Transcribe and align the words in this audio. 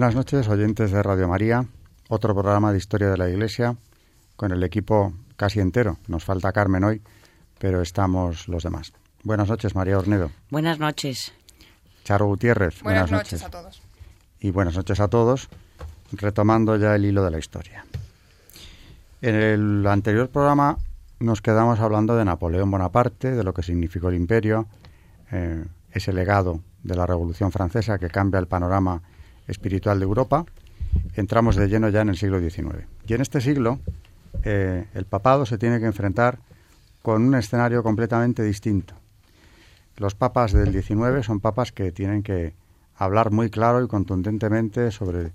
Buenas 0.00 0.14
noches, 0.14 0.48
oyentes 0.48 0.92
de 0.92 1.02
Radio 1.02 1.28
María. 1.28 1.66
Otro 2.08 2.32
programa 2.32 2.72
de 2.72 2.78
historia 2.78 3.10
de 3.10 3.18
la 3.18 3.28
Iglesia 3.28 3.76
con 4.34 4.50
el 4.50 4.62
equipo 4.62 5.12
casi 5.36 5.60
entero. 5.60 5.98
Nos 6.08 6.24
falta 6.24 6.52
Carmen 6.52 6.84
hoy, 6.84 7.02
pero 7.58 7.82
estamos 7.82 8.48
los 8.48 8.62
demás. 8.62 8.94
Buenas 9.24 9.50
noches, 9.50 9.74
María 9.74 9.98
Ornedo. 9.98 10.30
Buenas 10.48 10.78
noches. 10.78 11.34
Charo 12.02 12.24
Gutiérrez. 12.28 12.82
Buenas, 12.82 13.10
noches. 13.10 13.42
a 13.42 13.50
todos. 13.50 13.82
Y 14.40 14.50
buenas 14.52 14.74
noches 14.74 15.00
a 15.00 15.08
todos, 15.08 15.50
retomando 16.12 16.76
ya 16.76 16.94
el 16.94 17.04
hilo 17.04 17.22
de 17.22 17.32
la 17.32 17.38
historia. 17.38 17.84
En 19.20 19.34
el 19.34 19.86
anterior 19.86 20.30
programa 20.30 20.78
nos 21.18 21.42
quedamos 21.42 21.78
hablando 21.78 22.16
de 22.16 22.24
Napoleón 22.24 22.70
Bonaparte, 22.70 23.32
de 23.32 23.44
lo 23.44 23.52
que 23.52 23.62
significó 23.62 24.08
el 24.08 24.14
imperio, 24.14 24.66
eh, 25.30 25.62
ese 25.92 26.14
legado 26.14 26.60
de 26.84 26.96
la 26.96 27.04
Revolución 27.04 27.52
Francesa 27.52 27.98
que 27.98 28.08
cambia 28.08 28.40
el 28.40 28.46
panorama 28.46 29.02
espiritual 29.50 29.98
de 29.98 30.04
Europa, 30.04 30.46
entramos 31.14 31.56
de 31.56 31.68
lleno 31.68 31.88
ya 31.88 32.02
en 32.02 32.10
el 32.10 32.16
siglo 32.16 32.40
XIX. 32.40 32.86
Y 33.06 33.14
en 33.14 33.20
este 33.20 33.40
siglo, 33.40 33.80
eh, 34.44 34.86
el 34.94 35.04
papado 35.04 35.46
se 35.46 35.58
tiene 35.58 35.80
que 35.80 35.86
enfrentar 35.86 36.38
con 37.02 37.22
un 37.22 37.34
escenario 37.34 37.82
completamente 37.82 38.42
distinto. 38.42 38.94
Los 39.96 40.14
papas 40.14 40.52
del 40.52 40.72
XIX 40.72 41.24
son 41.24 41.40
papas 41.40 41.72
que 41.72 41.92
tienen 41.92 42.22
que 42.22 42.54
hablar 42.96 43.30
muy 43.30 43.50
claro 43.50 43.82
y 43.82 43.88
contundentemente 43.88 44.90
sobre 44.90 45.32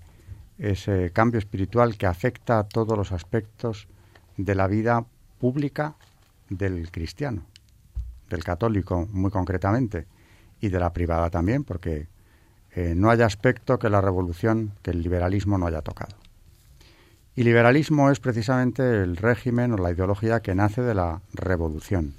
ese 0.58 1.12
cambio 1.12 1.40
espiritual 1.40 1.98
que 1.98 2.06
afecta 2.06 2.60
a 2.60 2.68
todos 2.68 2.98
los 2.98 3.12
aspectos 3.12 3.88
de 4.38 4.56
la 4.56 4.68
vida 4.68 5.06
pública 5.40 5.96
del 6.50 6.90
cristiano, 6.92 7.44
del 8.30 8.44
católico 8.44 9.08
muy 9.12 9.32
concretamente, 9.32 10.08
y 10.62 10.70
de 10.70 10.80
la 10.80 10.94
privada 10.94 11.30
también, 11.30 11.64
porque 11.64 12.08
eh, 12.76 12.94
no 12.96 13.10
haya 13.10 13.26
aspecto 13.26 13.80
que 13.80 13.90
la 13.90 14.02
revolución, 14.02 14.74
que 14.82 14.92
el 14.92 15.02
liberalismo 15.02 15.58
no 15.58 15.68
haya 15.68 15.82
tocado. 15.82 16.16
Y 17.34 17.44
liberalismo 17.44 18.12
es 18.12 18.20
precisamente 18.20 19.02
el 19.02 19.16
régimen 19.16 19.72
o 19.72 19.78
la 19.78 19.92
ideología 19.92 20.42
que 20.42 20.56
nace 20.56 20.82
de 20.82 20.94
la 20.94 21.22
revolución. 21.34 22.14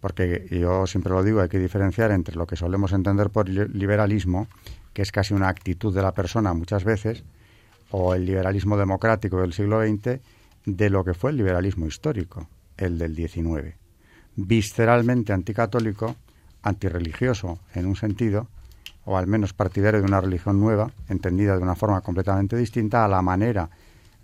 Porque 0.00 0.46
yo 0.50 0.86
siempre 0.86 1.12
lo 1.12 1.22
digo, 1.22 1.40
hay 1.40 1.48
que 1.48 1.58
diferenciar 1.58 2.10
entre 2.10 2.36
lo 2.36 2.46
que 2.46 2.56
solemos 2.56 2.92
entender 2.92 3.30
por 3.30 3.48
liberalismo, 3.48 4.48
que 4.92 5.02
es 5.02 5.12
casi 5.12 5.32
una 5.34 5.48
actitud 5.48 5.94
de 5.94 6.02
la 6.02 6.12
persona 6.12 6.52
muchas 6.52 6.84
veces, 6.84 7.24
o 7.90 8.14
el 8.14 8.26
liberalismo 8.26 8.76
democrático 8.76 9.40
del 9.40 9.52
siglo 9.52 9.80
XX, 9.80 10.20
de 10.66 10.90
lo 10.90 11.04
que 11.04 11.14
fue 11.14 11.30
el 11.30 11.38
liberalismo 11.38 11.86
histórico, 11.86 12.48
el 12.76 12.98
del 12.98 13.14
XIX. 13.14 13.74
Visceralmente 14.36 15.32
anticatólico, 15.32 16.16
antirreligioso 16.62 17.60
en 17.74 17.86
un 17.86 17.96
sentido, 17.96 18.48
o 19.06 19.16
al 19.16 19.26
menos 19.26 19.54
partidario 19.54 20.00
de 20.00 20.06
una 20.06 20.20
religión 20.20 20.60
nueva, 20.60 20.90
entendida 21.08 21.56
de 21.56 21.62
una 21.62 21.76
forma 21.76 22.02
completamente 22.02 22.56
distinta 22.56 23.04
a 23.04 23.08
la 23.08 23.22
manera 23.22 23.70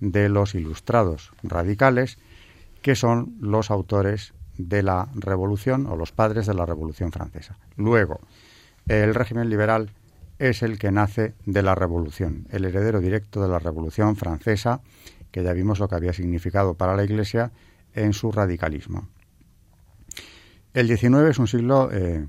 de 0.00 0.28
los 0.28 0.54
ilustrados 0.54 1.32
radicales, 1.42 2.18
que 2.82 2.96
son 2.96 3.36
los 3.40 3.70
autores 3.70 4.34
de 4.58 4.82
la 4.82 5.08
revolución 5.14 5.86
o 5.86 5.96
los 5.96 6.12
padres 6.12 6.46
de 6.46 6.54
la 6.54 6.66
revolución 6.66 7.12
francesa. 7.12 7.56
Luego, 7.76 8.20
el 8.88 9.14
régimen 9.14 9.48
liberal 9.48 9.90
es 10.40 10.64
el 10.64 10.78
que 10.78 10.90
nace 10.90 11.34
de 11.46 11.62
la 11.62 11.76
revolución, 11.76 12.48
el 12.50 12.64
heredero 12.64 13.00
directo 13.00 13.40
de 13.40 13.48
la 13.48 13.60
revolución 13.60 14.16
francesa, 14.16 14.80
que 15.30 15.44
ya 15.44 15.52
vimos 15.52 15.78
lo 15.78 15.88
que 15.88 15.94
había 15.94 16.12
significado 16.12 16.74
para 16.74 16.96
la 16.96 17.04
Iglesia 17.04 17.52
en 17.94 18.12
su 18.12 18.32
radicalismo. 18.32 19.06
El 20.74 20.88
XIX 20.88 21.30
es 21.30 21.38
un 21.38 21.46
siglo 21.46 21.90
eh, 21.92 22.26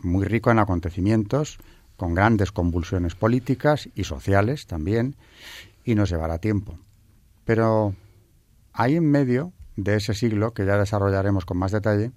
muy 0.00 0.24
rico 0.24 0.50
en 0.50 0.58
acontecimientos, 0.58 1.58
con 1.96 2.14
grandes 2.14 2.52
convulsiones 2.52 3.14
políticas 3.14 3.88
y 3.94 4.04
sociales 4.04 4.66
también, 4.66 5.16
y 5.84 5.94
nos 5.94 6.10
llevará 6.10 6.38
tiempo. 6.38 6.78
Pero 7.44 7.94
ahí 8.72 8.96
en 8.96 9.10
medio 9.10 9.52
de 9.76 9.96
ese 9.96 10.14
siglo, 10.14 10.52
que 10.52 10.66
ya 10.66 10.78
desarrollaremos 10.78 11.44
con 11.44 11.58
más 11.58 11.72
detalle, 11.72 12.12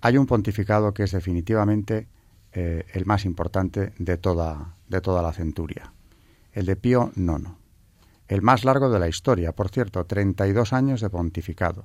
hay 0.00 0.18
un 0.18 0.26
pontificado 0.26 0.94
que 0.94 1.04
es 1.04 1.12
definitivamente 1.12 2.08
eh, 2.52 2.84
el 2.92 3.06
más 3.06 3.24
importante 3.24 3.92
de 3.98 4.16
toda, 4.16 4.76
de 4.88 5.00
toda 5.00 5.22
la 5.22 5.32
centuria, 5.32 5.92
el 6.52 6.66
de 6.66 6.76
Pío 6.76 7.12
IX, 7.16 7.50
el 8.28 8.42
más 8.42 8.64
largo 8.64 8.90
de 8.90 8.98
la 8.98 9.08
historia, 9.08 9.52
por 9.52 9.68
cierto, 9.68 10.04
32 10.04 10.72
años 10.72 11.00
de 11.00 11.10
pontificado, 11.10 11.84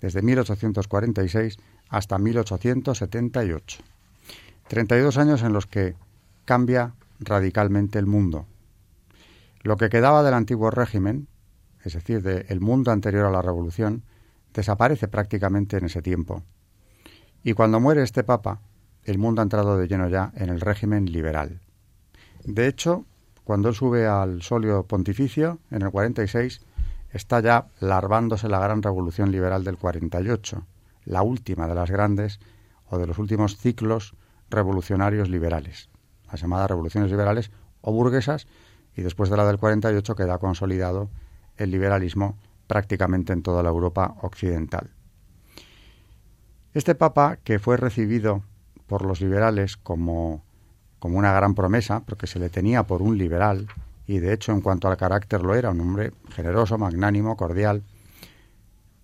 desde 0.00 0.22
1846 0.22 1.58
hasta 1.88 2.18
1878. 2.18 3.82
32 4.68 5.18
años 5.18 5.42
en 5.42 5.52
los 5.52 5.66
que 5.66 5.96
cambia 6.48 6.94
radicalmente 7.20 7.98
el 7.98 8.06
mundo. 8.06 8.46
Lo 9.60 9.76
que 9.76 9.90
quedaba 9.90 10.22
del 10.22 10.32
antiguo 10.32 10.70
régimen, 10.70 11.28
es 11.84 11.92
decir, 11.92 12.22
del 12.22 12.60
mundo 12.62 12.90
anterior 12.90 13.26
a 13.26 13.30
la 13.30 13.42
revolución, 13.42 14.02
desaparece 14.54 15.08
prácticamente 15.08 15.76
en 15.76 15.84
ese 15.84 16.00
tiempo. 16.00 16.42
Y 17.42 17.52
cuando 17.52 17.80
muere 17.80 18.02
este 18.02 18.24
papa, 18.24 18.62
el 19.04 19.18
mundo 19.18 19.42
ha 19.42 19.44
entrado 19.44 19.76
de 19.76 19.88
lleno 19.88 20.08
ya 20.08 20.32
en 20.36 20.48
el 20.48 20.62
régimen 20.62 21.12
liberal. 21.12 21.60
De 22.44 22.66
hecho, 22.66 23.04
cuando 23.44 23.68
él 23.68 23.74
sube 23.74 24.06
al 24.06 24.40
solio 24.40 24.84
pontificio, 24.84 25.58
en 25.70 25.82
el 25.82 25.90
46, 25.90 26.62
está 27.12 27.40
ya 27.40 27.66
larvándose 27.78 28.48
la 28.48 28.58
gran 28.58 28.82
revolución 28.82 29.30
liberal 29.30 29.64
del 29.64 29.76
48, 29.76 30.66
la 31.04 31.20
última 31.20 31.68
de 31.68 31.74
las 31.74 31.90
grandes 31.90 32.40
o 32.86 32.96
de 32.96 33.06
los 33.06 33.18
últimos 33.18 33.58
ciclos 33.58 34.14
revolucionarios 34.48 35.28
liberales 35.28 35.90
las 36.30 36.40
llamadas 36.40 36.70
revoluciones 36.70 37.10
liberales 37.10 37.50
o 37.80 37.92
burguesas, 37.92 38.46
y 38.96 39.02
después 39.02 39.30
de 39.30 39.36
la 39.36 39.46
del 39.46 39.58
48 39.58 40.16
queda 40.16 40.38
consolidado 40.38 41.08
el 41.56 41.70
liberalismo 41.70 42.36
prácticamente 42.66 43.32
en 43.32 43.42
toda 43.42 43.62
la 43.62 43.68
Europa 43.68 44.16
occidental. 44.22 44.90
Este 46.74 46.94
papa, 46.94 47.38
que 47.42 47.58
fue 47.58 47.76
recibido 47.76 48.42
por 48.86 49.04
los 49.04 49.20
liberales 49.20 49.76
como, 49.76 50.42
como 50.98 51.18
una 51.18 51.32
gran 51.32 51.54
promesa, 51.54 52.00
porque 52.06 52.26
se 52.26 52.38
le 52.38 52.50
tenía 52.50 52.82
por 52.84 53.02
un 53.02 53.18
liberal, 53.18 53.66
y 54.06 54.18
de 54.18 54.32
hecho 54.32 54.52
en 54.52 54.60
cuanto 54.60 54.88
al 54.88 54.96
carácter 54.96 55.42
lo 55.42 55.54
era, 55.54 55.70
un 55.70 55.80
hombre 55.80 56.12
generoso, 56.30 56.78
magnánimo, 56.78 57.36
cordial, 57.36 57.82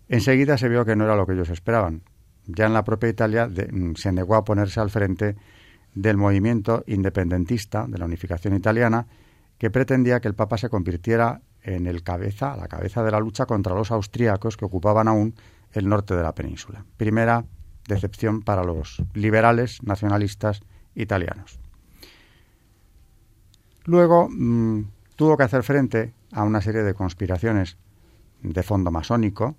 enseguida 0.09 0.59
se 0.59 0.69
vio 0.69 0.85
que 0.85 0.97
no 0.97 1.05
era 1.05 1.17
lo 1.17 1.27
que 1.27 1.33
ellos 1.33 1.51
esperaban. 1.51 2.03
Ya 2.47 2.67
en 2.67 2.75
la 2.75 2.85
propia 2.85 3.09
Italia 3.09 3.49
se 3.97 4.13
negó 4.13 4.35
a 4.37 4.45
ponerse 4.45 4.81
al 4.81 4.91
frente 4.91 5.37
del 5.95 6.17
movimiento 6.17 6.83
independentista 6.87 7.87
de 7.89 7.99
la 7.99 8.05
unificación 8.05 8.55
italiana 8.55 9.07
que 9.59 9.71
pretendía 9.71 10.21
que 10.21 10.29
el 10.29 10.35
Papa 10.35 10.59
se 10.59 10.69
convirtiera 10.69 11.41
en 11.63 11.87
el 11.87 12.03
cabeza, 12.03 12.57
la 12.57 12.69
cabeza 12.69 13.03
de 13.03 13.11
la 13.11 13.21
lucha 13.21 13.47
contra 13.47 13.75
los 13.75 13.91
austríacos 13.91 14.57
que 14.57 14.65
ocupaban 14.65 15.09
aún 15.09 15.35
el 15.73 15.89
norte 15.89 16.15
de 16.15 16.23
la 16.23 16.35
península. 16.35 16.85
Primera 16.97 17.45
decepción 17.89 18.43
para 18.43 18.65
los 18.65 19.03
liberales 19.15 19.83
nacionalistas 19.83 20.61
italianos. 20.95 21.59
Luego 23.85 24.29
mm, 24.31 24.85
tuvo 25.17 25.37
que 25.37 25.43
hacer 25.43 25.63
frente 25.63 26.15
a 26.33 26.43
una 26.43 26.61
serie 26.61 26.83
de 26.83 26.95
conspiraciones 26.95 27.77
de 28.43 28.63
fondo 28.63 28.91
masónico, 28.91 29.57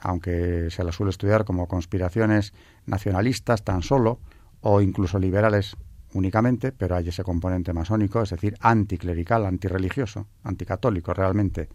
aunque 0.00 0.68
se 0.70 0.84
las 0.84 0.96
suele 0.96 1.10
estudiar 1.10 1.44
como 1.44 1.68
conspiraciones 1.68 2.52
nacionalistas 2.86 3.62
tan 3.62 3.82
solo, 3.82 4.18
o 4.62 4.80
incluso 4.80 5.18
liberales 5.18 5.76
únicamente, 6.14 6.72
pero 6.72 6.96
hay 6.96 7.08
ese 7.08 7.24
componente 7.24 7.72
masónico, 7.72 8.20
es 8.22 8.28
decir, 8.30 8.56
anticlerical, 8.60 9.46
antirreligioso, 9.46 10.26
anticatólico 10.42 11.14
realmente 11.14 11.70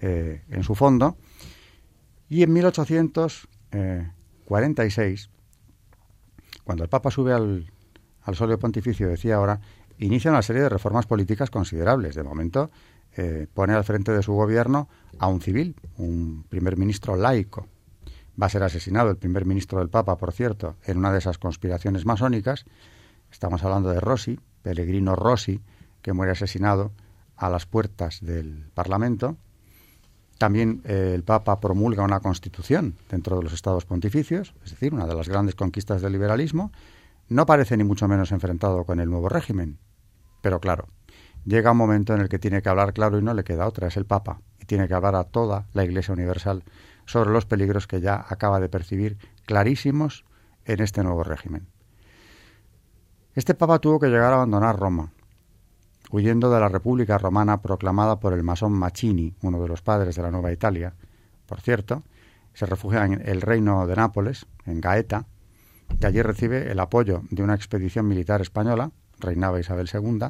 eh, 0.00 0.44
en 0.48 0.62
su 0.62 0.74
fondo. 0.74 1.16
Y 2.28 2.42
en 2.42 2.52
1846, 2.52 5.30
cuando 6.64 6.84
el 6.84 6.90
Papa 6.90 7.10
sube 7.10 7.32
al, 7.32 7.72
al 8.22 8.34
solio 8.34 8.58
pontificio, 8.58 9.08
decía 9.08 9.36
ahora, 9.36 9.60
inicia 9.98 10.30
una 10.30 10.42
serie 10.42 10.62
de 10.62 10.68
reformas 10.68 11.06
políticas 11.06 11.50
considerables. 11.50 12.14
De 12.14 12.22
momento, 12.22 12.70
eh, 13.16 13.46
pone 13.52 13.74
al 13.74 13.84
frente 13.84 14.12
de 14.12 14.22
su 14.22 14.32
gobierno 14.32 14.88
a 15.18 15.28
un 15.28 15.40
civil, 15.40 15.76
un 15.98 16.44
primer 16.48 16.76
ministro 16.76 17.16
laico. 17.16 17.68
Va 18.40 18.46
a 18.46 18.50
ser 18.50 18.62
asesinado 18.64 19.10
el 19.10 19.16
primer 19.16 19.44
ministro 19.44 19.78
del 19.78 19.90
Papa, 19.90 20.16
por 20.16 20.32
cierto, 20.32 20.76
en 20.84 20.98
una 20.98 21.12
de 21.12 21.18
esas 21.18 21.38
conspiraciones 21.38 22.04
masónicas. 22.04 22.64
Estamos 23.30 23.62
hablando 23.62 23.90
de 23.90 24.00
Rossi, 24.00 24.40
Pellegrino 24.62 25.14
Rossi, 25.14 25.60
que 26.02 26.12
muere 26.12 26.32
asesinado 26.32 26.92
a 27.36 27.48
las 27.48 27.66
puertas 27.66 28.20
del 28.20 28.70
Parlamento. 28.74 29.36
También 30.38 30.82
eh, 30.84 31.12
el 31.14 31.22
Papa 31.22 31.60
promulga 31.60 32.02
una 32.02 32.20
constitución 32.20 32.96
dentro 33.08 33.36
de 33.36 33.44
los 33.44 33.52
estados 33.52 33.84
pontificios, 33.84 34.54
es 34.64 34.72
decir, 34.72 34.92
una 34.92 35.06
de 35.06 35.14
las 35.14 35.28
grandes 35.28 35.54
conquistas 35.54 36.02
del 36.02 36.12
liberalismo. 36.12 36.72
No 37.28 37.46
parece 37.46 37.76
ni 37.76 37.84
mucho 37.84 38.08
menos 38.08 38.32
enfrentado 38.32 38.84
con 38.84 38.98
el 38.98 39.08
nuevo 39.08 39.28
régimen, 39.28 39.78
pero 40.42 40.60
claro, 40.60 40.88
llega 41.44 41.70
un 41.70 41.78
momento 41.78 42.14
en 42.14 42.20
el 42.20 42.28
que 42.28 42.40
tiene 42.40 42.62
que 42.62 42.68
hablar 42.68 42.92
claro 42.92 43.18
y 43.18 43.22
no 43.22 43.32
le 43.32 43.44
queda 43.44 43.66
otra, 43.66 43.88
es 43.88 43.96
el 43.96 44.06
Papa, 44.06 44.40
y 44.60 44.64
tiene 44.66 44.88
que 44.88 44.94
hablar 44.94 45.14
a 45.14 45.24
toda 45.24 45.66
la 45.72 45.84
Iglesia 45.84 46.12
Universal 46.12 46.64
sobre 47.06 47.30
los 47.30 47.46
peligros 47.46 47.86
que 47.86 48.00
ya 48.00 48.24
acaba 48.28 48.60
de 48.60 48.68
percibir 48.68 49.18
clarísimos 49.46 50.24
en 50.64 50.80
este 50.80 51.02
nuevo 51.02 51.24
régimen. 51.24 51.66
Este 53.34 53.54
Papa 53.54 53.78
tuvo 53.78 53.98
que 53.98 54.08
llegar 54.08 54.32
a 54.32 54.36
abandonar 54.36 54.78
Roma, 54.78 55.12
huyendo 56.10 56.50
de 56.52 56.60
la 56.60 56.68
República 56.68 57.18
Romana 57.18 57.60
proclamada 57.60 58.20
por 58.20 58.32
el 58.32 58.44
masón 58.44 58.72
Mazzini, 58.72 59.34
uno 59.42 59.60
de 59.60 59.68
los 59.68 59.82
padres 59.82 60.14
de 60.16 60.22
la 60.22 60.30
Nueva 60.30 60.52
Italia. 60.52 60.94
Por 61.46 61.60
cierto, 61.60 62.04
se 62.52 62.66
refugia 62.66 63.04
en 63.04 63.20
el 63.26 63.40
reino 63.40 63.86
de 63.86 63.96
Nápoles, 63.96 64.46
en 64.66 64.80
Gaeta, 64.80 65.26
y 66.00 66.06
allí 66.06 66.22
recibe 66.22 66.70
el 66.70 66.80
apoyo 66.80 67.22
de 67.30 67.42
una 67.42 67.54
expedición 67.54 68.06
militar 68.06 68.40
española, 68.40 68.92
reinaba 69.18 69.60
Isabel 69.60 69.90
II, 69.92 70.28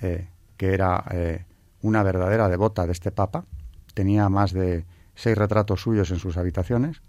eh, 0.00 0.28
que 0.56 0.74
era 0.74 1.04
eh, 1.10 1.44
una 1.80 2.02
verdadera 2.02 2.48
devota 2.48 2.86
de 2.86 2.92
este 2.92 3.10
Papa, 3.10 3.44
tenía 3.94 4.28
más 4.28 4.52
de 4.52 4.84
seis 5.14 5.36
retratos 5.36 5.82
suyos 5.82 6.10
en 6.10 6.18
sus 6.18 6.36
habitaciones, 6.36 7.02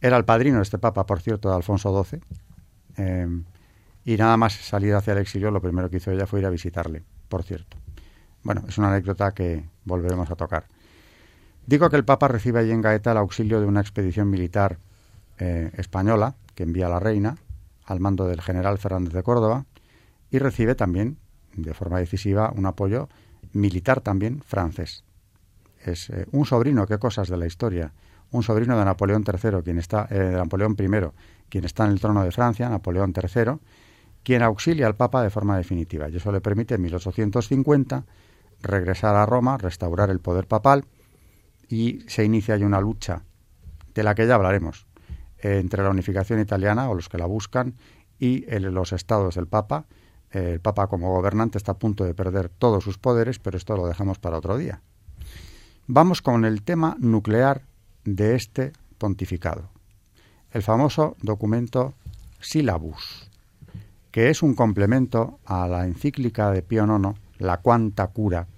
era 0.00 0.16
el 0.16 0.24
padrino 0.24 0.58
de 0.58 0.62
este 0.62 0.78
Papa, 0.78 1.06
por 1.06 1.20
cierto, 1.20 1.48
de 1.48 1.56
Alfonso 1.56 2.04
XII, 2.04 2.20
eh, 2.96 3.42
y 4.04 4.16
nada 4.16 4.36
más 4.36 4.54
salir 4.54 4.94
hacia 4.94 5.12
el 5.12 5.18
exilio, 5.18 5.50
lo 5.50 5.60
primero 5.60 5.90
que 5.90 5.98
hizo 5.98 6.10
ella 6.10 6.26
fue 6.26 6.40
ir 6.40 6.46
a 6.46 6.50
visitarle, 6.50 7.04
por 7.28 7.42
cierto. 7.42 7.76
Bueno, 8.42 8.64
es 8.68 8.78
una 8.78 8.88
anécdota 8.88 9.32
que 9.32 9.64
volveremos 9.84 10.30
a 10.30 10.36
tocar. 10.36 10.66
Digo 11.66 11.90
que 11.90 11.96
el 11.96 12.04
Papa 12.04 12.28
recibe 12.28 12.60
allí 12.60 12.70
en 12.70 12.80
Gaeta 12.80 13.12
el 13.12 13.18
auxilio 13.18 13.60
de 13.60 13.66
una 13.66 13.80
expedición 13.80 14.30
militar 14.30 14.78
eh, 15.38 15.70
española 15.76 16.36
que 16.54 16.62
envía 16.62 16.88
la 16.88 16.98
reina 16.98 17.36
al 17.84 18.00
mando 18.00 18.26
del 18.26 18.40
general 18.40 18.78
Fernández 18.78 19.12
de 19.12 19.22
Córdoba 19.22 19.66
y 20.30 20.38
recibe 20.38 20.74
también 20.74 21.18
de 21.54 21.74
forma 21.74 21.98
decisiva 21.98 22.52
un 22.54 22.66
apoyo 22.66 23.08
militar 23.52 24.00
también 24.00 24.42
francés. 24.42 25.04
Es 25.84 26.10
eh, 26.10 26.26
un 26.32 26.46
sobrino, 26.46 26.86
qué 26.86 26.98
cosas 26.98 27.28
de 27.28 27.36
la 27.36 27.46
historia, 27.46 27.92
un 28.30 28.42
sobrino 28.42 28.78
de 28.78 28.84
Napoleón 28.84 29.24
III, 29.26 29.62
quien 29.62 29.78
está, 29.78 30.06
eh, 30.10 30.18
de 30.18 30.32
Napoleón 30.32 30.76
I, 30.78 30.88
quien 31.48 31.64
está 31.64 31.84
en 31.84 31.92
el 31.92 32.00
trono 32.00 32.22
de 32.22 32.30
Francia, 32.30 32.68
Napoleón 32.68 33.14
III, 33.14 33.52
quien 34.22 34.42
auxilia 34.42 34.86
al 34.86 34.96
Papa 34.96 35.22
de 35.22 35.30
forma 35.30 35.56
definitiva. 35.56 36.08
Y 36.08 36.16
eso 36.16 36.32
le 36.32 36.40
permite 36.40 36.74
en 36.74 36.82
1850 36.82 38.04
regresar 38.60 39.14
a 39.14 39.24
Roma, 39.24 39.56
restaurar 39.56 40.10
el 40.10 40.20
poder 40.20 40.46
papal 40.46 40.84
y 41.68 42.00
se 42.08 42.24
inicia 42.24 42.54
ahí 42.54 42.64
una 42.64 42.80
lucha 42.80 43.22
de 43.94 44.02
la 44.02 44.14
que 44.14 44.26
ya 44.26 44.34
hablaremos 44.34 44.86
entre 45.40 45.84
la 45.84 45.90
unificación 45.90 46.40
italiana 46.40 46.90
o 46.90 46.94
los 46.94 47.08
que 47.08 47.18
la 47.18 47.26
buscan 47.26 47.74
y 48.18 48.44
los 48.58 48.92
estados 48.92 49.36
del 49.36 49.46
Papa 49.46 49.86
el 50.30 50.60
Papa 50.60 50.88
como 50.88 51.10
gobernante 51.10 51.58
está 51.58 51.72
a 51.72 51.78
punto 51.78 52.04
de 52.04 52.14
perder 52.14 52.48
todos 52.48 52.84
sus 52.84 52.98
poderes, 52.98 53.38
pero 53.38 53.56
esto 53.56 53.76
lo 53.76 53.86
dejamos 53.86 54.18
para 54.18 54.38
otro 54.38 54.58
día. 54.58 54.82
Vamos 55.90 56.20
con 56.20 56.44
el 56.44 56.64
tema 56.64 56.98
nuclear 57.00 57.62
de 58.04 58.34
este 58.34 58.72
pontificado, 58.98 59.70
el 60.50 60.62
famoso 60.62 61.16
documento 61.22 61.94
Syllabus, 62.40 63.30
que 64.10 64.28
es 64.28 64.42
un 64.42 64.54
complemento 64.54 65.38
a 65.46 65.66
la 65.66 65.86
encíclica 65.86 66.50
de 66.50 66.60
Pío 66.60 66.84
IX, 66.84 67.18
La 67.38 67.62
Quanta 67.62 68.08
Cura, 68.08 68.48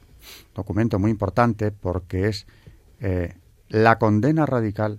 documento 0.57 0.99
muy 0.99 1.13
importante 1.13 1.71
porque 1.71 2.27
es 2.27 2.49
eh, 2.99 3.37
la 3.69 4.01
condena 4.01 4.45
radical 4.45 4.99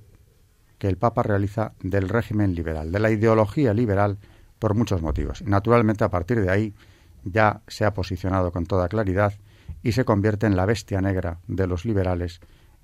que 0.77 0.87
el 0.87 0.95
Papa 0.95 1.23
realiza 1.23 1.73
del 1.81 2.07
régimen 2.07 2.55
liberal, 2.55 2.93
de 2.93 2.99
la 2.99 3.11
ideología 3.11 3.73
liberal 3.73 4.19
por 4.57 4.73
muchos 4.73 5.01
motivos. 5.01 5.41
Naturalmente, 5.41 6.05
a 6.05 6.09
partir 6.09 6.39
de 6.39 6.49
ahí 6.49 6.73
ya 7.25 7.59
se 7.67 7.83
ha 7.83 7.93
posicionado 7.93 8.53
con 8.53 8.67
toda 8.67 8.87
claridad 8.87 9.33
y 9.83 9.93
se 9.93 10.05
convierte 10.05 10.47
en 10.47 10.55
la 10.55 10.65
bestia 10.65 11.01
negra 11.01 11.39
de 11.47 11.67
los 11.67 11.85
liberales. 11.85 12.39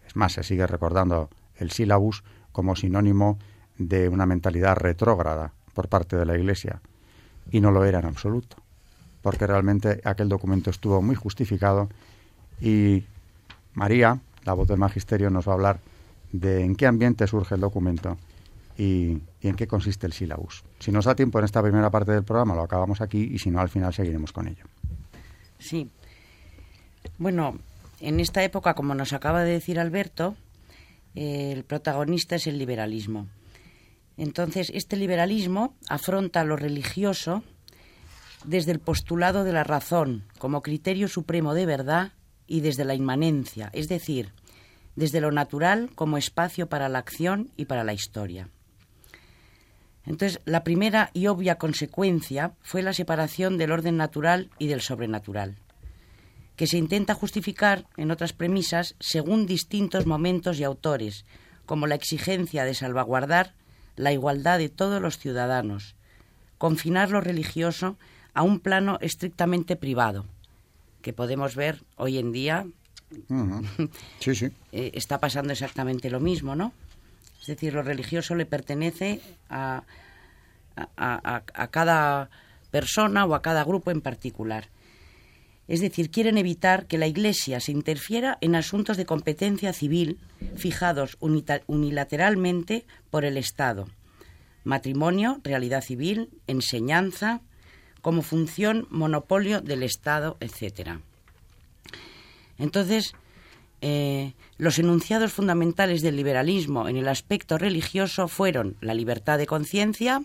Es 0.06 0.16
más, 0.16 0.34
se 0.34 0.44
sigue 0.44 0.66
recordando 0.68 1.30
el 1.56 1.72
sílabus 1.72 2.24
como 2.52 2.76
sinónimo 2.76 3.38
de 3.78 4.10
una 4.10 4.26
mentalidad 4.26 4.76
retrógrada 4.76 5.54
por 5.74 5.90
parte 5.90 6.16
de 6.16 6.26
la 6.26 6.36
Iglesia. 6.36 6.82
Y 7.52 7.62
no 7.62 7.72
lo 7.72 7.86
era 7.86 8.00
en 8.00 8.06
absoluto, 8.06 8.58
porque 9.22 9.48
realmente 9.48 10.02
aquel 10.04 10.28
documento 10.28 10.70
estuvo 10.70 11.02
muy 11.02 11.16
justificado 11.16 11.90
y 12.60 13.04
María, 13.74 14.20
la 14.44 14.54
voz 14.54 14.68
del 14.68 14.80
Magisterio, 14.80 15.30
nos 15.30 15.48
va 15.48 15.52
a 15.52 15.56
hablar 15.56 15.80
de 16.32 16.64
en 16.64 16.76
qué 16.76 16.88
ambiente 16.88 17.28
surge 17.28 17.56
el 17.56 17.62
documento 17.62 18.18
y, 18.78 19.22
en 19.42 19.56
qué 19.56 19.68
consiste 19.68 20.08
el 20.08 20.14
sílabus. 20.14 20.64
Si 20.80 20.92
nos 20.92 21.06
da 21.06 21.16
tiempo 21.16 21.40
en 21.40 21.46
esta 21.46 21.62
primera 21.62 21.90
parte 21.90 22.12
del 22.12 22.24
programa, 22.24 22.56
lo 22.56 22.64
acabamos 22.64 23.02
aquí 23.02 23.30
y 23.32 23.40
si 23.40 23.50
no, 23.50 23.60
al 23.60 23.70
final 23.70 23.94
seguiremos 23.94 24.34
con 24.34 24.48
ello. 24.48 24.66
Sí. 25.60 25.90
Bueno, 27.18 27.59
en 28.00 28.19
esta 28.19 28.44
época, 28.44 28.74
como 28.74 28.95
nos 28.95 29.13
acaba 29.13 29.44
de 29.44 29.51
decir 29.51 29.80
Alberto, 29.80 30.36
el 31.15 31.63
protagonista 31.63 32.36
es 32.36 32.48
el 32.48 32.57
liberalismo. 32.57 33.27
Entonces, 34.18 34.71
este 34.74 34.98
liberalismo 34.98 35.75
afronta 35.89 36.44
lo 36.44 36.56
religioso 36.56 37.44
desde 38.44 38.71
el 38.71 38.80
postulado 38.80 39.44
de 39.44 39.54
la 39.54 39.63
razón 39.63 40.24
como 40.38 40.62
criterio 40.62 41.07
supremo 41.07 41.54
de 41.54 41.65
verdad 41.65 42.13
y 42.48 42.62
desde 42.62 42.86
la 42.86 42.95
inmanencia, 42.95 43.69
es 43.74 43.88
decir, 43.88 44.31
desde 44.95 45.21
lo 45.21 45.31
natural 45.31 45.92
como 45.95 46.18
espacio 46.18 46.68
para 46.69 46.90
la 46.90 46.99
acción 46.99 47.52
y 47.57 47.66
para 47.66 47.83
la 47.83 47.94
historia. 47.94 48.49
Entonces, 50.06 50.40
la 50.45 50.64
primera 50.64 51.11
y 51.14 51.28
obvia 51.28 51.57
consecuencia 51.57 52.54
fue 52.61 52.81
la 52.81 52.94
separación 52.94 53.57
del 53.57 53.71
orden 53.71 53.97
natural 53.97 54.49
y 54.57 54.68
del 54.68 54.81
sobrenatural, 54.81 55.57
que 56.57 56.68
se 56.68 56.78
intenta 56.78 57.14
justificar 57.14 57.85
en 57.95 58.11
otras 58.11 58.33
premisas 58.33 58.95
según 58.99 59.45
distintos 59.45 60.06
momentos 60.06 60.59
y 60.59 60.66
autores, 60.66 61.23
como 61.66 61.87
la 61.87 61.95
exigencia 61.95 62.66
de 62.66 62.73
salvaguardar 62.73 63.54
la 63.95 64.11
igualdad 64.11 64.57
de 64.57 64.69
todos 64.69 65.02
los 65.02 65.18
ciudadanos, 65.18 65.95
confinar 66.57 67.11
lo 67.11 67.21
religioso 67.21 67.97
a 68.33 68.42
un 68.42 68.59
plano 68.59 68.97
estrictamente 69.02 69.76
privado, 69.76 70.26
que 71.02 71.14
podemos 71.14 71.56
ver 71.56 71.83
hoy 71.95 72.18
en 72.18 72.31
día. 72.33 72.66
Sí, 74.19 74.35
sí. 74.35 74.52
Eh, 74.73 74.92
está 74.95 75.19
pasando 75.19 75.54
exactamente 75.54 76.09
lo 76.09 76.19
mismo, 76.19 76.56
¿no? 76.56 76.73
Es 77.40 77.47
decir, 77.47 77.73
lo 77.73 77.81
religioso 77.81 78.35
le 78.35 78.45
pertenece 78.45 79.21
a, 79.49 79.83
a, 80.76 81.68
cada 81.71 82.30
persona 82.69 83.26
o 83.26 83.33
a 83.33 83.42
cada 83.42 83.64
grupo 83.64 83.92
en 83.92 84.02
particular. 84.02 84.68
Es 85.68 85.81
decir, 85.81 86.09
quieren 86.09 86.38
evitar 86.38 86.88
que 86.88 86.97
la 86.97 87.07
Iglesia 87.07 87.59
se 87.59 87.71
interfiera 87.71 88.38
en 88.40 88.56
asuntos 88.56 88.95
de 88.95 89.06
competencia 89.06 89.74
civil 89.74 90.18
fijados 90.56 91.18
unilateralmente 91.19 92.86
por 93.09 93.26
el 93.26 93.38
Estado. 93.38 93.88
Matrimonio, 94.64 95.40
realidad 95.44 95.83
civil, 95.83 96.30
enseñanza, 96.47 97.42
como 98.02 98.21
función, 98.21 98.88
monopolio 98.90 99.59
del 99.59 99.83
Estado, 99.83 100.38
etc. 100.40 101.00
Entonces, 102.57 103.14
eh, 103.81 104.33
los 104.57 104.80
enunciados 104.80 105.33
fundamentales 105.33 106.02
del 106.02 106.16
liberalismo 106.16 106.88
en 106.88 106.97
el 106.97 107.07
aspecto 107.09 107.57
religioso 107.57 108.28
fueron 108.28 108.78
la 108.81 108.94
libertad 108.94 109.38
de 109.38 109.45
conciencia, 109.45 110.24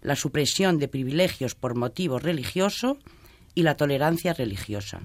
la 0.00 0.16
supresión 0.16 0.78
de 0.78 0.88
privilegios 0.88 1.54
por 1.54 1.74
motivo 1.76 2.18
religioso 2.18 2.98
y 3.58 3.64
la 3.64 3.76
tolerancia 3.76 4.34
religiosa. 4.34 5.00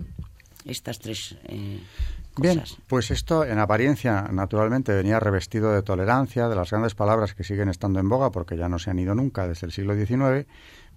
Estas 0.63 0.99
tres 0.99 1.35
eh, 1.45 1.79
cosas. 2.35 2.53
Bien, 2.53 2.85
pues 2.85 3.09
esto 3.09 3.43
en 3.43 3.57
apariencia 3.57 4.27
naturalmente 4.31 4.93
venía 4.93 5.19
revestido 5.19 5.73
de 5.73 5.81
tolerancia, 5.81 6.47
de 6.47 6.55
las 6.55 6.69
grandes 6.69 6.93
palabras 6.93 7.33
que 7.33 7.43
siguen 7.43 7.67
estando 7.67 7.99
en 7.99 8.07
boga 8.07 8.29
porque 8.29 8.55
ya 8.55 8.69
no 8.69 8.77
se 8.77 8.91
han 8.91 8.99
ido 8.99 9.15
nunca 9.15 9.47
desde 9.47 9.65
el 9.65 9.73
siglo 9.73 9.95
XIX, 9.95 10.47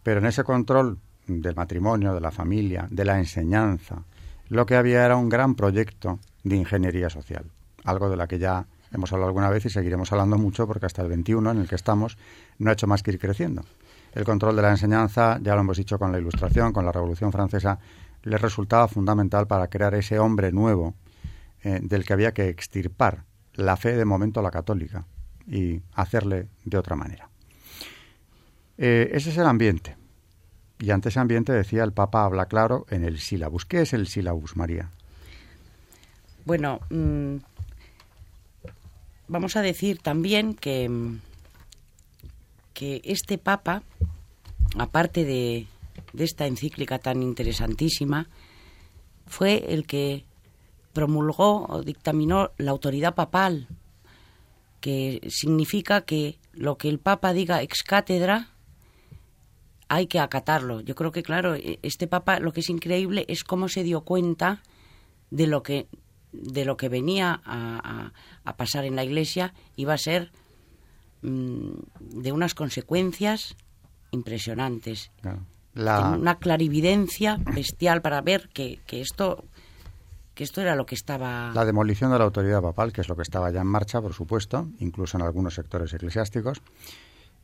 pero 0.03 0.21
en 0.21 0.27
ese 0.27 0.45
control 0.45 0.99
del 1.27 1.55
matrimonio, 1.55 2.13
de 2.13 2.21
la 2.21 2.31
familia, 2.31 2.89
de 2.91 3.07
la 3.07 3.19
enseñanza, 3.19 4.05
lo 4.51 4.67
que 4.67 4.77
había 4.77 5.07
era 5.07 5.17
un 5.17 5.31
gran 5.31 5.55
proyecto 5.55 6.21
de 6.45 6.57
ingeniería 6.57 7.09
social, 7.09 7.47
algo 7.85 8.11
de 8.11 8.19
la 8.19 8.27
que 8.27 8.39
ya 8.39 8.67
hemos 8.93 9.15
hablado 9.15 9.29
alguna 9.29 9.49
vez 9.49 9.65
y 9.65 9.71
seguiremos 9.71 10.13
hablando 10.13 10.37
mucho 10.37 10.67
porque 10.67 10.85
hasta 10.85 11.01
el 11.01 11.09
21 11.09 11.53
en 11.53 11.59
el 11.61 11.69
que 11.69 11.75
estamos 11.77 12.19
no 12.59 12.69
ha 12.69 12.75
hecho 12.75 12.87
más 12.87 13.03
que 13.03 13.13
ir 13.13 13.19
creciendo. 13.19 13.65
El 14.17 14.25
control 14.25 14.57
de 14.57 14.63
la 14.63 14.71
enseñanza, 14.71 15.39
ya 15.43 15.55
lo 15.55 15.61
hemos 15.61 15.77
dicho 15.77 15.99
con 15.99 16.11
la 16.11 16.19
Ilustración, 16.19 16.73
con 16.73 16.87
la 16.87 16.91
Revolución 16.91 17.33
Francesa, 17.33 17.79
le 18.23 18.39
resultaba 18.39 18.89
fundamental 18.89 19.47
para 19.47 19.69
crear 19.69 19.95
ese 19.95 20.19
hombre 20.19 20.53
nuevo 20.53 20.95
eh, 21.63 21.81
del 21.83 22.07
que 22.07 22.15
había 22.15 22.33
que 22.33 22.49
extirpar 22.49 23.25
la 23.53 23.77
fe 23.77 23.95
de 23.95 24.07
momento 24.07 24.41
la 24.41 24.51
católica 24.51 25.05
y 25.47 25.83
hacerle 25.93 26.49
de 26.65 26.79
otra 26.79 26.97
manera. 26.97 27.29
Eh, 28.79 29.11
ese 29.13 29.29
es 29.29 29.37
el 29.37 29.45
ambiente. 29.45 29.99
Y 30.79 30.93
ante 30.93 31.11
ese 31.11 31.21
ambiente, 31.21 31.53
decía 31.53 31.85
el 31.85 31.93
Papa, 31.93 32.25
habla 32.25 32.47
claro 32.47 32.87
en 32.89 33.05
el 33.05 33.19
sílabus. 33.19 33.67
¿Qué 33.67 33.83
es 33.83 33.93
el 33.93 34.07
sílabus, 34.07 34.57
María? 34.57 34.93
Bueno, 36.47 36.81
mm, 36.89 37.37
vamos 39.29 39.57
a 39.57 39.61
decir 39.61 39.99
también 39.99 40.55
que, 40.55 40.89
mm, 40.89 41.19
que 42.77 43.01
este 43.05 43.39
Papa, 43.39 43.83
aparte 44.77 45.25
de, 45.25 45.67
de 46.13 46.25
esta 46.25 46.47
encíclica 46.47 46.99
tan 46.99 47.23
interesantísima, 47.23 48.29
fue 49.27 49.73
el 49.73 49.87
que 49.87 50.27
promulgó 50.93 51.65
o 51.67 51.83
dictaminó 51.83 52.51
la 52.59 52.73
autoridad 52.73 53.15
papal, 53.15 53.67
que 54.83 55.27
significa 55.31 56.03
que 56.03 56.39
lo 56.53 56.77
que 56.77 56.91
el 56.91 56.99
Papa 56.99 57.33
diga 57.33 57.63
ex 57.63 57.83
cátedra 57.83 58.51
hay 59.89 60.07
que 60.07 60.21
acatarlo. 60.21 60.81
Yo 60.83 60.95
creo 60.95 61.13
que, 61.13 61.23
claro, 61.23 61.55
e, 61.55 61.79
este 61.83 62.07
Papa 62.07 62.41
lo 62.41 62.53
que 62.53 62.61
es 62.61 62.69
increíble 62.69 63.25
es 63.29 63.43
cómo 63.43 63.69
se 63.69 63.85
dio 63.85 64.03
cuenta 64.03 64.63
de 65.31 65.47
lo 65.47 65.63
que, 65.63 65.87
de 66.33 66.67
lo 66.67 66.77
que 66.77 66.91
venía 66.91 67.41
a, 67.47 68.13
pasar 68.59 68.85
en 68.85 68.97
la 68.97 69.05
Iglesia 69.05 69.55
iba 69.77 69.95
a 69.95 69.99
ser 69.99 70.31
mm, 71.23 71.71
de 72.23 72.33
unas 72.33 72.55
consecuencias 72.55 73.57
impresionantes. 74.11 75.11
Una 75.75 76.39
clarividencia 76.39 77.39
bestial 77.55 78.01
para 78.01 78.21
ver 78.23 78.49
que, 78.49 78.81
que 78.87 79.01
esto 79.01 79.45
que 80.35 80.45
esto 80.45 80.61
era 80.61 80.77
lo 80.77 80.85
que 80.85 80.95
estaba... 80.95 81.51
La 81.55 81.65
demolición 81.65 82.13
de 82.13 82.19
la 82.19 82.25
autoridad 82.25 82.61
papal, 82.61 82.93
que 82.93 83.01
es 83.01 83.09
lo 83.09 83.17
que 83.17 83.23
estaba 83.23 83.51
ya 83.51 83.63
en 83.63 83.67
marcha, 83.67 84.03
por 84.03 84.13
supuesto, 84.13 84.69
incluso 84.81 85.17
en 85.17 85.23
algunos 85.23 85.55
sectores 85.55 85.95
eclesiásticos, 85.95 86.61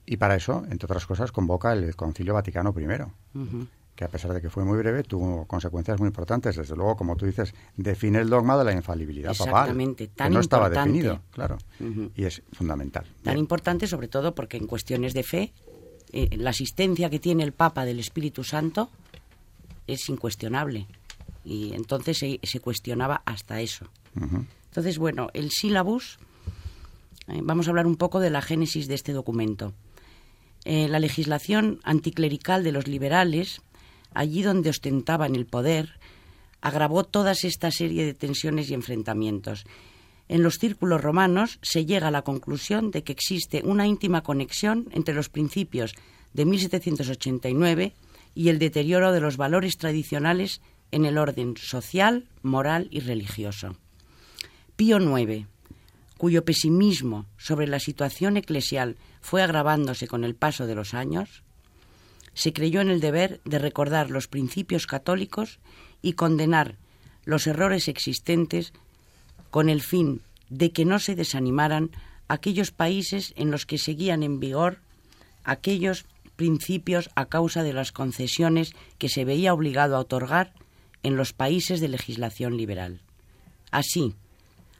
y 0.04 0.18
para 0.18 0.34
eso, 0.34 0.64
entre 0.70 0.84
otras 0.84 1.06
cosas, 1.06 1.32
convoca 1.32 1.72
el 1.72 1.96
Concilio 1.96 2.34
Vaticano 2.34 2.74
I, 2.76 2.86
que 3.94 4.04
a 4.04 4.08
pesar 4.08 4.32
de 4.32 4.40
que 4.40 4.48
fue 4.48 4.64
muy 4.64 4.78
breve, 4.78 5.02
tuvo 5.02 5.44
consecuencias 5.46 5.98
muy 5.98 6.08
importantes. 6.08 6.56
Desde 6.56 6.74
luego, 6.74 6.96
como 6.96 7.16
tú 7.16 7.26
dices, 7.26 7.54
define 7.76 8.20
el 8.20 8.30
dogma 8.30 8.56
de 8.56 8.64
la 8.64 8.72
infalibilidad 8.72 9.36
papal, 9.36 9.76
que 9.96 10.10
no 10.30 10.40
estaba 10.40 10.70
definido, 10.70 11.20
claro, 11.30 11.58
y 12.14 12.24
es 12.24 12.42
fundamental. 12.52 13.06
Tan 13.22 13.38
importante, 13.38 13.86
sobre 13.86 14.08
todo, 14.08 14.34
porque 14.34 14.56
en 14.56 14.66
cuestiones 14.66 15.14
de 15.14 15.22
fe, 15.22 15.52
eh, 16.12 16.28
la 16.36 16.50
asistencia 16.50 17.10
que 17.10 17.18
tiene 17.18 17.42
el 17.42 17.52
Papa 17.52 17.84
del 17.84 17.98
Espíritu 17.98 18.44
Santo 18.44 18.90
es 19.86 20.08
incuestionable. 20.08 20.86
Y 21.44 21.74
entonces 21.74 22.18
se, 22.18 22.60
cuestionaba 22.60 23.22
hasta 23.26 23.60
eso. 23.60 23.86
Entonces, 24.14 24.98
bueno, 24.98 25.28
el 25.34 25.50
sílabus, 25.50 26.18
eh, 27.28 27.40
vamos 27.42 27.66
a 27.66 27.70
hablar 27.70 27.86
un 27.86 27.96
poco 27.96 28.20
de 28.20 28.30
la 28.30 28.42
génesis 28.42 28.86
de 28.88 28.94
este 28.94 29.12
documento. 29.12 29.74
Eh, 30.64 30.88
la 30.88 31.00
legislación 31.00 31.80
anticlerical 31.82 32.62
de 32.62 32.72
los 32.72 32.86
liberales, 32.86 33.62
allí 34.14 34.42
donde 34.42 34.70
ostentaban 34.70 35.34
el 35.34 35.46
poder, 35.46 35.98
agravó 36.60 37.04
toda 37.04 37.32
esta 37.32 37.70
serie 37.70 38.04
de 38.04 38.14
tensiones 38.14 38.70
y 38.70 38.74
enfrentamientos. 38.74 39.64
En 40.28 40.42
los 40.42 40.54
círculos 40.54 41.00
romanos 41.00 41.58
se 41.62 41.84
llega 41.84 42.08
a 42.08 42.12
la 42.12 42.22
conclusión 42.22 42.90
de 42.90 43.02
que 43.02 43.12
existe 43.12 43.62
una 43.64 43.86
íntima 43.86 44.22
conexión 44.22 44.88
entre 44.92 45.14
los 45.14 45.28
principios 45.28 45.94
de 46.32 46.44
1789 46.44 47.92
y 48.34 48.48
el 48.48 48.58
deterioro 48.58 49.12
de 49.12 49.20
los 49.20 49.36
valores 49.36 49.76
tradicionales 49.76 50.62
en 50.90 51.04
el 51.04 51.18
orden 51.18 51.56
social, 51.56 52.28
moral 52.42 52.88
y 52.90 53.00
religioso. 53.00 53.76
Pío 54.76 54.98
IX, 54.98 55.46
cuyo 56.16 56.44
pesimismo 56.44 57.26
sobre 57.36 57.66
la 57.66 57.80
situación 57.80 58.36
eclesial 58.36 58.96
fue 59.20 59.42
agravándose 59.42 60.06
con 60.06 60.24
el 60.24 60.34
paso 60.34 60.66
de 60.66 60.74
los 60.74 60.94
años, 60.94 61.42
se 62.34 62.52
creyó 62.52 62.80
en 62.80 62.90
el 62.90 63.00
deber 63.00 63.40
de 63.44 63.58
recordar 63.58 64.10
los 64.10 64.28
principios 64.28 64.86
católicos 64.86 65.60
y 66.00 66.14
condenar 66.14 66.76
los 67.24 67.46
errores 67.46 67.88
existentes 67.88 68.72
con 69.50 69.68
el 69.68 69.82
fin 69.82 70.22
de 70.48 70.72
que 70.72 70.84
no 70.84 70.98
se 70.98 71.14
desanimaran 71.14 71.90
aquellos 72.28 72.70
países 72.70 73.32
en 73.36 73.50
los 73.50 73.66
que 73.66 73.78
seguían 73.78 74.22
en 74.22 74.40
vigor 74.40 74.80
aquellos 75.44 76.06
principios 76.36 77.10
a 77.14 77.26
causa 77.26 77.62
de 77.62 77.72
las 77.72 77.92
concesiones 77.92 78.72
que 78.98 79.08
se 79.08 79.24
veía 79.24 79.54
obligado 79.54 79.96
a 79.96 80.00
otorgar 80.00 80.52
en 81.02 81.16
los 81.16 81.32
países 81.32 81.80
de 81.80 81.88
legislación 81.88 82.56
liberal. 82.56 83.00
Así, 83.70 84.14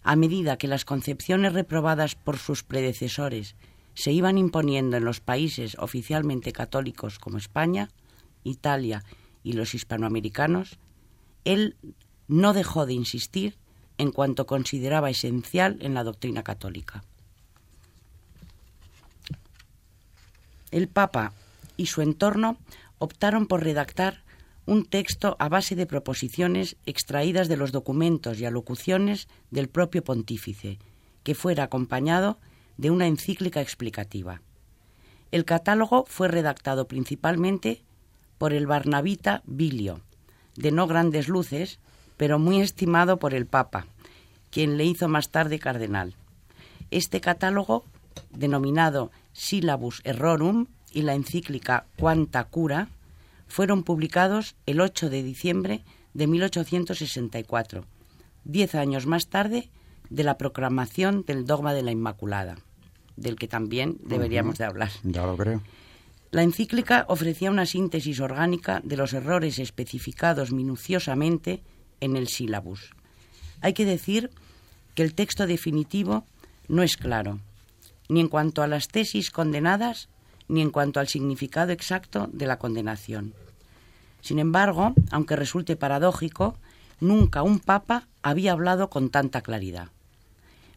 a 0.02 0.16
medida 0.16 0.56
que 0.56 0.68
las 0.68 0.84
concepciones 0.84 1.52
reprobadas 1.52 2.14
por 2.14 2.38
sus 2.38 2.62
predecesores 2.62 3.54
se 3.94 4.12
iban 4.12 4.38
imponiendo 4.38 4.96
en 4.96 5.04
los 5.04 5.20
países 5.20 5.76
oficialmente 5.78 6.52
católicos 6.52 7.18
como 7.18 7.38
España, 7.38 7.90
Italia 8.44 9.04
y 9.42 9.52
los 9.52 9.74
hispanoamericanos, 9.74 10.78
él 11.44 11.76
no 12.28 12.52
dejó 12.52 12.86
de 12.86 12.94
insistir 12.94 13.56
en 13.98 14.10
cuanto 14.10 14.46
consideraba 14.46 15.10
esencial 15.10 15.78
en 15.80 15.94
la 15.94 16.04
doctrina 16.04 16.42
católica. 16.42 17.04
El 20.70 20.88
Papa 20.88 21.32
y 21.76 21.86
su 21.86 22.00
entorno 22.00 22.56
optaron 22.98 23.46
por 23.46 23.62
redactar 23.62 24.22
un 24.64 24.84
texto 24.86 25.36
a 25.38 25.48
base 25.48 25.74
de 25.74 25.86
proposiciones 25.86 26.76
extraídas 26.86 27.48
de 27.48 27.56
los 27.56 27.72
documentos 27.72 28.40
y 28.40 28.46
alocuciones 28.46 29.28
del 29.50 29.68
propio 29.68 30.04
pontífice, 30.04 30.78
que 31.24 31.34
fuera 31.34 31.64
acompañado 31.64 32.38
de 32.38 32.51
una 32.90 33.06
encíclica 33.06 33.60
explicativa. 33.60 34.40
El 35.30 35.44
catálogo 35.44 36.04
fue 36.08 36.28
redactado 36.28 36.86
principalmente 36.86 37.82
por 38.38 38.52
el 38.52 38.66
barnabita 38.66 39.42
Bilio, 39.46 40.00
de 40.56 40.72
no 40.72 40.86
grandes 40.86 41.28
luces, 41.28 41.78
pero 42.16 42.38
muy 42.38 42.60
estimado 42.60 43.18
por 43.18 43.34
el 43.34 43.46
Papa, 43.46 43.86
quien 44.50 44.76
le 44.76 44.84
hizo 44.84 45.08
más 45.08 45.30
tarde 45.30 45.58
cardenal. 45.58 46.14
Este 46.90 47.20
catálogo, 47.20 47.84
denominado 48.30 49.10
Syllabus 49.32 50.02
Errorum, 50.04 50.66
y 50.92 51.02
la 51.02 51.14
encíclica 51.14 51.86
Quanta 51.96 52.44
Cura, 52.44 52.88
fueron 53.48 53.82
publicados 53.82 54.56
el 54.66 54.80
8 54.80 55.10
de 55.10 55.22
diciembre 55.22 55.84
de 56.14 56.26
1864, 56.26 57.84
diez 58.44 58.74
años 58.74 59.06
más 59.06 59.28
tarde 59.28 59.70
de 60.10 60.24
la 60.24 60.36
proclamación 60.36 61.24
del 61.24 61.46
dogma 61.46 61.72
de 61.72 61.82
la 61.82 61.90
Inmaculada, 61.90 62.58
del 63.16 63.36
que 63.36 63.48
también 63.48 63.98
deberíamos 64.04 64.58
de 64.58 64.64
hablar. 64.64 64.90
Ya 65.02 65.26
lo 65.26 65.36
creo. 65.36 65.62
La 66.30 66.42
encíclica 66.42 67.04
ofrecía 67.08 67.50
una 67.50 67.66
síntesis 67.66 68.20
orgánica 68.20 68.80
de 68.84 68.96
los 68.96 69.12
errores 69.12 69.58
especificados 69.58 70.50
minuciosamente 70.50 71.62
en 72.00 72.16
el 72.16 72.28
sílabus. 72.28 72.94
Hay 73.60 73.74
que 73.74 73.84
decir 73.84 74.30
que 74.94 75.02
el 75.02 75.14
texto 75.14 75.46
definitivo 75.46 76.24
no 76.68 76.82
es 76.82 76.96
claro, 76.96 77.38
ni 78.08 78.20
en 78.20 78.28
cuanto 78.28 78.62
a 78.62 78.66
las 78.66 78.88
tesis 78.88 79.30
condenadas, 79.30 80.08
ni 80.48 80.62
en 80.62 80.70
cuanto 80.70 81.00
al 81.00 81.08
significado 81.08 81.72
exacto 81.72 82.28
de 82.32 82.46
la 82.46 82.58
condenación. 82.58 83.34
Sin 84.22 84.38
embargo, 84.38 84.94
aunque 85.10 85.36
resulte 85.36 85.76
paradójico, 85.76 86.56
nunca 87.00 87.42
un 87.42 87.58
papa 87.58 88.08
había 88.22 88.52
hablado 88.52 88.88
con 88.88 89.10
tanta 89.10 89.42
claridad. 89.42 89.88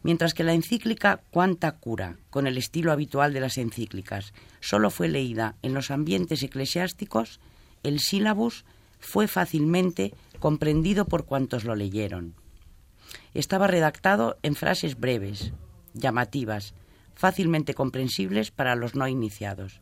Mientras 0.06 0.34
que 0.34 0.44
la 0.44 0.52
encíclica 0.52 1.20
Quanta 1.32 1.72
Cura, 1.72 2.16
con 2.30 2.46
el 2.46 2.58
estilo 2.58 2.92
habitual 2.92 3.32
de 3.32 3.40
las 3.40 3.58
encíclicas, 3.58 4.34
solo 4.60 4.90
fue 4.90 5.08
leída 5.08 5.56
en 5.62 5.74
los 5.74 5.90
ambientes 5.90 6.44
eclesiásticos, 6.44 7.40
el 7.82 7.98
sílabus 7.98 8.64
fue 9.00 9.26
fácilmente 9.26 10.14
comprendido 10.38 11.06
por 11.06 11.24
cuantos 11.24 11.64
lo 11.64 11.74
leyeron. 11.74 12.36
Estaba 13.34 13.66
redactado 13.66 14.38
en 14.44 14.54
frases 14.54 14.96
breves, 14.96 15.52
llamativas, 15.92 16.74
fácilmente 17.16 17.74
comprensibles 17.74 18.52
para 18.52 18.76
los 18.76 18.94
no 18.94 19.08
iniciados. 19.08 19.80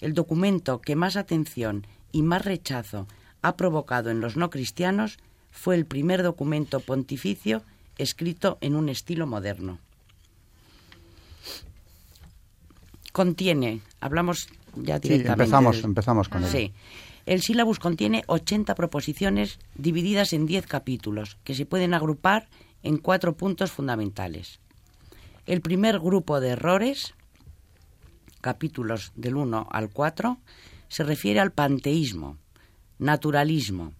El 0.00 0.14
documento 0.14 0.80
que 0.80 0.94
más 0.94 1.16
atención 1.16 1.84
y 2.12 2.22
más 2.22 2.44
rechazo 2.44 3.08
ha 3.42 3.56
provocado 3.56 4.10
en 4.10 4.20
los 4.20 4.36
no 4.36 4.50
cristianos 4.50 5.18
fue 5.50 5.74
el 5.74 5.84
primer 5.84 6.22
documento 6.22 6.78
pontificio 6.78 7.64
escrito 7.98 8.58
en 8.60 8.74
un 8.74 8.88
estilo 8.88 9.26
moderno. 9.26 9.78
Contiene, 13.12 13.80
hablamos 14.00 14.48
ya 14.76 14.98
directamente. 14.98 15.42
empezamos, 15.42 15.84
empezamos 15.84 16.28
con 16.28 16.44
él. 16.44 16.50
Sí. 16.50 16.72
El 17.26 17.42
sílabus 17.42 17.78
contiene 17.78 18.24
80 18.26 18.74
proposiciones 18.74 19.58
divididas 19.74 20.32
en 20.32 20.46
10 20.46 20.66
capítulos, 20.66 21.36
que 21.44 21.54
se 21.54 21.66
pueden 21.66 21.92
agrupar 21.92 22.48
en 22.82 22.96
cuatro 22.96 23.36
puntos 23.36 23.70
fundamentales. 23.70 24.60
El 25.44 25.60
primer 25.60 25.98
grupo 25.98 26.40
de 26.40 26.50
errores, 26.50 27.14
capítulos 28.40 29.12
del 29.14 29.36
1 29.36 29.68
al 29.70 29.90
4, 29.90 30.38
se 30.88 31.04
refiere 31.04 31.40
al 31.40 31.52
panteísmo, 31.52 32.38
naturalismo, 32.98 33.92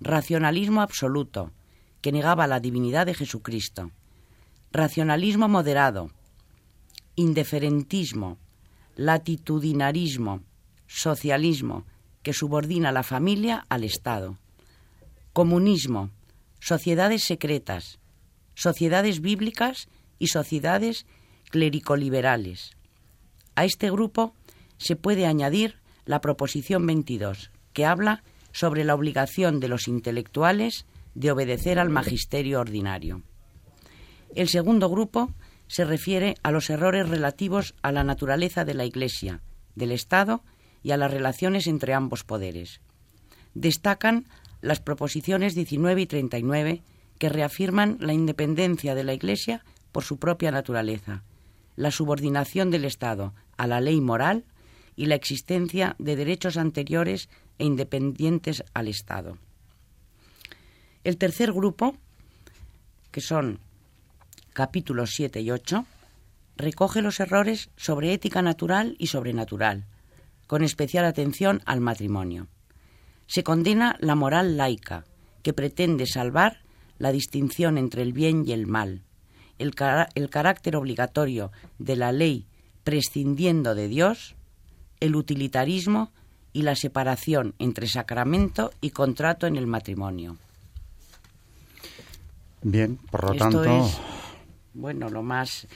racionalismo 0.00 0.80
absoluto, 0.80 1.52
que 2.00 2.12
negaba 2.12 2.46
la 2.46 2.60
divinidad 2.60 3.06
de 3.06 3.14
Jesucristo. 3.14 3.90
Racionalismo 4.72 5.48
moderado, 5.48 6.10
indiferentismo, 7.16 8.38
latitudinarismo, 8.96 10.42
socialismo, 10.86 11.84
que 12.22 12.32
subordina 12.32 12.92
la 12.92 13.02
familia 13.02 13.66
al 13.68 13.84
Estado. 13.84 14.36
Comunismo, 15.32 16.10
sociedades 16.60 17.24
secretas, 17.24 17.98
sociedades 18.54 19.20
bíblicas 19.20 19.88
y 20.18 20.28
sociedades 20.28 21.06
clericoliberales. 21.50 22.76
A 23.54 23.64
este 23.64 23.90
grupo 23.90 24.34
se 24.78 24.96
puede 24.96 25.26
añadir 25.26 25.76
la 26.04 26.20
Proposición 26.20 26.86
22, 26.86 27.50
que 27.72 27.86
habla 27.86 28.22
sobre 28.52 28.84
la 28.84 28.94
obligación 28.94 29.60
de 29.60 29.68
los 29.68 29.88
intelectuales 29.88 30.86
de 31.20 31.30
obedecer 31.30 31.78
al 31.78 31.90
magisterio 31.90 32.60
ordinario. 32.60 33.22
El 34.34 34.48
segundo 34.48 34.88
grupo 34.88 35.30
se 35.66 35.84
refiere 35.84 36.36
a 36.42 36.50
los 36.50 36.70
errores 36.70 37.10
relativos 37.10 37.74
a 37.82 37.92
la 37.92 38.04
naturaleza 38.04 38.64
de 38.64 38.72
la 38.72 38.86
Iglesia, 38.86 39.42
del 39.74 39.92
Estado 39.92 40.42
y 40.82 40.92
a 40.92 40.96
las 40.96 41.10
relaciones 41.10 41.66
entre 41.66 41.92
ambos 41.92 42.24
poderes. 42.24 42.80
Destacan 43.52 44.24
las 44.62 44.80
proposiciones 44.80 45.54
19 45.54 46.00
y 46.00 46.06
39 46.06 46.82
que 47.18 47.28
reafirman 47.28 47.98
la 48.00 48.14
independencia 48.14 48.94
de 48.94 49.04
la 49.04 49.12
Iglesia 49.12 49.62
por 49.92 50.04
su 50.04 50.16
propia 50.16 50.50
naturaleza, 50.50 51.22
la 51.76 51.90
subordinación 51.90 52.70
del 52.70 52.86
Estado 52.86 53.34
a 53.58 53.66
la 53.66 53.82
ley 53.82 54.00
moral 54.00 54.46
y 54.96 55.04
la 55.04 55.16
existencia 55.16 55.96
de 55.98 56.16
derechos 56.16 56.56
anteriores 56.56 57.28
e 57.58 57.66
independientes 57.66 58.64
al 58.72 58.88
Estado. 58.88 59.36
El 61.02 61.16
tercer 61.16 61.52
grupo, 61.52 61.96
que 63.10 63.22
son 63.22 63.58
capítulos 64.52 65.12
7 65.14 65.40
y 65.40 65.50
8, 65.50 65.86
recoge 66.56 67.00
los 67.00 67.20
errores 67.20 67.70
sobre 67.76 68.12
ética 68.12 68.42
natural 68.42 68.96
y 68.98 69.06
sobrenatural, 69.06 69.86
con 70.46 70.62
especial 70.62 71.06
atención 71.06 71.62
al 71.64 71.80
matrimonio. 71.80 72.48
Se 73.26 73.42
condena 73.42 73.96
la 74.00 74.14
moral 74.14 74.58
laica, 74.58 75.04
que 75.42 75.54
pretende 75.54 76.06
salvar 76.06 76.58
la 76.98 77.12
distinción 77.12 77.78
entre 77.78 78.02
el 78.02 78.12
bien 78.12 78.46
y 78.46 78.52
el 78.52 78.66
mal, 78.66 79.02
el, 79.58 79.72
el 80.14 80.28
carácter 80.28 80.76
obligatorio 80.76 81.50
de 81.78 81.96
la 81.96 82.12
ley 82.12 82.46
prescindiendo 82.84 83.74
de 83.74 83.88
Dios, 83.88 84.34
el 85.00 85.16
utilitarismo 85.16 86.12
y 86.52 86.62
la 86.62 86.74
separación 86.74 87.54
entre 87.58 87.86
sacramento 87.86 88.70
y 88.82 88.90
contrato 88.90 89.46
en 89.46 89.56
el 89.56 89.66
matrimonio. 89.66 90.36
Bien, 92.62 92.98
por 93.10 93.24
lo 93.24 93.34
tanto. 93.34 93.88
bueno, 94.74 95.08
lo 95.08 95.22
más. 95.22 95.66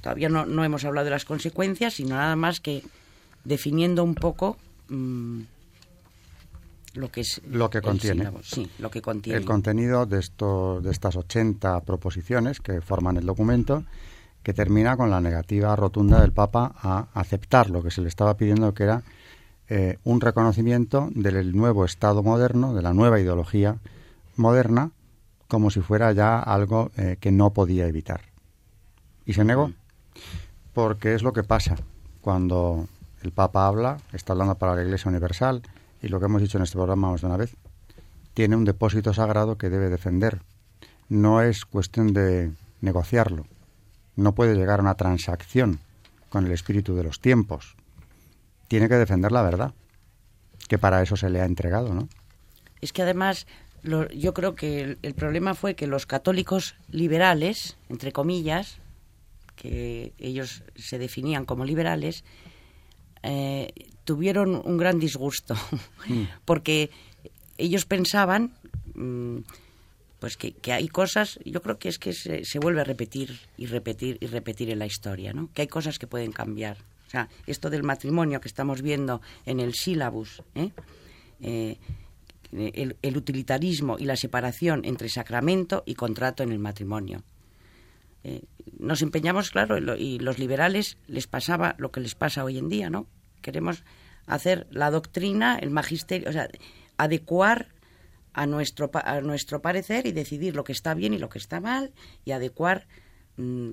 Todavía 0.00 0.28
no, 0.28 0.46
no, 0.46 0.64
hemos 0.64 0.84
hablado 0.84 1.04
de 1.04 1.10
las 1.10 1.24
consecuencias, 1.24 1.94
sino 1.94 2.16
nada 2.16 2.36
más 2.36 2.60
que 2.60 2.82
definiendo 3.44 4.02
un 4.04 4.14
poco 4.14 4.56
mm, 4.88 5.40
lo 6.94 7.10
que 7.10 7.22
es. 7.22 7.40
Lo 7.48 7.70
que 7.70 7.80
contiene. 7.80 8.30
sí, 8.42 8.68
lo 8.78 8.90
que 8.90 9.00
contiene. 9.00 9.38
El 9.38 9.44
contenido 9.44 10.06
de, 10.06 10.20
esto, 10.20 10.80
de 10.80 10.90
estas 10.90 11.16
80 11.16 11.80
proposiciones 11.80 12.60
que 12.60 12.80
forman 12.80 13.16
el 13.16 13.26
documento, 13.26 13.84
que 14.42 14.52
termina 14.52 14.96
con 14.96 15.10
la 15.10 15.20
negativa 15.20 15.74
rotunda 15.76 16.20
del 16.20 16.32
Papa 16.32 16.74
a 16.76 17.08
aceptar 17.14 17.70
lo 17.70 17.82
que 17.82 17.90
se 17.90 18.00
le 18.00 18.08
estaba 18.08 18.36
pidiendo, 18.36 18.74
que 18.74 18.84
era 18.84 19.02
eh, 19.68 19.98
un 20.04 20.20
reconocimiento 20.20 21.08
del 21.14 21.56
nuevo 21.56 21.84
Estado 21.84 22.22
moderno, 22.22 22.74
de 22.74 22.82
la 22.82 22.92
nueva 22.92 23.20
ideología 23.20 23.78
moderna, 24.36 24.90
como 25.52 25.68
si 25.68 25.82
fuera 25.82 26.12
ya 26.12 26.38
algo 26.38 26.90
eh, 26.96 27.18
que 27.20 27.30
no 27.30 27.52
podía 27.52 27.86
evitar. 27.86 28.22
Y 29.26 29.34
se 29.34 29.44
negó, 29.44 29.70
porque 30.72 31.12
es 31.14 31.22
lo 31.22 31.34
que 31.34 31.42
pasa 31.42 31.76
cuando 32.22 32.88
el 33.20 33.32
Papa 33.32 33.66
habla, 33.66 33.98
está 34.14 34.32
hablando 34.32 34.54
para 34.54 34.74
la 34.74 34.82
Iglesia 34.82 35.10
Universal, 35.10 35.60
y 36.00 36.08
lo 36.08 36.18
que 36.20 36.24
hemos 36.24 36.40
dicho 36.40 36.56
en 36.56 36.64
este 36.64 36.78
programa 36.78 37.10
más 37.10 37.20
de 37.20 37.26
una 37.26 37.36
vez, 37.36 37.54
tiene 38.32 38.56
un 38.56 38.64
depósito 38.64 39.12
sagrado 39.12 39.58
que 39.58 39.68
debe 39.68 39.90
defender. 39.90 40.40
No 41.10 41.42
es 41.42 41.66
cuestión 41.66 42.14
de 42.14 42.52
negociarlo. 42.80 43.44
No 44.16 44.34
puede 44.34 44.54
llegar 44.54 44.78
a 44.78 44.82
una 44.84 44.94
transacción 44.94 45.80
con 46.30 46.46
el 46.46 46.52
espíritu 46.52 46.94
de 46.94 47.04
los 47.04 47.20
tiempos. 47.20 47.76
Tiene 48.68 48.88
que 48.88 48.94
defender 48.94 49.32
la 49.32 49.42
verdad, 49.42 49.74
que 50.66 50.78
para 50.78 51.02
eso 51.02 51.14
se 51.16 51.28
le 51.28 51.42
ha 51.42 51.44
entregado, 51.44 51.92
¿no? 51.92 52.08
Es 52.80 52.94
que 52.94 53.02
además 53.02 53.46
yo 53.82 54.34
creo 54.34 54.54
que 54.54 54.96
el, 55.02 55.14
problema 55.14 55.54
fue 55.54 55.74
que 55.74 55.86
los 55.86 56.06
católicos 56.06 56.76
liberales, 56.90 57.76
entre 57.88 58.12
comillas, 58.12 58.78
que 59.56 60.12
ellos 60.18 60.62
se 60.76 60.98
definían 60.98 61.44
como 61.44 61.64
liberales, 61.64 62.24
eh, 63.22 63.72
tuvieron 64.04 64.60
un 64.64 64.76
gran 64.78 64.98
disgusto, 64.98 65.54
mm. 66.06 66.22
porque 66.44 66.90
ellos 67.58 67.84
pensaban 67.84 68.52
mm, 68.94 69.38
pues 70.20 70.36
que, 70.36 70.54
hay 70.72 70.86
cosas, 70.86 71.40
yo 71.44 71.60
creo 71.62 71.78
que 71.78 71.88
es 71.88 71.98
que 71.98 72.12
se, 72.12 72.44
se, 72.44 72.58
vuelve 72.60 72.82
a 72.82 72.84
repetir 72.84 73.40
y 73.56 73.66
repetir 73.66 74.18
y 74.20 74.26
repetir 74.26 74.70
en 74.70 74.78
la 74.78 74.86
historia, 74.86 75.32
¿no? 75.32 75.50
que 75.52 75.62
hay 75.62 75.68
cosas 75.68 75.98
que 75.98 76.06
pueden 76.06 76.30
cambiar. 76.30 76.78
O 77.08 77.10
sea, 77.10 77.28
esto 77.46 77.68
del 77.68 77.82
matrimonio 77.82 78.40
que 78.40 78.48
estamos 78.48 78.80
viendo 78.80 79.20
en 79.44 79.60
el 79.60 79.74
sílabus, 79.74 80.42
¿eh? 80.54 80.70
eh 81.40 81.76
el, 82.52 83.16
utilitarismo 83.16 83.96
y 83.98 84.04
la 84.04 84.16
separación 84.16 84.82
entre 84.84 85.08
sacramento 85.08 85.82
y 85.86 85.94
contrato 85.94 86.42
en 86.42 86.52
el 86.52 86.58
matrimonio. 86.58 87.22
Eh, 88.24 88.42
nos 88.78 89.02
empeñamos, 89.02 89.50
claro, 89.50 89.78
y 89.96 90.18
los 90.18 90.38
liberales 90.38 90.98
les 91.08 91.26
pasaba 91.26 91.74
lo 91.78 91.90
que 91.90 92.00
les 92.00 92.14
pasa 92.14 92.44
hoy 92.44 92.58
en 92.58 92.68
día, 92.68 92.90
¿no? 92.90 93.06
Queremos 93.40 93.84
hacer 94.26 94.66
la 94.70 94.90
doctrina, 94.90 95.58
el 95.58 95.70
magisterio, 95.70 96.28
o 96.28 96.32
sea, 96.32 96.48
adecuar 96.98 97.68
a 98.34 98.46
nuestro, 98.46 98.90
a 98.94 99.20
nuestro 99.20 99.60
parecer 99.60 100.06
y 100.06 100.12
decidir 100.12 100.54
lo 100.54 100.64
que 100.64 100.72
está 100.72 100.94
bien 100.94 101.14
y 101.14 101.18
lo 101.18 101.28
que 101.28 101.38
está 101.38 101.60
mal 101.60 101.92
y 102.24 102.30
adecuar 102.30 102.86
mm, 103.36 103.70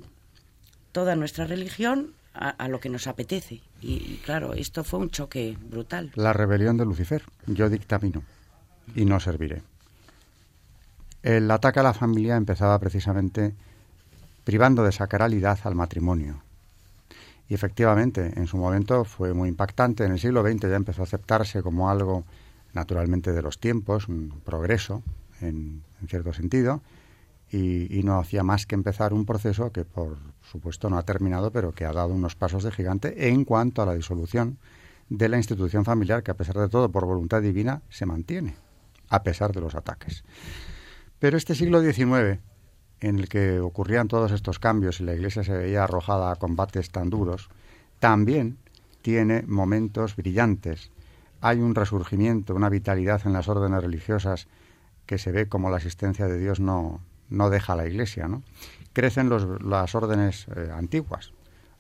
toda 0.92 1.16
nuestra 1.16 1.46
religión 1.46 2.14
a, 2.34 2.70
lo 2.70 2.80
que 2.80 2.88
nos 2.88 3.08
apetece. 3.08 3.62
Y, 3.82 3.96
y, 3.96 4.22
claro, 4.24 4.54
esto 4.54 4.86
fue 4.86 5.00
un 5.00 5.10
choque 5.10 5.58
brutal. 5.60 6.12
La 6.16 6.32
rebelión 6.32 6.78
de 6.78 6.86
Lucifer, 6.86 7.24
yo 7.48 7.70
dictamino 7.70 8.24
y 8.96 9.06
no 9.06 9.20
serviré. 9.20 9.62
El 11.22 11.52
ataque 11.52 11.82
a 11.82 11.84
la 11.84 11.94
familia 11.94 12.38
empezaba 12.38 12.80
precisamente 12.80 13.54
privando 14.46 14.84
de 14.84 14.92
sacralidad 14.92 15.60
al 15.64 15.76
matrimonio. 15.76 16.42
Y 17.50 17.56
efectivamente, 17.56 18.34
en 18.36 18.48
su 18.48 18.58
momento 18.58 19.04
fue 19.04 19.34
muy 19.34 19.50
impactante. 19.50 20.06
En 20.06 20.14
el 20.14 20.20
siglo 20.20 20.44
XX 20.44 20.62
ya 20.62 20.76
empezó 20.76 21.02
a 21.02 21.06
aceptarse 21.06 21.62
como 21.62 21.90
algo 21.90 22.24
naturalmente 22.74 23.34
de 23.34 23.42
los 23.42 23.60
tiempos, 23.60 24.08
un 24.08 24.42
progreso 24.46 25.04
en, 25.42 25.84
cierto 26.08 26.32
sentido, 26.32 26.82
y, 27.52 27.94
y, 27.94 28.04
no 28.04 28.20
hacía 28.20 28.44
más 28.44 28.66
que 28.68 28.76
empezar 28.76 29.12
un 29.12 29.26
proceso 29.26 29.72
que 29.72 29.84
por 29.84 30.18
supuesto 30.52 30.90
no 30.90 30.98
ha 31.00 31.04
terminado, 31.04 31.52
pero 31.52 31.72
que 31.72 31.86
ha 31.86 31.92
dado 31.92 32.14
unos 32.14 32.36
pasos 32.36 32.64
de 32.64 32.72
gigante 32.72 33.30
en 33.30 33.44
cuanto 33.44 33.82
a 33.82 33.88
la 33.88 33.96
disolución 33.96 34.58
de 35.10 35.28
la 35.28 35.38
institución 35.38 35.84
familiar, 35.84 36.22
que 36.22 36.32
a 36.32 36.38
pesar 36.38 36.58
de 36.58 36.70
todo, 36.70 36.90
por 36.90 37.06
voluntad 37.06 37.42
divina, 37.42 37.82
se 37.90 38.06
mantiene 38.06 38.56
a 39.10 39.24
pesar 39.24 39.54
de 39.54 39.62
los 39.62 39.76
ataques. 39.76 40.24
Pero 41.20 41.38
este 41.38 41.56
siglo 41.56 41.82
XIX, 41.82 42.40
en 43.02 43.20
el 43.20 43.28
que 43.28 43.60
ocurrían 43.60 44.08
todos 44.08 44.32
estos 44.32 44.60
cambios 44.60 45.00
y 45.00 45.04
la 45.04 45.14
Iglesia 45.14 45.44
se 45.44 45.58
veía 45.58 45.84
arrojada 45.84 46.32
a 46.32 46.36
combates 46.36 46.92
tan 46.92 47.10
duros, 47.10 47.50
también 48.00 48.58
tiene 49.02 49.44
momentos 49.48 50.16
brillantes. 50.16 50.92
Hay 51.42 51.60
un 51.60 51.76
resurgimiento, 51.76 52.56
una 52.56 52.70
vitalidad 52.70 53.22
en 53.26 53.34
las 53.34 53.48
órdenes 53.48 53.84
religiosas 53.84 54.48
que 55.06 55.18
se 55.18 55.32
ve 55.32 55.48
como 55.48 55.70
la 55.70 55.78
asistencia 55.78 56.28
de 56.28 56.38
Dios 56.38 56.60
no, 56.60 57.02
no 57.30 57.50
deja 57.50 57.74
a 57.74 57.76
la 57.76 57.88
Iglesia. 57.88 58.28
¿no? 58.28 58.44
Crecen 58.94 59.30
las 59.30 59.96
órdenes 59.96 60.48
eh, 60.56 60.70
antiguas. 60.74 61.34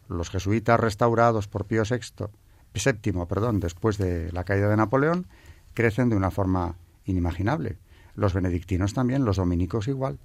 Los 0.07 0.29
jesuitas 0.29 0.79
restaurados 0.79 1.47
por 1.47 1.65
Pío 1.65 1.83
VI, 1.83 2.25
VII, 2.73 3.25
perdón, 3.27 3.59
después 3.59 3.97
de 3.97 4.31
la 4.31 4.43
caída 4.43 4.69
de 4.69 4.77
Napoleón, 4.77 5.27
crecen 5.73 6.09
de 6.09 6.15
una 6.15 6.31
forma 6.31 6.75
inimaginable. 7.09 7.77
Los 8.15 8.33
benedictinos 8.33 8.93
también, 8.93 9.25
los 9.25 9.37
dominicos 9.37 9.87
igual. 9.87 10.19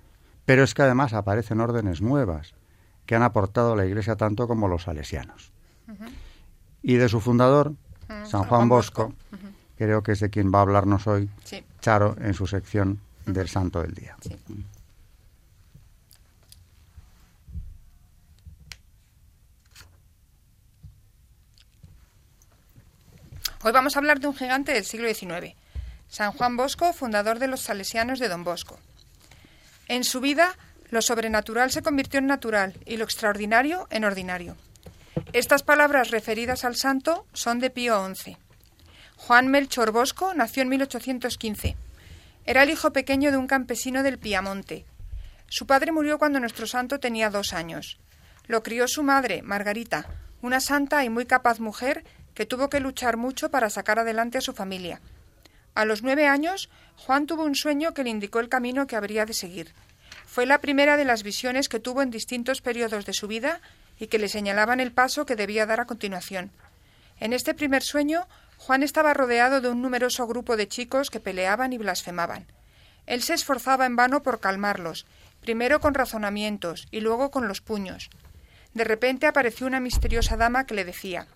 Pero 0.44 0.62
es 0.62 0.74
que 0.74 0.82
además 0.82 1.12
aparecen 1.12 1.60
órdenes 1.60 2.02
nuevas 2.02 2.54
que 3.06 3.14
han 3.14 3.22
aportado 3.22 3.72
a 3.72 3.76
la 3.76 3.86
Iglesia 3.86 4.16
tanto 4.16 4.46
como 4.46 4.68
los 4.68 4.84
salesianos. 4.84 5.52
Y 6.82 6.94
de 6.94 7.08
su 7.08 7.20
fundador, 7.20 7.74
San 8.24 8.44
Juan 8.44 8.68
Bosco, 8.68 9.14
creo 9.76 10.02
que 10.02 10.12
es 10.12 10.20
de 10.20 10.30
quien 10.30 10.52
va 10.52 10.58
a 10.58 10.62
hablarnos 10.62 11.06
hoy 11.06 11.28
Charo 11.80 12.16
en 12.20 12.34
su 12.34 12.46
sección 12.46 13.00
del 13.26 13.48
Santo 13.48 13.82
del 13.82 13.94
Día. 13.94 14.16
Hoy 23.62 23.72
vamos 23.72 23.96
a 23.96 23.98
hablar 23.98 24.20
de 24.20 24.26
un 24.26 24.34
gigante 24.34 24.72
del 24.74 24.84
siglo 24.84 25.08
XIX, 25.08 25.54
San 26.14 26.30
Juan 26.30 26.56
Bosco, 26.56 26.92
fundador 26.92 27.40
de 27.40 27.48
los 27.48 27.62
salesianos 27.62 28.20
de 28.20 28.28
Don 28.28 28.44
Bosco. 28.44 28.78
En 29.88 30.04
su 30.04 30.20
vida, 30.20 30.56
lo 30.90 31.02
sobrenatural 31.02 31.72
se 31.72 31.82
convirtió 31.82 32.20
en 32.20 32.28
natural 32.28 32.78
y 32.86 32.98
lo 32.98 33.04
extraordinario 33.04 33.88
en 33.90 34.04
ordinario. 34.04 34.56
Estas 35.32 35.64
palabras 35.64 36.12
referidas 36.12 36.64
al 36.64 36.76
santo 36.76 37.26
son 37.32 37.58
de 37.58 37.70
Pío 37.70 38.00
XI. 38.14 38.36
Juan 39.16 39.48
Melchor 39.48 39.90
Bosco 39.90 40.34
nació 40.34 40.62
en 40.62 40.68
1815. 40.68 41.76
Era 42.46 42.62
el 42.62 42.70
hijo 42.70 42.92
pequeño 42.92 43.32
de 43.32 43.36
un 43.36 43.48
campesino 43.48 44.04
del 44.04 44.20
Piamonte. 44.20 44.84
Su 45.48 45.66
padre 45.66 45.90
murió 45.90 46.20
cuando 46.20 46.38
nuestro 46.38 46.68
santo 46.68 47.00
tenía 47.00 47.28
dos 47.28 47.52
años. 47.52 47.98
Lo 48.46 48.62
crió 48.62 48.86
su 48.86 49.02
madre, 49.02 49.42
Margarita, 49.42 50.06
una 50.42 50.60
santa 50.60 51.04
y 51.04 51.10
muy 51.10 51.26
capaz 51.26 51.58
mujer 51.58 52.04
que 52.34 52.46
tuvo 52.46 52.70
que 52.70 52.78
luchar 52.78 53.16
mucho 53.16 53.50
para 53.50 53.68
sacar 53.68 53.98
adelante 53.98 54.38
a 54.38 54.42
su 54.42 54.52
familia. 54.52 55.00
A 55.74 55.84
los 55.84 56.02
nueve 56.02 56.26
años, 56.28 56.70
Juan 56.96 57.26
tuvo 57.26 57.44
un 57.44 57.56
sueño 57.56 57.94
que 57.94 58.04
le 58.04 58.10
indicó 58.10 58.38
el 58.38 58.48
camino 58.48 58.86
que 58.86 58.96
habría 58.96 59.26
de 59.26 59.34
seguir. 59.34 59.74
Fue 60.24 60.46
la 60.46 60.60
primera 60.60 60.96
de 60.96 61.04
las 61.04 61.22
visiones 61.22 61.68
que 61.68 61.80
tuvo 61.80 62.00
en 62.02 62.10
distintos 62.10 62.60
periodos 62.60 63.04
de 63.06 63.12
su 63.12 63.26
vida 63.26 63.60
y 63.98 64.06
que 64.06 64.18
le 64.18 64.28
señalaban 64.28 64.80
el 64.80 64.92
paso 64.92 65.26
que 65.26 65.36
debía 65.36 65.66
dar 65.66 65.80
a 65.80 65.86
continuación. 65.86 66.52
En 67.18 67.32
este 67.32 67.54
primer 67.54 67.82
sueño, 67.82 68.26
Juan 68.58 68.82
estaba 68.82 69.14
rodeado 69.14 69.60
de 69.60 69.68
un 69.68 69.82
numeroso 69.82 70.26
grupo 70.26 70.56
de 70.56 70.68
chicos 70.68 71.10
que 71.10 71.20
peleaban 71.20 71.72
y 71.72 71.78
blasfemaban. 71.78 72.46
Él 73.06 73.22
se 73.22 73.34
esforzaba 73.34 73.84
en 73.86 73.96
vano 73.96 74.22
por 74.22 74.40
calmarlos, 74.40 75.06
primero 75.40 75.80
con 75.80 75.94
razonamientos 75.94 76.86
y 76.90 77.00
luego 77.00 77.30
con 77.30 77.48
los 77.48 77.60
puños. 77.60 78.10
De 78.72 78.84
repente 78.84 79.26
apareció 79.26 79.66
una 79.66 79.80
misteriosa 79.80 80.36
dama 80.36 80.66
que 80.66 80.74
le 80.74 80.84
decía 80.84 81.26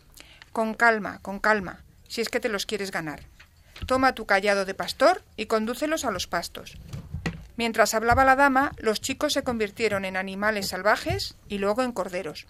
Con 0.52 0.74
calma, 0.74 1.18
con 1.22 1.40
calma, 1.40 1.84
si 2.08 2.20
es 2.20 2.28
que 2.28 2.40
te 2.40 2.48
los 2.48 2.66
quieres 2.66 2.90
ganar. 2.90 3.20
Toma 3.86 4.14
tu 4.14 4.26
callado 4.26 4.64
de 4.64 4.74
pastor 4.74 5.22
y 5.36 5.46
condúcelos 5.46 6.04
a 6.04 6.10
los 6.10 6.26
pastos. 6.26 6.78
Mientras 7.56 7.94
hablaba 7.94 8.24
la 8.24 8.36
dama, 8.36 8.72
los 8.78 9.00
chicos 9.00 9.32
se 9.32 9.42
convirtieron 9.42 10.04
en 10.04 10.16
animales 10.16 10.68
salvajes 10.68 11.36
y 11.48 11.58
luego 11.58 11.82
en 11.82 11.92
corderos. 11.92 12.46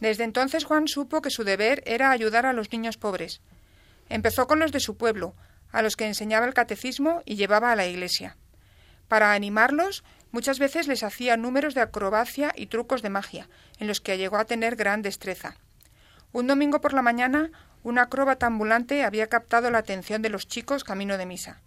Desde 0.00 0.24
entonces 0.24 0.64
Juan 0.64 0.86
supo 0.86 1.22
que 1.22 1.30
su 1.30 1.42
deber 1.42 1.82
era 1.86 2.10
ayudar 2.10 2.46
a 2.46 2.52
los 2.52 2.70
niños 2.70 2.96
pobres. 2.96 3.40
Empezó 4.08 4.46
con 4.46 4.60
los 4.60 4.70
de 4.70 4.80
su 4.80 4.96
pueblo, 4.96 5.34
a 5.72 5.82
los 5.82 5.96
que 5.96 6.06
enseñaba 6.06 6.46
el 6.46 6.54
catecismo 6.54 7.22
y 7.24 7.36
llevaba 7.36 7.72
a 7.72 7.76
la 7.76 7.86
iglesia. 7.86 8.36
Para 9.08 9.32
animarlos, 9.32 10.04
muchas 10.30 10.58
veces 10.58 10.86
les 10.86 11.02
hacía 11.02 11.36
números 11.36 11.74
de 11.74 11.80
acrobacia 11.80 12.52
y 12.54 12.66
trucos 12.66 13.02
de 13.02 13.10
magia, 13.10 13.48
en 13.78 13.88
los 13.88 14.00
que 14.00 14.18
llegó 14.18 14.36
a 14.36 14.44
tener 14.44 14.76
gran 14.76 15.02
destreza. 15.02 15.56
Un 16.32 16.46
domingo 16.46 16.80
por 16.80 16.92
la 16.92 17.02
mañana, 17.02 17.50
un 17.82 17.98
acróbata 17.98 18.46
ambulante 18.46 19.04
había 19.04 19.28
captado 19.28 19.70
la 19.70 19.78
atención 19.78 20.22
de 20.22 20.28
los 20.28 20.46
chicos 20.46 20.84
camino 20.84 21.18
de 21.18 21.26
misa. 21.26 21.60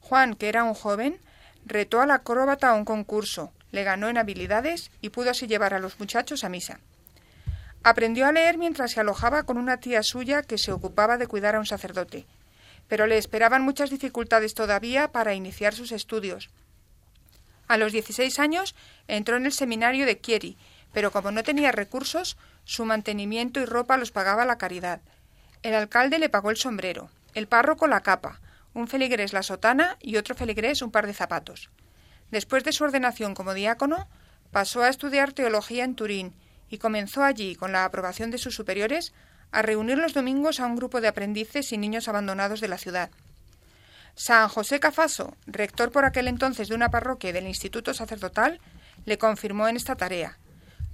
Juan, 0.00 0.34
que 0.34 0.48
era 0.48 0.64
un 0.64 0.74
joven, 0.74 1.18
retó 1.64 2.00
al 2.00 2.10
acróbata 2.10 2.70
a 2.70 2.74
un 2.74 2.84
concurso, 2.84 3.52
le 3.72 3.84
ganó 3.84 4.08
en 4.08 4.18
habilidades 4.18 4.90
y 5.00 5.10
pudo 5.10 5.30
así 5.30 5.46
llevar 5.46 5.74
a 5.74 5.78
los 5.78 5.98
muchachos 5.98 6.44
a 6.44 6.48
misa. 6.48 6.78
Aprendió 7.82 8.26
a 8.26 8.32
leer 8.32 8.58
mientras 8.58 8.92
se 8.92 9.00
alojaba 9.00 9.44
con 9.44 9.58
una 9.58 9.78
tía 9.78 10.02
suya 10.02 10.42
que 10.42 10.58
se 10.58 10.72
ocupaba 10.72 11.18
de 11.18 11.26
cuidar 11.26 11.54
a 11.56 11.58
un 11.58 11.66
sacerdote, 11.66 12.26
pero 12.88 13.06
le 13.06 13.18
esperaban 13.18 13.62
muchas 13.62 13.90
dificultades 13.90 14.54
todavía 14.54 15.08
para 15.08 15.34
iniciar 15.34 15.74
sus 15.74 15.92
estudios. 15.92 16.50
A 17.68 17.76
los 17.76 17.92
dieciséis 17.92 18.38
años 18.38 18.74
entró 19.08 19.36
en 19.36 19.46
el 19.46 19.52
seminario 19.52 20.06
de 20.06 20.20
Chieri, 20.20 20.56
pero 20.92 21.10
como 21.10 21.30
no 21.32 21.42
tenía 21.42 21.72
recursos, 21.72 22.36
su 22.64 22.84
mantenimiento 22.84 23.60
y 23.60 23.64
ropa 23.64 23.96
los 23.96 24.12
pagaba 24.12 24.44
la 24.44 24.58
caridad. 24.58 25.00
El 25.62 25.74
alcalde 25.74 26.18
le 26.18 26.28
pagó 26.28 26.50
el 26.50 26.56
sombrero, 26.56 27.10
el 27.34 27.48
párroco 27.48 27.86
la 27.86 28.02
capa, 28.02 28.40
un 28.74 28.88
feligrés 28.88 29.32
la 29.32 29.42
sotana 29.42 29.96
y 30.00 30.16
otro 30.16 30.34
feligrés 30.34 30.82
un 30.82 30.90
par 30.90 31.06
de 31.06 31.14
zapatos. 31.14 31.70
Después 32.30 32.64
de 32.64 32.72
su 32.72 32.84
ordenación 32.84 33.34
como 33.34 33.54
diácono, 33.54 34.08
pasó 34.50 34.82
a 34.82 34.88
estudiar 34.88 35.32
teología 35.32 35.84
en 35.84 35.94
Turín 35.94 36.34
y 36.68 36.78
comenzó 36.78 37.22
allí, 37.22 37.54
con 37.54 37.72
la 37.72 37.84
aprobación 37.84 38.30
de 38.30 38.38
sus 38.38 38.54
superiores, 38.54 39.12
a 39.52 39.62
reunir 39.62 39.98
los 39.98 40.14
domingos 40.14 40.60
a 40.60 40.66
un 40.66 40.76
grupo 40.76 41.00
de 41.00 41.08
aprendices 41.08 41.72
y 41.72 41.78
niños 41.78 42.08
abandonados 42.08 42.60
de 42.60 42.68
la 42.68 42.78
ciudad. 42.78 43.10
San 44.14 44.48
José 44.48 44.80
Cafaso, 44.80 45.36
rector 45.46 45.92
por 45.92 46.04
aquel 46.04 46.26
entonces 46.26 46.68
de 46.68 46.74
una 46.74 46.90
parroquia 46.90 47.32
del 47.32 47.46
Instituto 47.46 47.94
Sacerdotal, 47.94 48.60
le 49.04 49.18
confirmó 49.18 49.68
en 49.68 49.76
esta 49.76 49.94
tarea. 49.94 50.38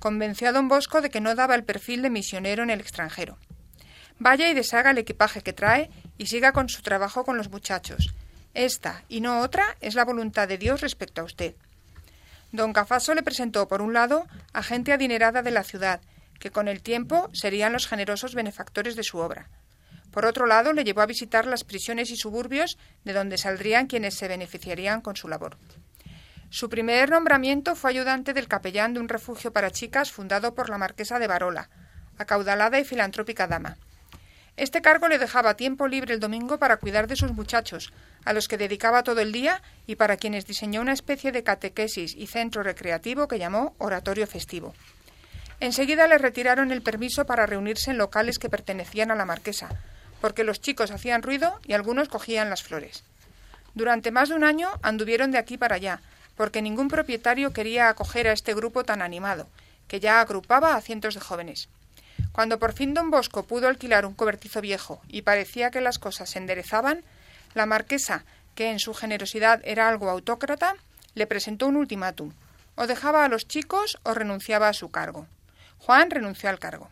Convenció 0.01 0.49
a 0.49 0.53
don 0.53 0.69
Bosco 0.69 1.01
de 1.01 1.11
que 1.11 1.21
no 1.21 1.35
daba 1.35 1.55
el 1.55 1.65
perfil 1.65 2.03
de 2.03 2.11
misionero 2.11 2.65
en 2.65 2.71
el 2.71 2.81
extranjero. 2.81 3.39
Vaya 4.25 4.49
y 4.49 4.55
deshaga 4.55 4.93
el 4.93 4.99
equipaje 4.99 5.41
que 5.41 5.53
trae 5.53 5.91
y 6.17 6.27
siga 6.27 6.53
con 6.53 6.69
su 6.69 6.81
trabajo 6.81 7.25
con 7.25 7.37
los 7.37 7.51
muchachos. 7.51 8.15
Esta, 8.55 9.03
y 9.09 9.21
no 9.21 9.41
otra, 9.41 9.77
es 9.81 9.97
la 9.97 10.05
voluntad 10.05 10.47
de 10.47 10.59
Dios 10.59 10.81
respecto 10.81 11.21
a 11.21 11.25
usted. 11.25 11.57
Don 12.53 12.73
Cafaso 12.73 13.15
le 13.15 13.25
presentó, 13.25 13.67
por 13.67 13.83
un 13.83 13.93
lado, 13.93 14.29
a 14.53 14.63
gente 14.63 14.93
adinerada 14.93 15.43
de 15.43 15.51
la 15.51 15.65
ciudad, 15.65 16.01
que 16.39 16.53
con 16.53 16.69
el 16.69 16.83
tiempo 16.83 17.31
serían 17.33 17.73
los 17.73 17.89
generosos 17.89 18.37
benefactores 18.37 18.95
de 18.95 19.03
su 19.03 19.19
obra. 19.19 19.49
Por 20.13 20.25
otro 20.25 20.47
lado, 20.47 20.73
le 20.73 20.85
llevó 20.85 21.01
a 21.01 21.07
visitar 21.07 21.45
las 21.45 21.65
prisiones 21.65 22.13
y 22.13 22.17
suburbios 22.17 22.79
de 23.03 23.15
donde 23.15 23.39
saldrían 23.39 23.89
quienes 23.89 24.15
se 24.15 24.29
beneficiarían 24.29 25.01
con 25.01 25.17
su 25.17 25.27
labor. 25.27 25.59
Su 26.49 26.69
primer 26.69 27.11
nombramiento 27.11 27.75
fue 27.75 27.91
ayudante 27.91 28.35
del 28.35 28.47
capellán 28.47 28.95
de 28.95 29.01
un 29.01 29.09
refugio 29.09 29.53
para 29.53 29.73
chicas 29.73 30.13
fundado 30.13 30.55
por 30.55 30.71
la 30.71 30.79
marquesa 30.79 31.19
de 31.19 31.27
Barola, 31.27 31.71
acaudalada 32.19 32.79
y 32.79 32.85
filantrópica 32.85 33.49
dama. 33.49 33.79
Este 34.57 34.83
cargo 34.83 35.09
le 35.09 35.19
dejaba 35.19 35.55
tiempo 35.55 35.89
libre 35.89 36.13
el 36.13 36.21
domingo 36.21 36.59
para 36.59 36.77
cuidar 36.77 37.07
de 37.07 37.17
sus 37.17 37.33
muchachos, 37.33 37.93
a 38.25 38.33
los 38.33 38.49
que 38.49 38.59
dedicaba 38.59 39.03
todo 39.03 39.21
el 39.21 39.33
día 39.33 39.63
y 39.87 39.97
para 39.97 40.19
quienes 40.19 40.47
diseñó 40.47 40.83
una 40.83 40.93
especie 40.93 41.33
de 41.33 41.43
catequesis 41.43 42.15
y 42.15 42.27
centro 42.27 42.63
recreativo 42.63 43.29
que 43.29 43.39
llamó 43.39 43.75
Oratorio 43.79 44.27
Festivo. 44.27 44.75
Enseguida 45.59 46.07
le 46.07 46.19
retiraron 46.19 46.71
el 46.71 46.83
permiso 46.83 47.25
para 47.25 47.47
reunirse 47.47 47.93
en 47.93 47.99
locales 47.99 48.39
que 48.39 48.51
pertenecían 48.51 49.11
a 49.11 49.15
la 49.15 49.25
marquesa, 49.25 49.71
porque 50.21 50.45
los 50.45 50.61
chicos 50.61 50.91
hacían 50.91 51.23
ruido 51.23 51.59
y 51.65 51.73
algunos 51.73 52.09
cogían 52.09 52.51
las 52.51 52.63
flores. 52.63 53.05
Durante 53.75 54.11
más 54.11 54.29
de 54.29 54.35
un 54.35 54.45
año 54.45 54.69
anduvieron 54.83 55.31
de 55.31 55.39
aquí 55.39 55.57
para 55.57 55.77
allá, 55.77 56.01
porque 56.37 56.63
ningún 56.63 56.89
propietario 56.89 57.53
quería 57.53 57.89
acoger 57.89 58.29
a 58.29 58.33
este 58.33 58.55
grupo 58.55 58.85
tan 58.85 59.03
animado, 59.03 59.49
que 59.89 59.99
ya 59.99 60.21
agrupaba 60.21 60.75
a 60.75 60.81
cientos 60.81 61.15
de 61.15 61.21
jóvenes. 61.21 61.69
Cuando 62.33 62.59
por 62.59 62.73
fin 62.73 62.95
don 62.95 63.11
Bosco 63.11 63.45
pudo 63.45 63.69
alquilar 63.69 64.07
un 64.07 64.15
cobertizo 64.15 64.61
viejo 64.63 65.03
y 65.09 65.23
parecía 65.23 65.71
que 65.71 65.83
las 65.83 65.99
cosas 65.99 66.31
se 66.31 66.39
enderezaban, 66.39 67.05
la 67.55 67.67
marquesa, 67.67 68.25
que 68.55 68.71
en 68.71 68.79
su 68.79 68.95
generosidad 68.95 69.61
era 69.65 69.89
algo 69.89 70.09
autócrata, 70.09 70.77
le 71.15 71.27
presentó 71.27 71.67
un 71.67 71.77
ultimátum. 71.77 72.33
O 72.75 72.87
dejaba 72.87 73.25
a 73.25 73.29
los 73.29 73.47
chicos 73.47 73.99
o 74.03 74.15
renunciaba 74.15 74.69
a 74.69 74.73
su 74.73 74.91
cargo. 74.91 75.27
Juan 75.79 76.11
renunció 76.11 76.49
al 76.49 76.59
cargo. 76.59 76.89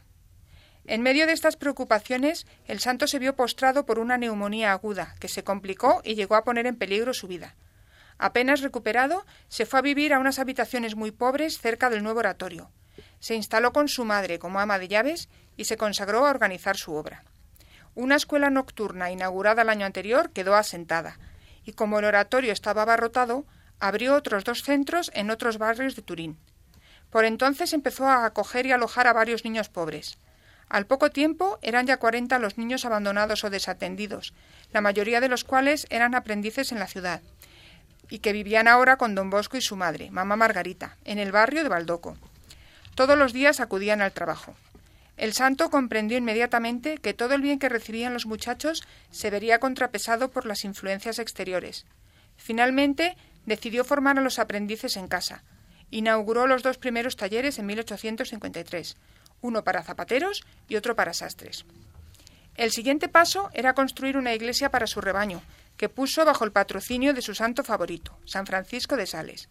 En 0.86 1.00
medio 1.02 1.26
de 1.26 1.32
estas 1.32 1.56
preocupaciones, 1.56 2.46
el 2.66 2.80
santo 2.80 3.06
se 3.06 3.18
vio 3.18 3.34
postrado 3.34 3.86
por 3.86 3.98
una 3.98 4.18
neumonía 4.18 4.72
aguda, 4.72 5.14
que 5.20 5.28
se 5.28 5.44
complicó 5.44 6.02
y 6.04 6.16
llegó 6.16 6.34
a 6.34 6.44
poner 6.44 6.66
en 6.66 6.76
peligro 6.76 7.14
su 7.14 7.28
vida. 7.28 7.54
Apenas 8.18 8.60
recuperado, 8.60 9.24
se 9.48 9.64
fue 9.64 9.78
a 9.78 9.82
vivir 9.82 10.12
a 10.12 10.18
unas 10.18 10.38
habitaciones 10.38 10.96
muy 10.96 11.12
pobres 11.12 11.58
cerca 11.58 11.88
del 11.88 12.02
nuevo 12.02 12.18
oratorio 12.18 12.70
se 13.20 13.36
instaló 13.36 13.72
con 13.72 13.88
su 13.88 14.04
madre 14.04 14.38
como 14.38 14.58
ama 14.58 14.78
de 14.78 14.88
llaves 14.88 15.28
y 15.56 15.64
se 15.66 15.76
consagró 15.76 16.26
a 16.26 16.30
organizar 16.30 16.76
su 16.76 16.94
obra. 16.94 17.22
Una 17.94 18.16
escuela 18.16 18.50
nocturna 18.50 19.10
inaugurada 19.10 19.62
el 19.62 19.68
año 19.68 19.86
anterior 19.86 20.30
quedó 20.30 20.56
asentada, 20.56 21.18
y 21.64 21.72
como 21.72 21.98
el 21.98 22.06
oratorio 22.06 22.52
estaba 22.52 22.82
abarrotado, 22.82 23.44
abrió 23.78 24.14
otros 24.14 24.44
dos 24.44 24.62
centros 24.62 25.10
en 25.14 25.30
otros 25.30 25.58
barrios 25.58 25.96
de 25.96 26.02
Turín. 26.02 26.38
Por 27.10 27.24
entonces 27.24 27.72
empezó 27.72 28.06
a 28.06 28.24
acoger 28.24 28.66
y 28.66 28.72
alojar 28.72 29.06
a 29.06 29.12
varios 29.12 29.44
niños 29.44 29.68
pobres. 29.68 30.18
Al 30.68 30.86
poco 30.86 31.10
tiempo 31.10 31.58
eran 31.62 31.86
ya 31.86 31.96
cuarenta 31.96 32.38
los 32.38 32.56
niños 32.56 32.84
abandonados 32.84 33.42
o 33.42 33.50
desatendidos, 33.50 34.32
la 34.72 34.80
mayoría 34.80 35.20
de 35.20 35.28
los 35.28 35.42
cuales 35.42 35.86
eran 35.90 36.14
aprendices 36.14 36.70
en 36.70 36.78
la 36.78 36.86
ciudad, 36.86 37.20
y 38.08 38.20
que 38.20 38.32
vivían 38.32 38.68
ahora 38.68 38.96
con 38.96 39.16
don 39.16 39.30
Bosco 39.30 39.56
y 39.56 39.60
su 39.60 39.74
madre, 39.74 40.12
mamá 40.12 40.36
Margarita, 40.36 40.96
en 41.04 41.18
el 41.18 41.32
barrio 41.32 41.64
de 41.64 41.68
Baldoco. 41.68 42.16
Todos 43.00 43.16
los 43.16 43.32
días 43.32 43.60
acudían 43.60 44.02
al 44.02 44.12
trabajo. 44.12 44.54
El 45.16 45.32
santo 45.32 45.70
comprendió 45.70 46.18
inmediatamente 46.18 46.98
que 46.98 47.14
todo 47.14 47.32
el 47.32 47.40
bien 47.40 47.58
que 47.58 47.70
recibían 47.70 48.12
los 48.12 48.26
muchachos 48.26 48.82
se 49.10 49.30
vería 49.30 49.58
contrapesado 49.58 50.30
por 50.30 50.44
las 50.44 50.66
influencias 50.66 51.18
exteriores. 51.18 51.86
Finalmente, 52.36 53.16
decidió 53.46 53.84
formar 53.84 54.18
a 54.18 54.20
los 54.20 54.38
aprendices 54.38 54.98
en 54.98 55.08
casa. 55.08 55.42
Inauguró 55.90 56.46
los 56.46 56.62
dos 56.62 56.76
primeros 56.76 57.16
talleres 57.16 57.58
en 57.58 57.64
1853, 57.64 58.98
uno 59.40 59.64
para 59.64 59.82
zapateros 59.82 60.44
y 60.68 60.76
otro 60.76 60.94
para 60.94 61.14
sastres. 61.14 61.64
El 62.54 62.70
siguiente 62.70 63.08
paso 63.08 63.48
era 63.54 63.72
construir 63.72 64.18
una 64.18 64.34
iglesia 64.34 64.70
para 64.70 64.86
su 64.86 65.00
rebaño, 65.00 65.40
que 65.78 65.88
puso 65.88 66.26
bajo 66.26 66.44
el 66.44 66.52
patrocinio 66.52 67.14
de 67.14 67.22
su 67.22 67.34
santo 67.34 67.64
favorito, 67.64 68.18
San 68.26 68.44
Francisco 68.44 68.98
de 68.98 69.06
Sales. 69.06 69.48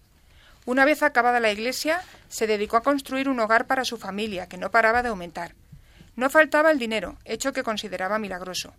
Una 0.69 0.85
vez 0.85 1.01
acabada 1.01 1.39
la 1.39 1.51
iglesia, 1.51 1.99
se 2.27 2.45
dedicó 2.45 2.77
a 2.77 2.83
construir 2.83 3.27
un 3.27 3.39
hogar 3.39 3.65
para 3.65 3.85
su 3.85 3.97
familia, 3.97 4.47
que 4.47 4.59
no 4.59 4.69
paraba 4.69 5.01
de 5.01 5.09
aumentar. 5.09 5.55
No 6.15 6.29
faltaba 6.29 6.69
el 6.69 6.77
dinero, 6.77 7.17
hecho 7.25 7.53
que 7.53 7.63
consideraba 7.63 8.19
milagroso. 8.19 8.75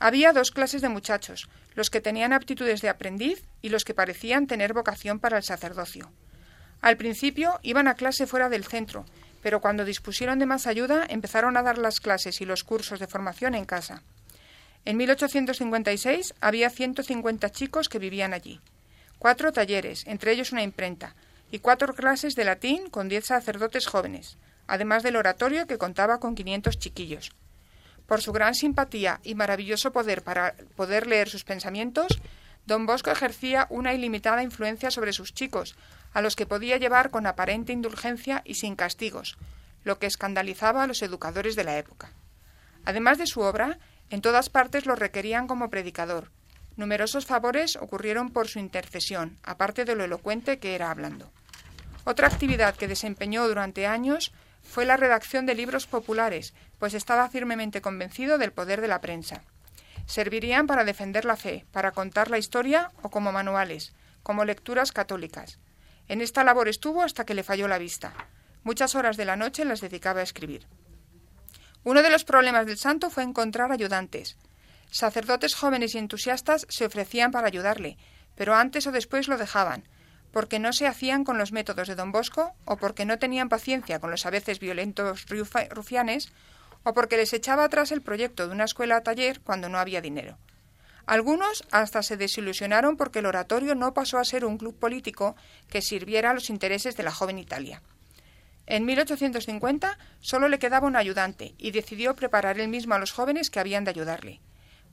Había 0.00 0.32
dos 0.32 0.50
clases 0.50 0.82
de 0.82 0.88
muchachos, 0.88 1.48
los 1.76 1.90
que 1.90 2.00
tenían 2.00 2.32
aptitudes 2.32 2.80
de 2.80 2.88
aprendiz 2.88 3.44
y 3.60 3.68
los 3.68 3.84
que 3.84 3.94
parecían 3.94 4.48
tener 4.48 4.72
vocación 4.72 5.20
para 5.20 5.36
el 5.36 5.44
sacerdocio. 5.44 6.10
Al 6.80 6.96
principio 6.96 7.60
iban 7.62 7.86
a 7.86 7.94
clase 7.94 8.26
fuera 8.26 8.48
del 8.48 8.64
centro, 8.64 9.04
pero 9.42 9.60
cuando 9.60 9.84
dispusieron 9.84 10.40
de 10.40 10.46
más 10.46 10.66
ayuda 10.66 11.06
empezaron 11.08 11.56
a 11.56 11.62
dar 11.62 11.78
las 11.78 12.00
clases 12.00 12.40
y 12.40 12.46
los 12.46 12.64
cursos 12.64 12.98
de 12.98 13.06
formación 13.06 13.54
en 13.54 13.64
casa. 13.64 14.02
En 14.84 14.96
1856 14.96 16.34
había 16.40 16.68
150 16.68 17.48
chicos 17.50 17.88
que 17.88 18.00
vivían 18.00 18.34
allí. 18.34 18.60
Cuatro 19.22 19.52
talleres, 19.52 20.04
entre 20.08 20.32
ellos 20.32 20.50
una 20.50 20.64
imprenta, 20.64 21.14
y 21.52 21.60
cuatro 21.60 21.94
clases 21.94 22.34
de 22.34 22.42
latín 22.42 22.90
con 22.90 23.08
diez 23.08 23.26
sacerdotes 23.26 23.86
jóvenes, 23.86 24.36
además 24.66 25.04
del 25.04 25.14
oratorio 25.14 25.68
que 25.68 25.78
contaba 25.78 26.18
con 26.18 26.34
500 26.34 26.76
chiquillos. 26.80 27.30
Por 28.08 28.20
su 28.20 28.32
gran 28.32 28.56
simpatía 28.56 29.20
y 29.22 29.36
maravilloso 29.36 29.92
poder 29.92 30.24
para 30.24 30.56
poder 30.74 31.06
leer 31.06 31.28
sus 31.28 31.44
pensamientos, 31.44 32.20
don 32.66 32.84
Bosco 32.84 33.12
ejercía 33.12 33.68
una 33.70 33.94
ilimitada 33.94 34.42
influencia 34.42 34.90
sobre 34.90 35.12
sus 35.12 35.32
chicos, 35.32 35.76
a 36.12 36.20
los 36.20 36.34
que 36.34 36.46
podía 36.46 36.78
llevar 36.78 37.10
con 37.10 37.28
aparente 37.28 37.72
indulgencia 37.72 38.42
y 38.44 38.54
sin 38.54 38.74
castigos, 38.74 39.38
lo 39.84 40.00
que 40.00 40.06
escandalizaba 40.06 40.82
a 40.82 40.88
los 40.88 41.00
educadores 41.00 41.54
de 41.54 41.62
la 41.62 41.78
época. 41.78 42.10
Además 42.84 43.18
de 43.18 43.28
su 43.28 43.42
obra, 43.42 43.78
en 44.10 44.20
todas 44.20 44.50
partes 44.50 44.84
lo 44.84 44.96
requerían 44.96 45.46
como 45.46 45.70
predicador. 45.70 46.32
Numerosos 46.76 47.26
favores 47.26 47.76
ocurrieron 47.76 48.30
por 48.30 48.48
su 48.48 48.58
intercesión, 48.58 49.38
aparte 49.42 49.84
de 49.84 49.94
lo 49.94 50.04
elocuente 50.04 50.58
que 50.58 50.74
era 50.74 50.90
hablando. 50.90 51.30
Otra 52.04 52.26
actividad 52.26 52.74
que 52.74 52.88
desempeñó 52.88 53.46
durante 53.46 53.86
años 53.86 54.32
fue 54.62 54.86
la 54.86 54.96
redacción 54.96 55.46
de 55.46 55.54
libros 55.54 55.86
populares, 55.86 56.54
pues 56.78 56.94
estaba 56.94 57.28
firmemente 57.28 57.80
convencido 57.80 58.38
del 58.38 58.52
poder 58.52 58.80
de 58.80 58.88
la 58.88 59.00
prensa. 59.00 59.42
Servirían 60.06 60.66
para 60.66 60.84
defender 60.84 61.24
la 61.24 61.36
fe, 61.36 61.64
para 61.72 61.92
contar 61.92 62.30
la 62.30 62.38
historia 62.38 62.90
o 63.02 63.10
como 63.10 63.32
manuales, 63.32 63.92
como 64.22 64.44
lecturas 64.44 64.92
católicas. 64.92 65.58
En 66.08 66.20
esta 66.20 66.44
labor 66.44 66.68
estuvo 66.68 67.02
hasta 67.02 67.24
que 67.24 67.34
le 67.34 67.44
falló 67.44 67.68
la 67.68 67.78
vista. 67.78 68.12
Muchas 68.64 68.94
horas 68.94 69.16
de 69.16 69.24
la 69.24 69.36
noche 69.36 69.64
las 69.64 69.80
dedicaba 69.80 70.20
a 70.20 70.24
escribir. 70.24 70.66
Uno 71.84 72.02
de 72.02 72.10
los 72.10 72.24
problemas 72.24 72.66
del 72.66 72.78
santo 72.78 73.10
fue 73.10 73.22
encontrar 73.24 73.72
ayudantes. 73.72 74.36
Sacerdotes 74.92 75.54
jóvenes 75.54 75.94
y 75.94 75.98
entusiastas 75.98 76.66
se 76.68 76.84
ofrecían 76.84 77.30
para 77.30 77.46
ayudarle, 77.46 77.96
pero 78.34 78.54
antes 78.54 78.86
o 78.86 78.92
después 78.92 79.26
lo 79.26 79.38
dejaban, 79.38 79.88
porque 80.32 80.58
no 80.58 80.74
se 80.74 80.86
hacían 80.86 81.24
con 81.24 81.38
los 81.38 81.50
métodos 81.50 81.88
de 81.88 81.94
don 81.94 82.12
Bosco, 82.12 82.52
o 82.66 82.76
porque 82.76 83.06
no 83.06 83.18
tenían 83.18 83.48
paciencia 83.48 84.00
con 84.00 84.10
los 84.10 84.26
a 84.26 84.30
veces 84.30 84.60
violentos 84.60 85.24
rufianes, 85.70 86.30
o 86.84 86.92
porque 86.92 87.16
les 87.16 87.32
echaba 87.32 87.64
atrás 87.64 87.90
el 87.90 88.02
proyecto 88.02 88.46
de 88.46 88.52
una 88.52 88.64
escuela-taller 88.64 89.40
cuando 89.40 89.70
no 89.70 89.78
había 89.78 90.02
dinero. 90.02 90.36
Algunos 91.06 91.64
hasta 91.70 92.02
se 92.02 92.18
desilusionaron 92.18 92.98
porque 92.98 93.20
el 93.20 93.26
oratorio 93.26 93.74
no 93.74 93.94
pasó 93.94 94.18
a 94.18 94.26
ser 94.26 94.44
un 94.44 94.58
club 94.58 94.78
político 94.78 95.36
que 95.70 95.80
sirviera 95.80 96.32
a 96.32 96.34
los 96.34 96.50
intereses 96.50 96.98
de 96.98 97.02
la 97.02 97.12
joven 97.12 97.38
Italia. 97.38 97.80
En 98.66 98.84
1850 98.84 99.96
solo 100.20 100.48
le 100.48 100.58
quedaba 100.58 100.86
un 100.86 100.96
ayudante 100.96 101.54
y 101.56 101.70
decidió 101.70 102.14
preparar 102.14 102.60
él 102.60 102.68
mismo 102.68 102.94
a 102.94 102.98
los 102.98 103.12
jóvenes 103.12 103.48
que 103.48 103.58
habían 103.58 103.84
de 103.84 103.90
ayudarle. 103.90 104.40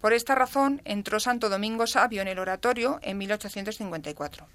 Por 0.02 0.14
esta 0.14 0.36
razón 0.36 0.82
entró 0.86 1.20
Santo 1.20 1.50
Domingo 1.50 1.86
Sabio 1.88 2.22
en 2.22 2.28
el 2.28 2.40
oratorio 2.40 3.00
en 3.02 3.18
1854. 3.18 4.48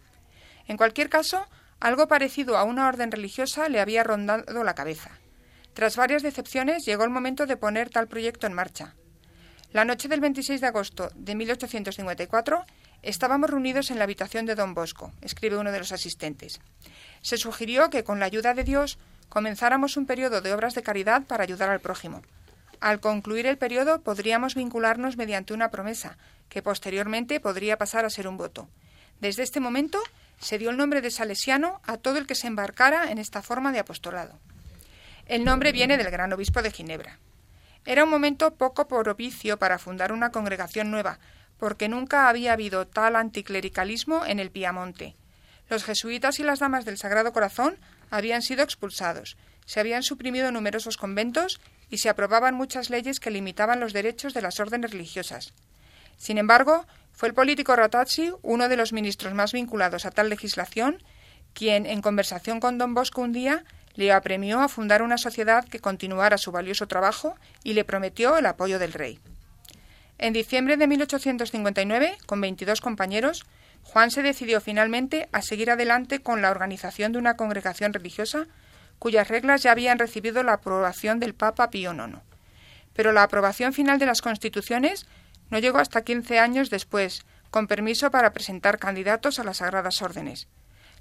En 0.67 0.77
cualquier 0.77 1.11
caso, 1.11 1.47
algo 1.81 2.09
parecido 2.09 2.57
a 2.57 2.65
una 2.65 2.89
orden 2.89 3.11
religiosa 3.11 3.69
le 3.69 3.81
había 3.81 4.05
rondado 4.05 4.65
la 4.65 4.75
cabeza. 4.75 5.11
Tras 5.75 5.97
varias 5.97 6.23
decepciones, 6.23 6.85
llegó 6.87 7.05
el 7.05 7.11
momento 7.11 7.47
de 7.47 7.57
poner 7.57 7.91
tal 7.91 8.07
proyecto 8.07 8.47
en 8.47 8.55
marcha. 8.55 8.95
La 9.73 9.85
noche 9.85 10.09
del 10.09 10.21
26 10.21 10.61
de 10.61 10.67
agosto 10.69 11.11
de 11.17 11.35
1854 11.35 12.65
estábamos 13.03 13.51
reunidos 13.51 13.91
en 13.91 13.99
la 13.99 14.05
habitación 14.05 14.47
de 14.47 14.55
don 14.55 14.73
Bosco, 14.73 15.13
escribe 15.21 15.59
uno 15.59 15.73
de 15.73 15.81
los 15.81 15.93
asistentes. 15.93 16.61
Se 17.23 17.37
sugirió 17.37 17.91
que, 17.91 18.05
con 18.05 18.21
la 18.21 18.27
ayuda 18.27 18.55
de 18.55 18.65
Dios, 18.65 18.99
comenzáramos 19.29 19.97
un 19.97 20.07
periodo 20.07 20.41
de 20.41 20.55
obras 20.55 20.75
de 20.75 20.83
caridad 20.83 21.25
para 21.25 21.43
ayudar 21.43 21.71
al 21.71 21.81
prójimo. 21.81 22.23
Al 22.85 23.01
concluir 23.01 23.47
el 23.47 23.57
periodo 23.57 24.03
podríamos 24.03 24.55
vincularnos 24.55 25.17
mediante 25.17 25.55
una 25.55 25.71
promesa, 25.71 26.19
que 26.51 26.61
posteriormente 26.61 27.41
podría 27.41 27.79
pasar 27.79 28.05
a 28.05 28.11
ser 28.11 28.29
un 28.29 28.37
voto. 28.37 28.69
Desde 29.23 29.43
este 29.43 29.59
momento 29.59 30.03
se 30.39 30.59
dio 30.59 30.69
el 30.69 30.77
nombre 30.77 31.01
de 31.01 31.11
salesiano 31.11 31.81
a 31.87 31.97
todo 31.97 32.19
el 32.19 32.27
que 32.27 32.35
se 32.35 32.47
embarcara 32.47 33.11
en 33.11 33.17
esta 33.17 33.41
forma 33.41 33.73
de 33.73 33.79
apostolado. 33.79 34.39
El 35.25 35.47
nombre 35.47 35.73
viene 35.73 35.97
del 35.97 36.11
gran 36.11 36.31
obispo 36.35 36.61
de 36.61 36.73
Ginebra. 36.73 37.19
Era 37.87 38.05
un 38.05 38.11
momento 38.11 38.53
poco 38.53 38.87
propicio 38.87 39.59
para 39.59 39.79
fundar 39.79 40.13
una 40.13 40.31
congregación 40.31 40.91
nueva, 40.91 41.19
porque 41.59 41.89
nunca 41.89 42.29
había 42.29 42.53
habido 42.53 42.87
tal 42.87 43.17
anticlericalismo 43.17 44.27
en 44.27 44.41
el 44.41 44.51
Piamonte. 44.51 45.17
Los 45.71 45.85
jesuitas 45.85 46.39
y 46.39 46.43
las 46.43 46.59
damas 46.59 46.85
del 46.85 46.99
Sagrado 46.99 47.33
Corazón 47.33 47.79
habían 48.11 48.43
sido 48.43 48.63
expulsados, 48.63 49.39
se 49.65 49.81
habían 49.81 50.03
suprimido 50.03 50.53
numerosos 50.53 50.99
conventos 50.99 51.61
y 51.91 51.99
se 51.99 52.09
aprobaban 52.09 52.55
muchas 52.55 52.91
leyes 52.91 53.21
que 53.21 53.31
limitaban 53.31 53.81
los 53.81 53.93
derechos 53.93 54.35
de 54.35 54.43
las 54.43 54.61
órdenes 54.61 54.91
religiosas. 54.91 55.53
Sin 56.17 56.39
embargo, 56.39 56.87
fue 57.13 57.29
el 57.29 57.35
político 57.35 57.77
Ratazzi, 57.77 58.33
uno 58.43 58.69
de 58.69 58.77
los 58.77 58.93
ministros 58.93 59.35
más 59.35 59.53
vinculados 59.53 60.05
a 60.05 60.11
tal 60.11 60.29
legislación, 60.29 61.03
quien, 61.53 61.87
en 61.87 62.03
conversación 62.03 62.61
con 62.61 62.79
don 62.79 62.95
Bosco 62.95 63.21
un 63.23 63.33
día, 63.33 63.65
le 63.95 64.13
apremió 64.13 64.61
a 64.61 64.69
fundar 64.69 65.03
una 65.03 65.19
sociedad 65.19 65.65
que 65.65 65.79
continuara 65.79 66.39
su 66.39 66.51
valioso 66.51 66.89
trabajo 66.89 67.37
y 67.63 67.75
le 67.75 67.85
prometió 67.85 68.37
el 68.37 68.47
apoyo 68.47 68.79
del 68.79 68.93
rey. 68.93 69.21
En 70.19 70.33
diciembre 70.33 70.77
de 70.77 70.87
1859, 70.87 72.17
con 72.27 72.41
22 72.41 72.81
compañeros, 72.81 73.45
Juan 73.83 74.11
se 74.11 74.23
decidió 74.23 74.61
finalmente 74.61 75.29
a 75.33 75.43
seguir 75.43 75.71
adelante 75.71 76.21
con 76.21 76.43
la 76.43 76.51
organización 76.51 77.13
de 77.13 77.19
una 77.19 77.37
congregación 77.37 77.93
religiosa 77.93 78.47
cuyas 78.99 79.29
reglas 79.29 79.63
ya 79.63 79.73
habían 79.73 79.99
recibido 79.99 80.43
la 80.43 80.55
aprobación 80.55 81.21
del 81.21 81.35
Papa 81.35 81.71
Pío 81.71 81.93
IX. 81.93 82.19
Pero 82.93 83.13
la 83.13 83.23
aprobación 83.23 83.73
final 83.73 83.99
de 83.99 84.07
las 84.07 84.23
constituciones 84.23 85.07
no 85.51 85.59
llegó 85.59 85.79
hasta 85.79 86.03
15 86.03 86.39
años 86.39 86.71
después, 86.71 87.25
con 87.51 87.67
permiso 87.67 88.11
para 88.11 88.33
presentar 88.33 88.79
candidatos 88.79 89.39
a 89.39 89.45
las 89.45 89.59
Sagradas 89.59 90.03
Órdenes. 90.03 90.49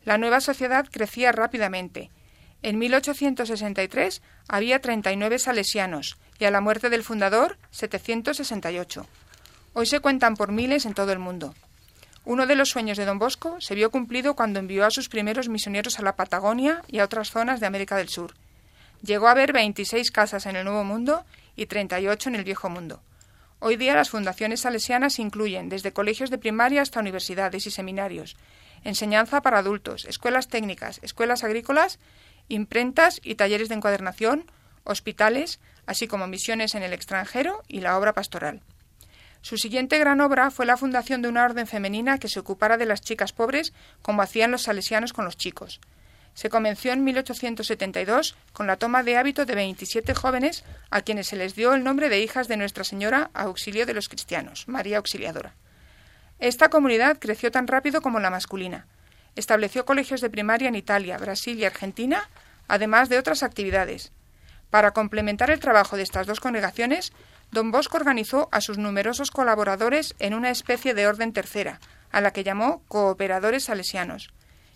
La 0.06 0.17
nueva 0.17 0.41
sociedad 0.41 0.88
crecía 0.91 1.32
rápidamente. 1.32 2.12
En 2.62 2.77
1863 2.77 4.21
había 4.47 4.79
39 4.79 5.39
salesianos 5.39 6.17
y 6.39 6.45
a 6.45 6.51
la 6.51 6.62
muerte 6.62 6.89
del 6.89 7.03
fundador 7.03 7.58
768. 7.71 9.08
Hoy 9.73 9.86
se 9.86 9.99
cuentan 9.99 10.36
por 10.36 10.51
miles 10.51 10.86
en 10.86 10.93
todo 10.93 11.12
el 11.12 11.19
mundo. 11.19 11.56
Uno 12.25 12.45
de 12.47 12.55
los 12.55 12.69
sueños 12.69 12.97
de 12.97 13.05
don 13.05 13.19
Bosco 13.19 13.59
se 13.59 13.75
vio 13.75 13.91
cumplido 13.91 14.33
cuando 14.33 14.59
envió 14.59 14.86
a 14.86 14.91
sus 14.91 15.09
primeros 15.09 15.49
misioneros 15.49 15.99
a 15.99 16.03
la 16.03 16.15
Patagonia 16.15 16.81
y 16.88 16.99
a 16.99 17.03
otras 17.03 17.31
zonas 17.31 17.59
de 17.59 17.67
América 17.67 17.97
del 17.97 18.07
Sur. 18.07 18.33
Llegó 19.01 19.27
a 19.27 19.31
haber 19.31 19.51
26 19.51 20.09
casas 20.12 20.45
en 20.45 20.55
el 20.55 20.63
Nuevo 20.63 20.86
Mundo 20.86 21.25
y 21.57 21.65
38 21.65 22.29
en 22.29 22.36
el 22.36 22.45
Viejo 22.45 22.69
Mundo. 22.69 23.01
Hoy 23.59 23.75
día 23.75 23.93
las 23.93 24.09
fundaciones 24.09 24.62
salesianas 24.62 25.19
incluyen 25.19 25.67
desde 25.67 25.91
colegios 25.91 26.29
de 26.29 26.38
primaria 26.38 26.81
hasta 26.81 27.01
universidades 27.01 27.67
y 27.67 27.71
seminarios, 27.71 28.38
enseñanza 28.86 29.41
para 29.41 29.59
adultos, 29.59 30.05
escuelas 30.05 30.47
técnicas, 30.47 30.99
escuelas 31.03 31.43
agrícolas, 31.43 31.99
imprentas 32.47 33.19
y 33.21 33.36
talleres 33.36 33.67
de 33.67 33.75
encuadernación, 33.75 34.49
hospitales, 34.86 35.59
así 35.86 36.07
como 36.07 36.27
misiones 36.27 36.73
en 36.75 36.83
el 36.83 36.93
extranjero 36.93 37.63
y 37.67 37.81
la 37.81 37.97
obra 37.97 38.13
pastoral. 38.13 38.62
Su 39.43 39.58
siguiente 39.58 39.99
gran 39.99 40.19
obra 40.21 40.49
fue 40.49 40.65
la 40.65 40.77
fundación 40.77 41.21
de 41.21 41.27
una 41.27 41.45
orden 41.45 41.67
femenina 41.67 42.17
que 42.17 42.29
se 42.29 42.39
ocupara 42.39 42.77
de 42.77 42.88
las 42.88 43.01
chicas 43.01 43.32
pobres 43.32 43.73
como 44.01 44.23
hacían 44.23 44.49
los 44.49 44.63
salesianos 44.63 45.13
con 45.13 45.25
los 45.25 45.38
chicos 45.38 45.79
se 46.34 46.49
comenzó 46.49 46.89
en 46.89 47.03
1872 47.03 48.36
con 48.53 48.67
la 48.67 48.77
toma 48.77 49.03
de 49.03 49.17
hábito 49.17 49.45
de 49.45 49.56
27 49.56 50.13
jóvenes 50.15 50.63
a 50.89 51.01
quienes 51.01 51.27
se 51.27 51.36
les 51.36 51.56
dio 51.56 51.73
el 51.73 51.84
nombre 51.84 52.10
de 52.10 52.21
hijas 52.21 52.47
de 52.47 52.58
Nuestra 52.58 52.84
Señora 52.84 53.29
Auxilio 53.34 53.86
de 53.86 53.93
los 53.93 54.10
Cristianos, 54.10 54.67
María 54.67 54.97
Auxiliadora. 54.97 55.56
Esta 56.39 56.69
comunidad 56.69 57.17
creció 57.19 57.51
tan 57.51 57.67
rápido 57.67 58.01
como 58.01 58.19
la 58.19 58.32
masculina. 58.32 58.88
Estableció 59.36 59.86
colegios 59.86 60.21
de 60.21 60.29
primaria 60.29 60.67
en 60.67 60.75
Italia, 60.75 61.17
Brasil 61.17 61.58
y 61.58 61.65
Argentina, 61.65 62.29
además 62.67 63.10
de 63.10 63.19
otras 63.19 63.43
actividades. 63.43 64.12
Para 64.69 64.91
complementar 64.91 65.51
el 65.51 65.60
trabajo 65.60 65.97
de 65.97 66.03
estas 66.03 66.25
dos 66.25 66.39
congregaciones, 66.39 67.13
don 67.54 67.72
Bosco 67.72 67.98
organizó 67.98 68.50
a 68.52 68.62
sus 68.62 68.78
numerosos 68.78 69.32
colaboradores 69.32 70.16
en 70.20 70.34
una 70.34 70.50
especie 70.50 70.94
de 70.94 71.08
orden 71.08 71.34
tercera, 71.34 71.80
a 72.12 72.22
la 72.22 72.32
que 72.32 72.44
llamó 72.44 72.84
cooperadores 72.88 73.66
salesianos 73.66 74.34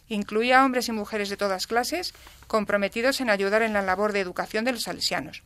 incluía 0.09 0.63
hombres 0.63 0.87
y 0.87 0.91
mujeres 0.91 1.29
de 1.29 1.37
todas 1.37 1.67
clases 1.67 2.13
comprometidos 2.47 3.21
en 3.21 3.29
ayudar 3.29 3.61
en 3.61 3.73
la 3.73 3.81
labor 3.81 4.13
de 4.13 4.21
educación 4.21 4.65
de 4.65 4.71
los 4.71 4.83
salesianos. 4.83 5.43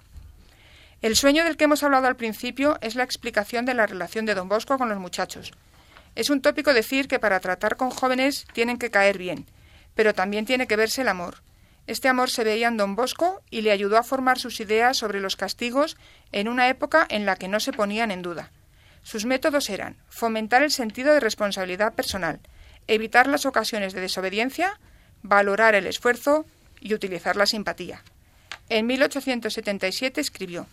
El 1.01 1.15
sueño 1.15 1.43
del 1.43 1.57
que 1.57 1.63
hemos 1.63 1.83
hablado 1.83 2.07
al 2.07 2.15
principio 2.15 2.77
es 2.81 2.95
la 2.95 3.03
explicación 3.03 3.65
de 3.65 3.73
la 3.73 3.87
relación 3.87 4.25
de 4.25 4.35
don 4.35 4.49
Bosco 4.49 4.77
con 4.77 4.89
los 4.89 4.99
muchachos. 4.99 5.51
Es 6.15 6.29
un 6.29 6.41
tópico 6.41 6.73
decir 6.73 7.07
que 7.07 7.19
para 7.19 7.39
tratar 7.39 7.75
con 7.75 7.89
jóvenes 7.89 8.45
tienen 8.53 8.77
que 8.77 8.91
caer 8.91 9.17
bien, 9.17 9.45
pero 9.95 10.13
también 10.13 10.45
tiene 10.45 10.67
que 10.67 10.75
verse 10.75 11.01
el 11.01 11.07
amor. 11.07 11.37
Este 11.87 12.07
amor 12.07 12.29
se 12.29 12.43
veía 12.43 12.67
en 12.67 12.77
don 12.77 12.95
Bosco 12.95 13.41
y 13.49 13.61
le 13.61 13.71
ayudó 13.71 13.97
a 13.97 14.03
formar 14.03 14.39
sus 14.39 14.59
ideas 14.59 14.97
sobre 14.97 15.19
los 15.19 15.35
castigos 15.35 15.97
en 16.31 16.47
una 16.47 16.69
época 16.69 17.05
en 17.09 17.25
la 17.25 17.35
que 17.35 17.47
no 17.47 17.59
se 17.59 17.73
ponían 17.73 18.11
en 18.11 18.21
duda. 18.21 18.51
Sus 19.03 19.25
métodos 19.25 19.69
eran 19.69 19.97
fomentar 20.09 20.63
el 20.63 20.71
sentido 20.71 21.13
de 21.13 21.19
responsabilidad 21.19 21.93
personal, 21.93 22.39
evitar 22.87 23.27
las 23.27 23.45
ocasiones 23.45 23.93
de 23.93 24.01
desobediencia, 24.01 24.79
valorar 25.23 25.75
el 25.75 25.87
esfuerzo 25.87 26.45
y 26.79 26.93
utilizar 26.93 27.35
la 27.35 27.45
simpatía. 27.45 28.03
En 28.69 28.85
1877 28.87 30.21
escribió 30.21 30.67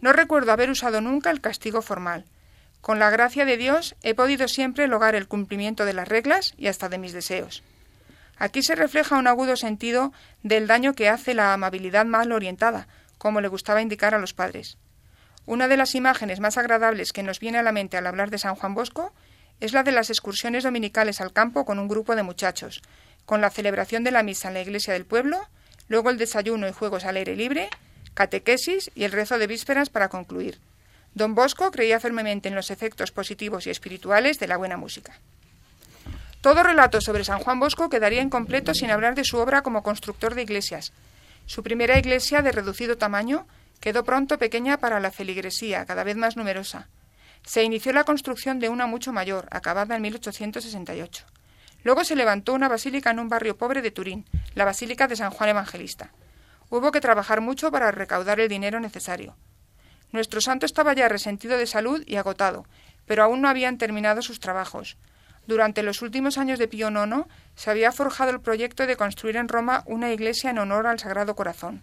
No 0.00 0.12
recuerdo 0.12 0.52
haber 0.52 0.70
usado 0.70 1.00
nunca 1.00 1.30
el 1.30 1.40
castigo 1.40 1.82
formal. 1.82 2.24
Con 2.80 2.98
la 2.98 3.10
gracia 3.10 3.44
de 3.44 3.56
Dios 3.56 3.96
he 4.02 4.14
podido 4.14 4.46
siempre 4.48 4.86
lograr 4.86 5.16
el 5.16 5.26
cumplimiento 5.26 5.84
de 5.84 5.92
las 5.92 6.08
reglas 6.08 6.54
y 6.56 6.68
hasta 6.68 6.88
de 6.88 6.98
mis 6.98 7.12
deseos. 7.12 7.62
Aquí 8.38 8.62
se 8.62 8.74
refleja 8.74 9.16
un 9.16 9.26
agudo 9.26 9.56
sentido 9.56 10.12
del 10.42 10.66
daño 10.66 10.94
que 10.94 11.08
hace 11.08 11.34
la 11.34 11.54
amabilidad 11.54 12.04
mal 12.04 12.32
orientada, 12.32 12.86
como 13.18 13.40
le 13.40 13.48
gustaba 13.48 13.82
indicar 13.82 14.14
a 14.14 14.18
los 14.18 14.34
padres. 14.34 14.76
Una 15.46 15.68
de 15.68 15.76
las 15.76 15.94
imágenes 15.94 16.40
más 16.40 16.58
agradables 16.58 17.12
que 17.12 17.22
nos 17.22 17.40
viene 17.40 17.58
a 17.58 17.62
la 17.62 17.72
mente 17.72 17.96
al 17.96 18.06
hablar 18.06 18.30
de 18.30 18.38
San 18.38 18.56
Juan 18.56 18.74
Bosco 18.74 19.14
es 19.60 19.72
la 19.72 19.84
de 19.84 19.92
las 19.92 20.10
excursiones 20.10 20.64
dominicales 20.64 21.20
al 21.20 21.32
campo 21.32 21.64
con 21.64 21.78
un 21.78 21.88
grupo 21.88 22.14
de 22.14 22.22
muchachos, 22.22 22.82
con 23.24 23.40
la 23.40 23.50
celebración 23.50 24.04
de 24.04 24.10
la 24.10 24.22
misa 24.22 24.48
en 24.48 24.54
la 24.54 24.60
iglesia 24.60 24.92
del 24.92 25.06
pueblo, 25.06 25.40
luego 25.88 26.10
el 26.10 26.18
desayuno 26.18 26.68
y 26.68 26.72
juegos 26.72 27.04
al 27.04 27.16
aire 27.16 27.36
libre, 27.36 27.70
catequesis 28.14 28.90
y 28.94 29.04
el 29.04 29.12
rezo 29.12 29.38
de 29.38 29.46
vísperas 29.46 29.88
para 29.88 30.08
concluir. 30.08 30.58
Don 31.14 31.34
Bosco 31.34 31.70
creía 31.70 32.00
firmemente 32.00 32.48
en 32.48 32.54
los 32.54 32.70
efectos 32.70 33.12
positivos 33.12 33.66
y 33.66 33.70
espirituales 33.70 34.38
de 34.38 34.48
la 34.48 34.58
buena 34.58 34.76
música. 34.76 35.18
Todo 36.46 36.62
relato 36.62 37.00
sobre 37.00 37.24
San 37.24 37.40
Juan 37.40 37.58
Bosco 37.58 37.88
quedaría 37.88 38.22
incompleto 38.22 38.72
sin 38.72 38.92
hablar 38.92 39.16
de 39.16 39.24
su 39.24 39.36
obra 39.36 39.62
como 39.62 39.82
constructor 39.82 40.36
de 40.36 40.42
iglesias. 40.42 40.92
Su 41.44 41.64
primera 41.64 41.98
iglesia, 41.98 42.40
de 42.40 42.52
reducido 42.52 42.96
tamaño, 42.96 43.48
quedó 43.80 44.04
pronto 44.04 44.38
pequeña 44.38 44.76
para 44.76 45.00
la 45.00 45.10
feligresía, 45.10 45.84
cada 45.86 46.04
vez 46.04 46.14
más 46.14 46.36
numerosa. 46.36 46.86
Se 47.44 47.64
inició 47.64 47.92
la 47.92 48.04
construcción 48.04 48.60
de 48.60 48.68
una 48.68 48.86
mucho 48.86 49.12
mayor, 49.12 49.48
acabada 49.50 49.96
en 49.96 50.02
1868. 50.02 51.24
Luego 51.82 52.04
se 52.04 52.14
levantó 52.14 52.54
una 52.54 52.68
basílica 52.68 53.10
en 53.10 53.18
un 53.18 53.28
barrio 53.28 53.56
pobre 53.56 53.82
de 53.82 53.90
Turín, 53.90 54.24
la 54.54 54.64
Basílica 54.64 55.08
de 55.08 55.16
San 55.16 55.32
Juan 55.32 55.50
Evangelista. 55.50 56.12
Hubo 56.70 56.92
que 56.92 57.00
trabajar 57.00 57.40
mucho 57.40 57.72
para 57.72 57.90
recaudar 57.90 58.38
el 58.38 58.48
dinero 58.48 58.78
necesario. 58.78 59.34
Nuestro 60.12 60.40
santo 60.40 60.64
estaba 60.64 60.92
ya 60.92 61.08
resentido 61.08 61.58
de 61.58 61.66
salud 61.66 62.04
y 62.06 62.14
agotado, 62.14 62.66
pero 63.04 63.24
aún 63.24 63.42
no 63.42 63.48
habían 63.48 63.78
terminado 63.78 64.22
sus 64.22 64.38
trabajos. 64.38 64.96
Durante 65.46 65.82
los 65.82 66.02
últimos 66.02 66.38
años 66.38 66.58
de 66.58 66.66
Pío 66.66 66.90
IX 66.90 67.26
se 67.54 67.70
había 67.70 67.92
forjado 67.92 68.30
el 68.30 68.40
proyecto 68.40 68.86
de 68.86 68.96
construir 68.96 69.36
en 69.36 69.48
Roma 69.48 69.84
una 69.86 70.12
iglesia 70.12 70.50
en 70.50 70.58
honor 70.58 70.86
al 70.86 70.98
Sagrado 70.98 71.36
Corazón. 71.36 71.82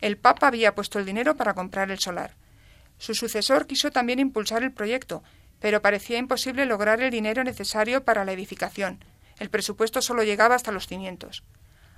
El 0.00 0.16
Papa 0.16 0.46
había 0.46 0.74
puesto 0.74 0.98
el 0.98 1.04
dinero 1.06 1.36
para 1.36 1.54
comprar 1.54 1.90
el 1.90 1.98
solar. 1.98 2.34
Su 2.98 3.14
sucesor 3.14 3.66
quiso 3.66 3.90
también 3.90 4.18
impulsar 4.18 4.62
el 4.62 4.72
proyecto, 4.72 5.22
pero 5.60 5.82
parecía 5.82 6.18
imposible 6.18 6.64
lograr 6.64 7.00
el 7.02 7.10
dinero 7.10 7.44
necesario 7.44 8.04
para 8.04 8.24
la 8.24 8.32
edificación. 8.32 9.04
El 9.38 9.50
presupuesto 9.50 10.00
solo 10.00 10.22
llegaba 10.22 10.54
hasta 10.54 10.72
los 10.72 10.86
cimientos. 10.86 11.44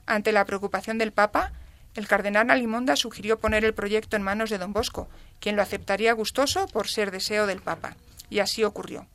Ante 0.06 0.32
la 0.32 0.44
preocupación 0.44 0.98
del 0.98 1.12
Papa, 1.12 1.52
el 1.94 2.08
cardenal 2.08 2.50
Alimonda 2.50 2.96
sugirió 2.96 3.38
poner 3.38 3.64
el 3.64 3.74
proyecto 3.74 4.16
en 4.16 4.22
manos 4.22 4.50
de 4.50 4.58
don 4.58 4.72
Bosco, 4.72 5.08
quien 5.40 5.54
lo 5.54 5.62
aceptaría 5.62 6.12
gustoso 6.12 6.66
por 6.68 6.88
ser 6.88 7.10
deseo 7.10 7.46
del 7.46 7.62
Papa. 7.62 7.96
Y 8.30 8.40
así 8.40 8.64
ocurrió. 8.64 9.06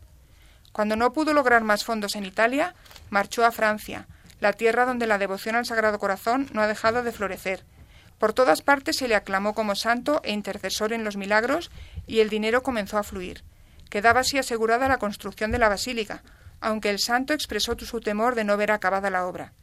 Cuando 0.73 0.95
no 0.95 1.13
pudo 1.13 1.33
lograr 1.33 1.63
más 1.63 1.86
fondos 1.86 2.15
en 2.15 2.25
Italia, 2.25 2.73
marchó 3.12 3.45
a 3.45 3.51
Francia, 3.51 4.07
la 4.41 4.53
tierra 4.53 4.86
donde 4.86 5.07
la 5.07 5.19
devoción 5.19 5.55
al 5.55 5.67
Sagrado 5.67 5.99
Corazón 5.99 6.49
no 6.51 6.62
ha 6.62 6.67
dejado 6.67 7.03
de 7.03 7.12
florecer. 7.12 7.63
Por 8.17 8.33
todas 8.33 8.63
partes 8.63 8.97
se 8.97 9.07
le 9.07 9.15
aclamó 9.15 9.53
como 9.53 9.75
santo 9.75 10.19
e 10.23 10.31
intercesor 10.31 10.91
en 10.91 11.03
los 11.03 11.15
milagros 11.15 11.71
y 12.07 12.21
el 12.21 12.29
dinero 12.29 12.63
comenzó 12.63 12.97
a 12.97 13.03
fluir. 13.03 13.43
Quedaba 13.89 14.21
así 14.21 14.39
asegurada 14.39 14.88
la 14.88 14.97
construcción 14.97 15.51
de 15.51 15.59
la 15.59 15.69
basílica, 15.69 16.23
aunque 16.59 16.89
el 16.89 16.99
santo 16.99 17.33
expresó 17.33 17.77
su 17.77 18.01
temor 18.01 18.33
de 18.33 18.43
no 18.43 18.57
ver 18.57 18.71
acabada 18.71 19.12
la 19.12 19.27
obra. 19.27 19.53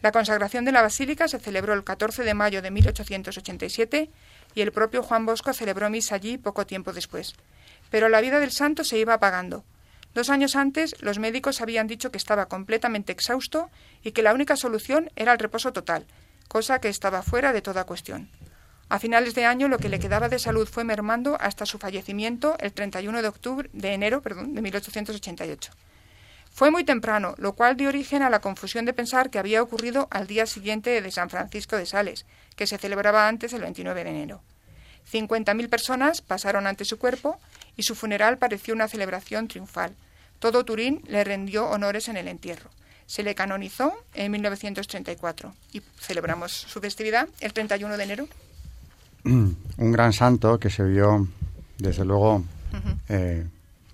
La 0.00 0.12
consagración 0.12 0.64
de 0.64 0.72
la 0.72 0.82
basílica 0.82 1.28
se 1.28 1.38
celebró 1.38 1.74
el 1.74 1.84
14 1.84 2.22
de 2.22 2.32
mayo 2.32 2.62
de 2.62 2.70
1887 2.70 4.10
y 4.54 4.60
el 4.62 4.72
propio 4.72 5.02
Juan 5.02 5.26
Bosco 5.26 5.52
celebró 5.52 5.90
misa 5.90 6.14
allí 6.14 6.38
poco 6.38 6.66
tiempo 6.66 6.94
después. 6.94 7.34
Pero 7.90 8.08
la 8.08 8.22
vida 8.22 8.40
del 8.40 8.52
santo 8.52 8.84
se 8.84 8.98
iba 8.98 9.14
apagando. 9.14 9.64
Dos 10.16 10.30
años 10.30 10.56
antes 10.56 10.96
los 11.00 11.18
médicos 11.18 11.60
habían 11.60 11.86
dicho 11.86 12.10
que 12.10 12.16
estaba 12.16 12.46
completamente 12.46 13.12
exhausto 13.12 13.68
y 14.02 14.12
que 14.12 14.22
la 14.22 14.32
única 14.32 14.56
solución 14.56 15.10
era 15.14 15.34
el 15.34 15.38
reposo 15.38 15.74
total, 15.74 16.06
cosa 16.48 16.80
que 16.80 16.88
estaba 16.88 17.20
fuera 17.20 17.52
de 17.52 17.60
toda 17.60 17.84
cuestión. 17.84 18.30
A 18.88 18.98
finales 18.98 19.34
de 19.34 19.44
año 19.44 19.68
lo 19.68 19.76
que 19.76 19.90
le 19.90 19.98
quedaba 19.98 20.30
de 20.30 20.38
salud 20.38 20.66
fue 20.66 20.84
mermando 20.84 21.36
hasta 21.38 21.66
su 21.66 21.76
fallecimiento 21.76 22.56
el 22.60 22.72
31 22.72 23.20
de 23.20 23.28
octubre 23.28 23.68
de 23.74 23.92
enero, 23.92 24.22
de 24.24 24.62
1888. 24.62 25.72
Fue 26.50 26.70
muy 26.70 26.84
temprano, 26.84 27.34
lo 27.36 27.52
cual 27.52 27.76
dio 27.76 27.90
origen 27.90 28.22
a 28.22 28.30
la 28.30 28.40
confusión 28.40 28.86
de 28.86 28.94
pensar 28.94 29.28
que 29.28 29.38
había 29.38 29.62
ocurrido 29.62 30.08
al 30.10 30.26
día 30.26 30.46
siguiente 30.46 31.02
de 31.02 31.10
San 31.10 31.28
Francisco 31.28 31.76
de 31.76 31.84
Sales, 31.84 32.24
que 32.56 32.66
se 32.66 32.78
celebraba 32.78 33.28
antes 33.28 33.52
el 33.52 33.60
29 33.60 34.02
de 34.02 34.08
enero. 34.08 34.42
50.000 35.12 35.68
personas 35.68 36.22
pasaron 36.22 36.66
ante 36.66 36.86
su 36.86 36.98
cuerpo 36.98 37.38
y 37.76 37.82
su 37.82 37.94
funeral 37.94 38.38
pareció 38.38 38.72
una 38.72 38.88
celebración 38.88 39.46
triunfal. 39.46 39.94
Todo 40.38 40.64
Turín 40.64 41.02
le 41.08 41.24
rendió 41.24 41.68
honores 41.68 42.08
en 42.08 42.16
el 42.16 42.28
entierro. 42.28 42.70
Se 43.06 43.22
le 43.22 43.34
canonizó 43.34 43.94
en 44.14 44.32
1934 44.32 45.54
y 45.72 45.80
celebramos 45.98 46.52
su 46.52 46.80
festividad 46.80 47.28
el 47.40 47.52
31 47.52 47.96
de 47.96 48.04
enero. 48.04 48.28
Un 49.24 49.92
gran 49.92 50.12
santo 50.12 50.58
que 50.58 50.70
se 50.70 50.84
vio, 50.84 51.26
desde 51.78 52.04
luego, 52.04 52.44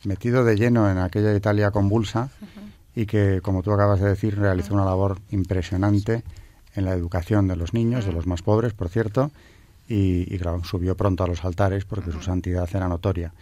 metido 0.04 0.44
de 0.44 0.56
lleno 0.56 0.90
en 0.90 0.98
aquella 0.98 1.34
Italia 1.34 1.70
convulsa 1.70 2.30
y 2.94 3.06
que, 3.06 3.40
como 3.42 3.62
tú 3.62 3.72
acabas 3.72 4.00
de 4.00 4.08
decir, 4.08 4.38
realizó 4.38 4.74
una 4.74 4.84
labor 4.84 5.20
impresionante 5.30 6.22
en 6.74 6.84
la 6.84 6.92
educación 6.92 7.48
de 7.48 7.56
los 7.56 7.74
niños, 7.74 8.04
de 8.04 8.12
los 8.12 8.26
más 8.26 8.42
pobres, 8.42 8.72
por 8.72 8.88
cierto, 8.88 9.30
y, 9.88 10.38
claro, 10.38 10.64
subió 10.64 10.96
pronto 10.96 11.24
a 11.24 11.26
los 11.26 11.44
altares 11.44 11.84
porque 11.84 12.12
su 12.12 12.22
santidad 12.22 12.68
era 12.72 12.88
notoria. 12.88 13.32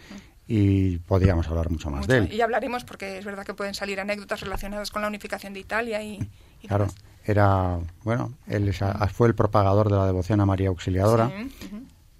Y 0.53 0.97
podríamos 0.97 1.47
hablar 1.47 1.69
mucho 1.69 1.89
más 1.89 2.07
de 2.07 2.17
él. 2.17 2.33
Y 2.33 2.41
hablaremos 2.41 2.83
porque 2.83 3.17
es 3.17 3.23
verdad 3.23 3.45
que 3.45 3.53
pueden 3.53 3.73
salir 3.73 4.01
anécdotas 4.01 4.41
relacionadas 4.41 4.91
con 4.91 5.01
la 5.01 5.07
unificación 5.07 5.53
de 5.53 5.61
Italia 5.61 6.03
y... 6.03 6.19
claro, 6.67 6.89
era, 7.23 7.79
bueno, 8.03 8.33
él 8.47 8.73
fue 9.13 9.29
el 9.29 9.33
propagador 9.33 9.89
de 9.89 9.95
la 9.95 10.05
devoción 10.05 10.41
a 10.41 10.45
María 10.45 10.67
Auxiliadora, 10.67 11.31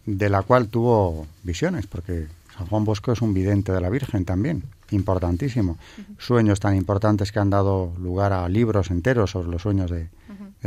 de 0.05 0.29
la 0.29 0.43
cual 0.43 0.69
tuvo 0.69 1.27
visiones, 1.43 1.87
porque 1.87 2.27
San 2.55 2.67
Juan 2.67 2.85
Bosco 2.85 3.11
es 3.11 3.21
un 3.21 3.33
vidente 3.33 3.73
de 3.73 3.81
la 3.81 3.89
Virgen 3.89 4.23
también, 4.23 4.63
importantísimo. 4.91 5.77
Sueños 6.17 6.61
tan 6.61 6.77
importantes 6.77 7.33
que 7.33 7.39
han 7.39 7.49
dado 7.49 7.91
lugar 7.99 8.31
a 8.31 8.47
libros 8.47 8.91
enteros 8.91 9.31
sobre 9.31 9.49
los 9.49 9.61
sueños 9.61 9.91
de, 9.91 10.07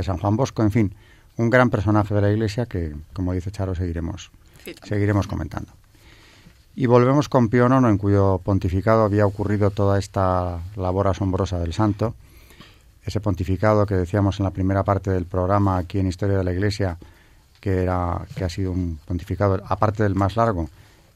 San 0.02 0.18
Juan 0.18 0.36
Bosco. 0.36 0.62
En 0.62 0.70
fin, 0.70 0.94
un 1.38 1.48
gran 1.48 1.70
personaje 1.70 2.12
de 2.12 2.20
la 2.20 2.30
Iglesia 2.30 2.66
que, 2.66 2.94
como 3.14 3.32
dice 3.32 3.50
Charo, 3.50 3.74
seguiremos, 3.74 4.32
seguiremos 4.82 5.26
comentando. 5.26 5.72
Y 6.76 6.86
volvemos 6.86 7.28
con 7.28 7.48
Pío 7.48 7.66
IX, 7.66 7.88
en 7.88 7.98
cuyo 7.98 8.40
pontificado 8.42 9.04
había 9.04 9.26
ocurrido 9.26 9.70
toda 9.70 9.98
esta 9.98 10.60
labor 10.74 11.06
asombrosa 11.06 11.60
del 11.60 11.72
santo. 11.72 12.16
Ese 13.04 13.20
pontificado 13.20 13.86
que 13.86 13.94
decíamos 13.94 14.40
en 14.40 14.44
la 14.44 14.50
primera 14.50 14.82
parte 14.82 15.10
del 15.10 15.24
programa 15.24 15.78
aquí 15.78 16.00
en 16.00 16.08
Historia 16.08 16.36
de 16.36 16.42
la 16.42 16.52
Iglesia, 16.52 16.98
que, 17.60 17.82
era, 17.82 18.26
que 18.34 18.44
ha 18.44 18.48
sido 18.48 18.72
un 18.72 18.98
pontificado, 19.04 19.62
aparte 19.68 20.02
del 20.02 20.16
más 20.16 20.36
largo, 20.36 20.68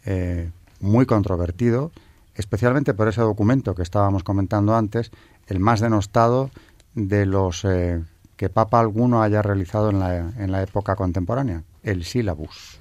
eh, 0.05 0.49
muy 0.79 1.07
controvertido, 1.07 1.91
especialmente 2.37 2.95
por 2.95 3.09
ese 3.09 3.23
documento 3.23 3.75
que 3.75 3.83
estábamos 3.83 4.23
comentando 4.23 4.77
antes, 4.77 5.11
el 5.49 5.59
más 5.59 5.81
denostado 5.81 6.51
de 6.95 7.27
los 7.27 7.65
eh, 7.65 8.01
que 8.37 8.49
Papa 8.49 8.79
alguno 8.79 9.23
haya 9.23 9.43
realizado 9.43 9.91
en 9.91 9.99
la, 9.99 10.19
en 10.19 10.53
la 10.53 10.63
época 10.63 10.95
contemporánea, 10.95 11.65
el 11.83 12.05
sílabus. 12.05 12.78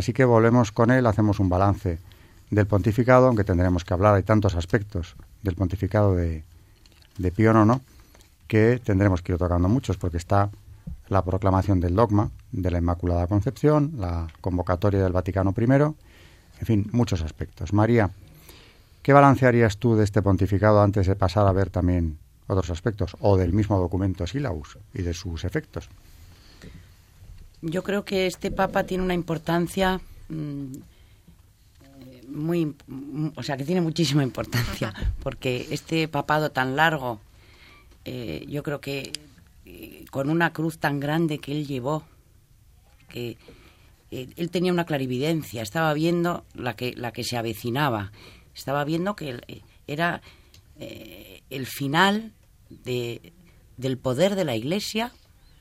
Así 0.00 0.14
que 0.14 0.24
volvemos 0.24 0.72
con 0.72 0.90
él, 0.90 1.04
hacemos 1.04 1.40
un 1.40 1.50
balance 1.50 1.98
del 2.48 2.66
pontificado, 2.66 3.26
aunque 3.26 3.44
tendremos 3.44 3.84
que 3.84 3.92
hablar, 3.92 4.14
hay 4.14 4.22
tantos 4.22 4.54
aspectos 4.54 5.14
del 5.42 5.56
pontificado 5.56 6.16
de, 6.16 6.42
de 7.18 7.30
Pío 7.30 7.52
IX 7.52 7.82
que 8.48 8.80
tendremos 8.82 9.20
que 9.20 9.32
ir 9.32 9.38
tocando 9.38 9.68
muchos, 9.68 9.98
porque 9.98 10.16
está 10.16 10.48
la 11.08 11.22
proclamación 11.22 11.80
del 11.80 11.94
dogma 11.94 12.30
de 12.50 12.70
la 12.70 12.78
Inmaculada 12.78 13.26
Concepción, 13.26 13.92
la 13.98 14.28
convocatoria 14.40 15.02
del 15.02 15.12
Vaticano 15.12 15.54
I, 15.54 15.64
en 15.64 15.94
fin, 16.64 16.88
muchos 16.92 17.20
aspectos. 17.20 17.74
María, 17.74 18.08
¿qué 19.02 19.12
balancearías 19.12 19.76
tú 19.76 19.96
de 19.96 20.04
este 20.04 20.22
pontificado 20.22 20.80
antes 20.80 21.08
de 21.08 21.14
pasar 21.14 21.46
a 21.46 21.52
ver 21.52 21.68
también 21.68 22.16
otros 22.46 22.70
aspectos 22.70 23.18
o 23.20 23.36
del 23.36 23.52
mismo 23.52 23.78
documento 23.78 24.26
Silaus 24.26 24.78
y 24.94 25.02
de 25.02 25.12
sus 25.12 25.44
efectos? 25.44 25.90
Yo 27.62 27.82
creo 27.82 28.04
que 28.04 28.26
este 28.26 28.50
Papa 28.50 28.84
tiene 28.84 29.04
una 29.04 29.14
importancia 29.14 30.00
mm, 30.28 30.72
muy, 32.30 32.74
o 33.36 33.42
sea, 33.42 33.56
que 33.56 33.64
tiene 33.64 33.80
muchísima 33.80 34.22
importancia, 34.22 34.94
porque 35.22 35.66
este 35.70 36.08
papado 36.08 36.50
tan 36.50 36.76
largo, 36.76 37.20
eh, 38.04 38.44
yo 38.48 38.62
creo 38.62 38.80
que 38.80 39.12
eh, 39.66 40.04
con 40.10 40.30
una 40.30 40.52
cruz 40.52 40.78
tan 40.78 41.00
grande 41.00 41.38
que 41.38 41.52
él 41.52 41.66
llevó, 41.66 42.04
que 43.08 43.36
eh, 44.10 44.28
él 44.36 44.50
tenía 44.50 44.72
una 44.72 44.86
clarividencia, 44.86 45.62
estaba 45.62 45.92
viendo 45.92 46.44
la 46.54 46.74
que, 46.74 46.94
la 46.96 47.12
que 47.12 47.24
se 47.24 47.36
avecinaba. 47.36 48.12
estaba 48.54 48.84
viendo 48.84 49.16
que 49.16 49.40
era 49.86 50.22
el 51.50 51.66
final 51.66 52.32
de, 52.70 53.34
del 53.76 53.98
poder 53.98 54.34
de 54.34 54.46
la 54.46 54.56
Iglesia 54.56 55.12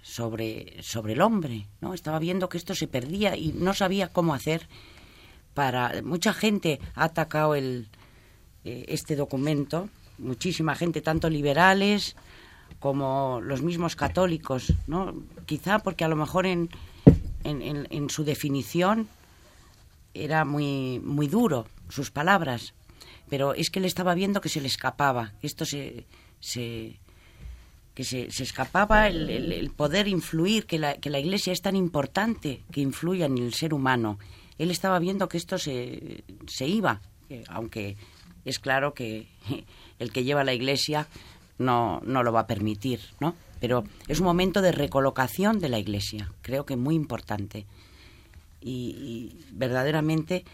sobre, 0.10 0.82
sobre 0.82 1.14
el 1.14 1.22
hombre, 1.22 1.68
¿no? 1.82 1.94
Estaba 1.94 2.18
viendo 2.18 2.50
que 2.50 2.58
esto 2.58 2.74
se 2.74 2.88
perdía 2.88 3.38
y 3.38 3.54
no 3.54 3.74
sabía 3.74 4.08
cómo 4.08 4.34
hacer 4.34 4.68
para... 5.54 6.02
Mucha 6.02 6.34
gente 6.34 6.80
ha 6.96 7.06
atacado 7.06 7.54
el, 7.54 7.90
eh, 8.66 8.86
este 8.88 9.16
documento, 9.16 9.88
muchísima 10.18 10.76
gente, 10.76 11.02
tanto 11.02 11.30
liberales 11.30 12.16
como 12.80 13.40
los 13.44 13.62
mismos 13.62 13.96
católicos, 13.96 14.74
¿no? 14.88 15.14
Quizá 15.46 15.80
porque 15.80 16.06
a 16.06 16.08
lo 16.08 16.16
mejor 16.16 16.48
en, 16.48 16.70
en, 17.44 17.88
en, 17.90 18.10
su 18.10 18.24
definición 18.24 19.08
era 20.16 20.44
muy, 20.44 21.00
muy 21.04 21.28
duro, 21.28 21.68
sus 21.90 22.10
palabras, 22.10 22.74
pero 23.30 23.54
es 23.54 23.70
que 23.70 23.80
él 23.80 23.86
estaba 23.86 24.16
viendo 24.16 24.42
que 24.42 24.50
se 24.50 24.62
le 24.62 24.68
escapaba, 24.68 25.34
esto 25.42 25.66
se, 25.66 26.06
se 26.40 27.00
que 28.00 28.06
se, 28.06 28.28
escapaba 28.28 29.10
el, 29.10 29.72
poder 29.76 30.08
influir, 30.08 30.66
que 30.66 30.80
la, 30.80 30.94
que 30.96 31.10
la 31.10 31.20
Iglesia 31.20 31.52
es 31.52 31.62
tan 31.62 31.76
importante 31.76 32.62
que 32.72 32.80
influya 32.80 33.26
en 33.26 33.38
el 33.38 33.54
ser 33.54 33.74
humano. 33.74 34.20
Él 34.58 34.72
estaba 34.72 35.00
viendo 35.00 35.28
que 35.28 35.36
esto 35.36 35.58
se, 35.58 36.24
se 36.48 36.66
iba, 36.66 37.02
aunque 37.50 37.98
es 38.46 38.58
claro 38.60 38.94
que 38.94 39.28
el 40.00 40.14
que 40.14 40.24
lleva 40.24 40.46
la 40.46 40.54
Iglesia 40.54 41.10
no, 41.58 42.00
no 42.06 42.24
lo 42.24 42.32
va 42.32 42.40
a 42.40 42.48
permitir, 42.48 43.02
¿no? 43.20 43.36
Pero 43.60 43.84
es 44.08 44.22
un 44.22 44.28
momento 44.28 44.62
de 44.62 44.72
recolocación 44.72 45.60
de 45.60 45.68
la 45.68 45.80
Iglesia, 45.80 46.32
creo 46.42 46.66
que 46.66 46.78
muy 46.78 46.96
importante. 46.96 47.66
Y, 48.62 49.36
verdaderamente 49.52 50.46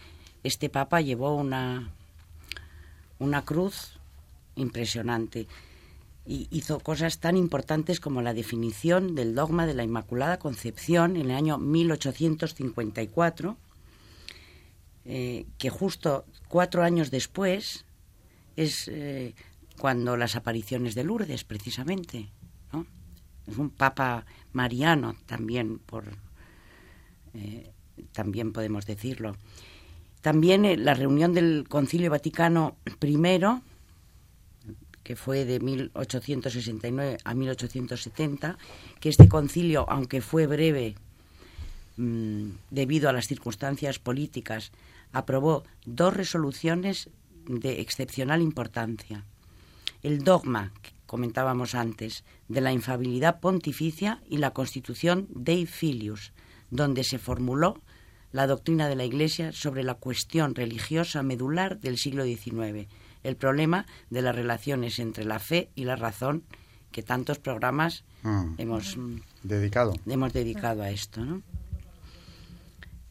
este 0.42 0.68
Papa 0.68 1.00
llevó 1.00 1.36
una, 1.36 1.92
una 3.20 3.44
cruz 3.44 3.92
impresionante 4.56 5.46
y 6.26 6.48
hizo 6.50 6.80
cosas 6.80 7.20
tan 7.20 7.36
importantes 7.36 8.00
como 8.00 8.20
la 8.20 8.34
definición 8.34 9.14
del 9.14 9.34
dogma 9.34 9.66
de 9.66 9.74
la 9.74 9.84
Inmaculada 9.84 10.38
Concepción 10.38 11.16
en 11.16 11.30
el 11.30 11.36
año 11.36 11.58
1854, 11.58 13.56
eh, 15.04 15.46
que 15.56 15.70
justo 15.70 16.24
cuatro 16.48 16.82
años 16.82 17.12
después 17.12 17.84
es 18.56 18.88
eh, 18.88 19.34
cuando 19.78 20.16
las 20.16 20.34
apariciones 20.34 20.96
de 20.96 21.04
Lourdes, 21.04 21.44
precisamente. 21.44 22.30
¿no? 22.72 22.86
Es 23.46 23.56
un 23.56 23.70
papa 23.70 24.26
mariano 24.52 25.14
también, 25.26 25.78
por, 25.78 26.04
eh, 27.34 27.70
también 28.12 28.52
podemos 28.52 28.84
decirlo. 28.84 29.36
También 30.22 30.84
la 30.84 30.94
reunión 30.94 31.34
del 31.34 31.66
Concilio 31.68 32.10
Vaticano 32.10 32.76
I 33.00 33.16
que 35.06 35.14
fue 35.14 35.44
de 35.44 35.60
1869 35.60 37.18
a 37.22 37.32
1870, 37.32 38.58
que 38.98 39.08
este 39.08 39.28
concilio, 39.28 39.88
aunque 39.88 40.20
fue 40.20 40.48
breve 40.48 40.96
mm, 41.96 42.48
debido 42.72 43.08
a 43.08 43.12
las 43.12 43.28
circunstancias 43.28 44.00
políticas, 44.00 44.72
aprobó 45.12 45.62
dos 45.84 46.12
resoluciones 46.12 47.08
de 47.46 47.80
excepcional 47.82 48.42
importancia. 48.42 49.22
El 50.02 50.24
dogma, 50.24 50.72
que 50.82 50.90
comentábamos 51.06 51.76
antes, 51.76 52.24
de 52.48 52.60
la 52.60 52.72
infabilidad 52.72 53.38
pontificia 53.38 54.20
y 54.28 54.38
la 54.38 54.50
constitución 54.50 55.28
Dei 55.30 55.66
Filius, 55.66 56.32
donde 56.72 57.04
se 57.04 57.20
formuló 57.20 57.80
la 58.32 58.48
doctrina 58.48 58.88
de 58.88 58.96
la 58.96 59.04
Iglesia 59.04 59.52
sobre 59.52 59.84
la 59.84 59.94
cuestión 59.94 60.56
religiosa 60.56 61.22
medular 61.22 61.78
del 61.78 61.96
siglo 61.96 62.24
XIX, 62.24 62.88
el 63.26 63.36
problema 63.36 63.86
de 64.08 64.22
las 64.22 64.34
relaciones 64.34 64.98
entre 64.98 65.24
la 65.24 65.38
fe 65.38 65.70
y 65.74 65.84
la 65.84 65.96
razón 65.96 66.44
que 66.92 67.02
tantos 67.02 67.38
programas 67.38 68.04
mm. 68.22 68.54
hemos 68.58 68.96
mm, 68.96 69.16
dedicado 69.42 69.94
hemos 70.06 70.32
dedicado 70.32 70.82
a 70.82 70.90
esto 70.90 71.24
¿no? 71.24 71.42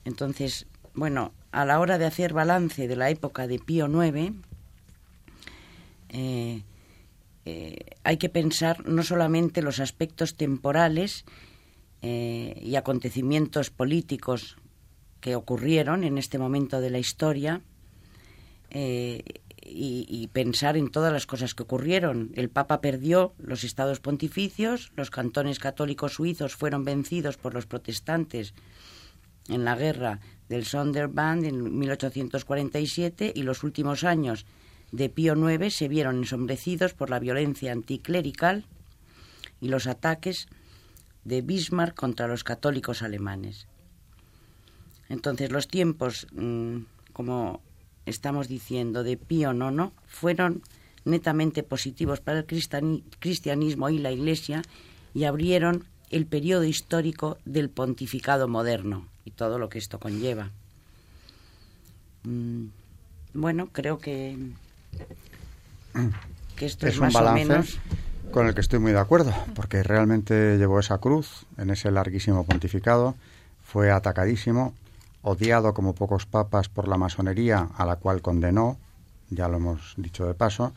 entonces 0.05 0.67
bueno 0.93 1.33
a 1.51 1.65
la 1.65 1.79
hora 1.79 1.97
de 1.97 2.05
hacer 2.05 2.33
balance 2.33 2.87
de 2.87 2.95
la 2.95 3.09
época 3.09 3.47
de 3.47 3.59
Pío 3.59 3.87
IX 3.87 4.33
eh, 6.09 6.63
eh, 7.43 7.75
hay 8.03 8.17
que 8.17 8.29
pensar 8.29 8.87
no 8.87 9.03
solamente 9.03 9.61
los 9.61 9.79
aspectos 9.79 10.35
temporales 10.35 11.25
eh, 12.01 12.59
y 12.63 12.75
acontecimientos 12.77 13.69
políticos 13.69 14.57
que 15.19 15.35
ocurrieron 15.35 16.03
en 16.05 16.17
este 16.17 16.39
momento 16.39 16.79
de 16.79 16.89
la 16.89 16.99
historia 16.99 17.61
y, 19.65 20.29
pensar 20.31 20.77
en 20.77 20.89
todas 20.89 21.11
las 21.11 21.25
cosas 21.25 21.55
que 21.55 21.63
ocurrieron. 21.63 22.31
El 22.35 22.49
Papa 22.49 22.81
perdió 22.81 23.33
los 23.39 23.63
estados 23.63 23.99
pontificios, 23.99 24.91
los 24.95 25.09
cantones 25.09 25.59
católicos 25.59 26.13
suizos 26.13 26.55
fueron 26.55 26.85
vencidos 26.85 27.37
por 27.37 27.53
los 27.53 27.65
protestantes 27.65 28.53
en 29.47 29.65
la 29.65 29.75
guerra 29.75 30.19
del 30.49 30.65
Sonderband 30.65 31.45
en 31.45 31.79
1847 31.79 33.33
y 33.35 33.43
los 33.43 33.63
últimos 33.63 34.03
años 34.03 34.45
de 34.91 35.09
Pío 35.09 35.35
IX 35.35 35.73
se 35.73 35.87
vieron 35.87 36.17
ensombrecidos 36.17 36.93
por 36.93 37.09
la 37.09 37.19
violencia 37.19 37.71
anticlerical 37.71 38.65
y 39.59 39.69
los 39.69 39.87
ataques 39.87 40.47
de 41.23 41.41
Bismarck 41.41 41.95
contra 41.95 42.27
los 42.27 42.43
católicos 42.43 43.01
alemanes. 43.01 43.67
Entonces 45.09 45.51
los 45.51 45.67
tiempos, 45.67 46.27
mm, 46.33 46.77
como 47.13 47.61
estamos 48.05 48.47
diciendo, 48.47 49.03
de 49.03 49.17
Pío 49.17 49.53
IX, 49.53 49.91
fueron 50.07 50.61
netamente 51.05 51.63
positivos 51.63 52.19
para 52.19 52.39
el 52.39 52.45
cristianismo 53.19 53.89
y 53.89 53.99
la 53.99 54.11
Iglesia 54.11 54.63
y 55.13 55.25
abrieron 55.25 55.85
el 56.09 56.25
periodo 56.25 56.63
histórico 56.63 57.37
del 57.45 57.69
pontificado 57.69 58.47
moderno 58.47 59.07
y 59.23 59.31
todo 59.31 59.59
lo 59.59 59.69
que 59.69 59.79
esto 59.79 59.99
conlleva. 59.99 60.51
Mm, 62.23 62.65
bueno, 63.33 63.69
creo 63.71 63.99
que, 63.99 64.37
esto 66.59 66.87
es, 66.87 66.97
un 66.99 67.11
balance 67.11 67.79
con 68.31 68.47
el 68.47 68.55
que 68.55 68.61
estoy 68.61 68.79
muy 68.79 68.91
de 68.91 68.99
acuerdo, 68.99 69.33
porque 69.55 69.83
realmente 69.83 70.57
llevó 70.57 70.79
esa 70.79 70.97
cruz 70.97 71.45
en 71.57 71.69
ese 71.69 71.91
larguísimo 71.91 72.45
pontificado, 72.45 73.15
fue 73.63 73.91
atacadísimo, 73.91 74.73
odiado 75.25 75.73
como 75.73 75.95
pocos 75.95 76.27
papas 76.27 76.69
por 76.69 76.87
la 76.87 76.97
masonería, 76.97 77.69
a 77.75 77.85
la 77.85 77.95
cual 77.95 78.21
condenó, 78.21 78.77
ya 79.29 79.47
lo 79.47 79.57
hemos 79.57 79.95
dicho 79.97 80.27
de 80.27 80.35
paso, 80.35 80.71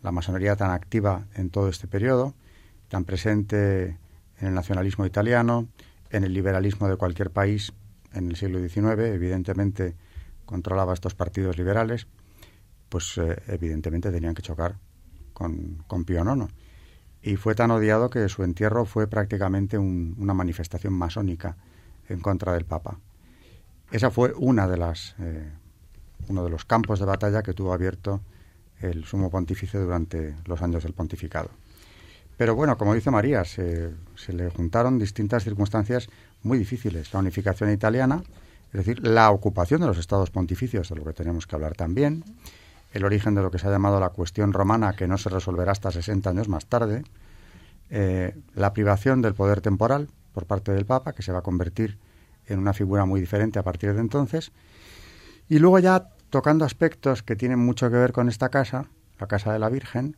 la 0.00 0.12
masonería 0.12 0.56
tan 0.56 0.70
activa 0.70 1.26
en 1.34 1.50
todo 1.50 1.68
este 1.68 1.86
periodo, 1.86 2.32
tan 2.88 3.04
presente 3.04 3.98
en 4.38 4.48
el 4.48 4.54
nacionalismo 4.54 5.04
italiano, 5.04 5.68
en 6.08 6.24
el 6.24 6.32
liberalismo 6.32 6.88
de 6.88 6.96
cualquier 6.96 7.30
país 7.30 7.74
en 8.14 8.30
el 8.30 8.36
siglo 8.36 8.66
XIX, 8.66 8.98
evidentemente 9.12 9.94
controlaba 10.46 10.94
estos 10.94 11.14
partidos 11.14 11.58
liberales, 11.58 12.06
pues 12.88 13.18
eh, 13.18 13.42
evidentemente 13.48 14.10
tenían 14.10 14.34
que 14.34 14.40
chocar 14.40 14.76
con, 15.34 15.84
con 15.86 16.04
Pío 16.04 16.24
IX. 16.24 16.50
Y 17.20 17.36
fue 17.36 17.54
tan 17.54 17.70
odiado 17.70 18.08
que 18.08 18.26
su 18.30 18.42
entierro 18.42 18.86
fue 18.86 19.06
prácticamente 19.06 19.76
una 19.76 20.32
manifestación 20.32 20.94
masónica 20.94 21.58
en 22.08 22.20
contra 22.20 22.54
del 22.54 22.64
Papa. 22.64 22.98
Esa 23.92 24.10
fue 24.10 24.32
una 24.36 24.66
de 24.66 24.78
las, 24.78 25.14
eh, 25.20 25.50
uno 26.28 26.42
de 26.42 26.50
los 26.50 26.64
campos 26.64 26.98
de 26.98 27.04
batalla 27.04 27.42
que 27.42 27.52
tuvo 27.52 27.74
abierto 27.74 28.22
el 28.80 29.04
sumo 29.04 29.30
pontífice 29.30 29.78
durante 29.78 30.34
los 30.46 30.62
años 30.62 30.82
del 30.82 30.94
pontificado. 30.94 31.50
Pero 32.38 32.54
bueno, 32.54 32.78
como 32.78 32.94
dice 32.94 33.10
María, 33.10 33.44
se, 33.44 33.92
le 34.28 34.50
juntaron 34.50 34.98
distintas 34.98 35.44
circunstancias 35.44 36.08
muy 36.42 36.56
difíciles. 36.56 37.12
La 37.12 37.20
unificación 37.20 37.70
italiana, 37.70 38.22
es 38.72 38.72
decir, 38.72 39.06
la 39.06 39.30
ocupación 39.30 39.82
de 39.82 39.86
los 39.86 39.98
estados 39.98 40.30
pontificios, 40.30 40.88
de 40.88 40.96
lo 40.96 41.04
que 41.04 41.12
tenemos 41.12 41.46
que 41.46 41.54
hablar 41.54 41.74
también, 41.74 42.24
el 42.94 43.04
origen 43.04 43.34
de 43.34 43.42
lo 43.42 43.50
que 43.50 43.58
se 43.58 43.68
ha 43.68 43.70
llamado 43.70 44.00
la 44.00 44.08
cuestión 44.08 44.54
romana, 44.54 44.94
que 44.94 45.06
no 45.06 45.18
se 45.18 45.28
resolverá 45.28 45.72
hasta 45.72 45.90
60 45.90 46.30
años 46.30 46.48
más 46.48 46.64
tarde, 46.64 47.04
eh, 47.90 48.34
la 48.54 48.72
privación 48.72 49.20
del 49.20 49.34
poder 49.34 49.60
temporal 49.60 50.08
por 50.32 50.46
parte 50.46 50.72
del 50.72 50.86
Papa, 50.86 51.12
que 51.12 51.22
se 51.22 51.30
va 51.30 51.40
a 51.40 51.42
convertir 51.42 51.98
en 52.52 52.60
una 52.60 52.72
figura 52.72 53.04
muy 53.04 53.20
diferente 53.20 53.58
a 53.58 53.62
partir 53.62 53.94
de 53.94 54.00
entonces. 54.00 54.52
Y 55.48 55.58
luego 55.58 55.78
ya 55.78 56.08
tocando 56.30 56.64
aspectos 56.64 57.22
que 57.22 57.36
tienen 57.36 57.58
mucho 57.58 57.90
que 57.90 57.96
ver 57.96 58.12
con 58.12 58.28
esta 58.28 58.48
casa, 58.48 58.86
la 59.18 59.26
casa 59.26 59.52
de 59.52 59.58
la 59.58 59.68
Virgen, 59.68 60.16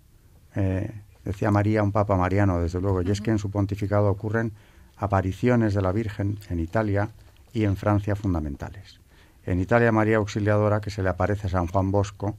eh, 0.54 0.92
decía 1.24 1.50
María, 1.50 1.82
un 1.82 1.92
papa 1.92 2.16
mariano, 2.16 2.60
desde 2.60 2.80
luego, 2.80 3.02
y 3.02 3.10
es 3.10 3.20
que 3.20 3.30
en 3.30 3.38
su 3.38 3.50
pontificado 3.50 4.08
ocurren 4.08 4.52
apariciones 4.96 5.74
de 5.74 5.82
la 5.82 5.92
Virgen 5.92 6.38
en 6.48 6.60
Italia 6.60 7.10
y 7.52 7.64
en 7.64 7.76
Francia 7.76 8.14
fundamentales. 8.14 9.00
En 9.44 9.60
Italia, 9.60 9.92
María 9.92 10.18
Auxiliadora, 10.18 10.80
que 10.80 10.90
se 10.90 11.02
le 11.02 11.08
aparece 11.08 11.48
a 11.48 11.50
San 11.50 11.66
Juan 11.66 11.90
Bosco 11.90 12.36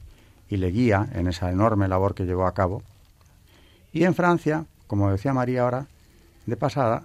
y 0.48 0.56
le 0.56 0.70
guía 0.70 1.08
en 1.12 1.26
esa 1.26 1.50
enorme 1.50 1.88
labor 1.88 2.14
que 2.14 2.24
llevó 2.24 2.46
a 2.46 2.54
cabo. 2.54 2.82
Y 3.92 4.04
en 4.04 4.14
Francia, 4.14 4.66
como 4.86 5.10
decía 5.10 5.32
María 5.32 5.62
ahora, 5.62 5.86
de 6.46 6.56
pasada, 6.56 7.04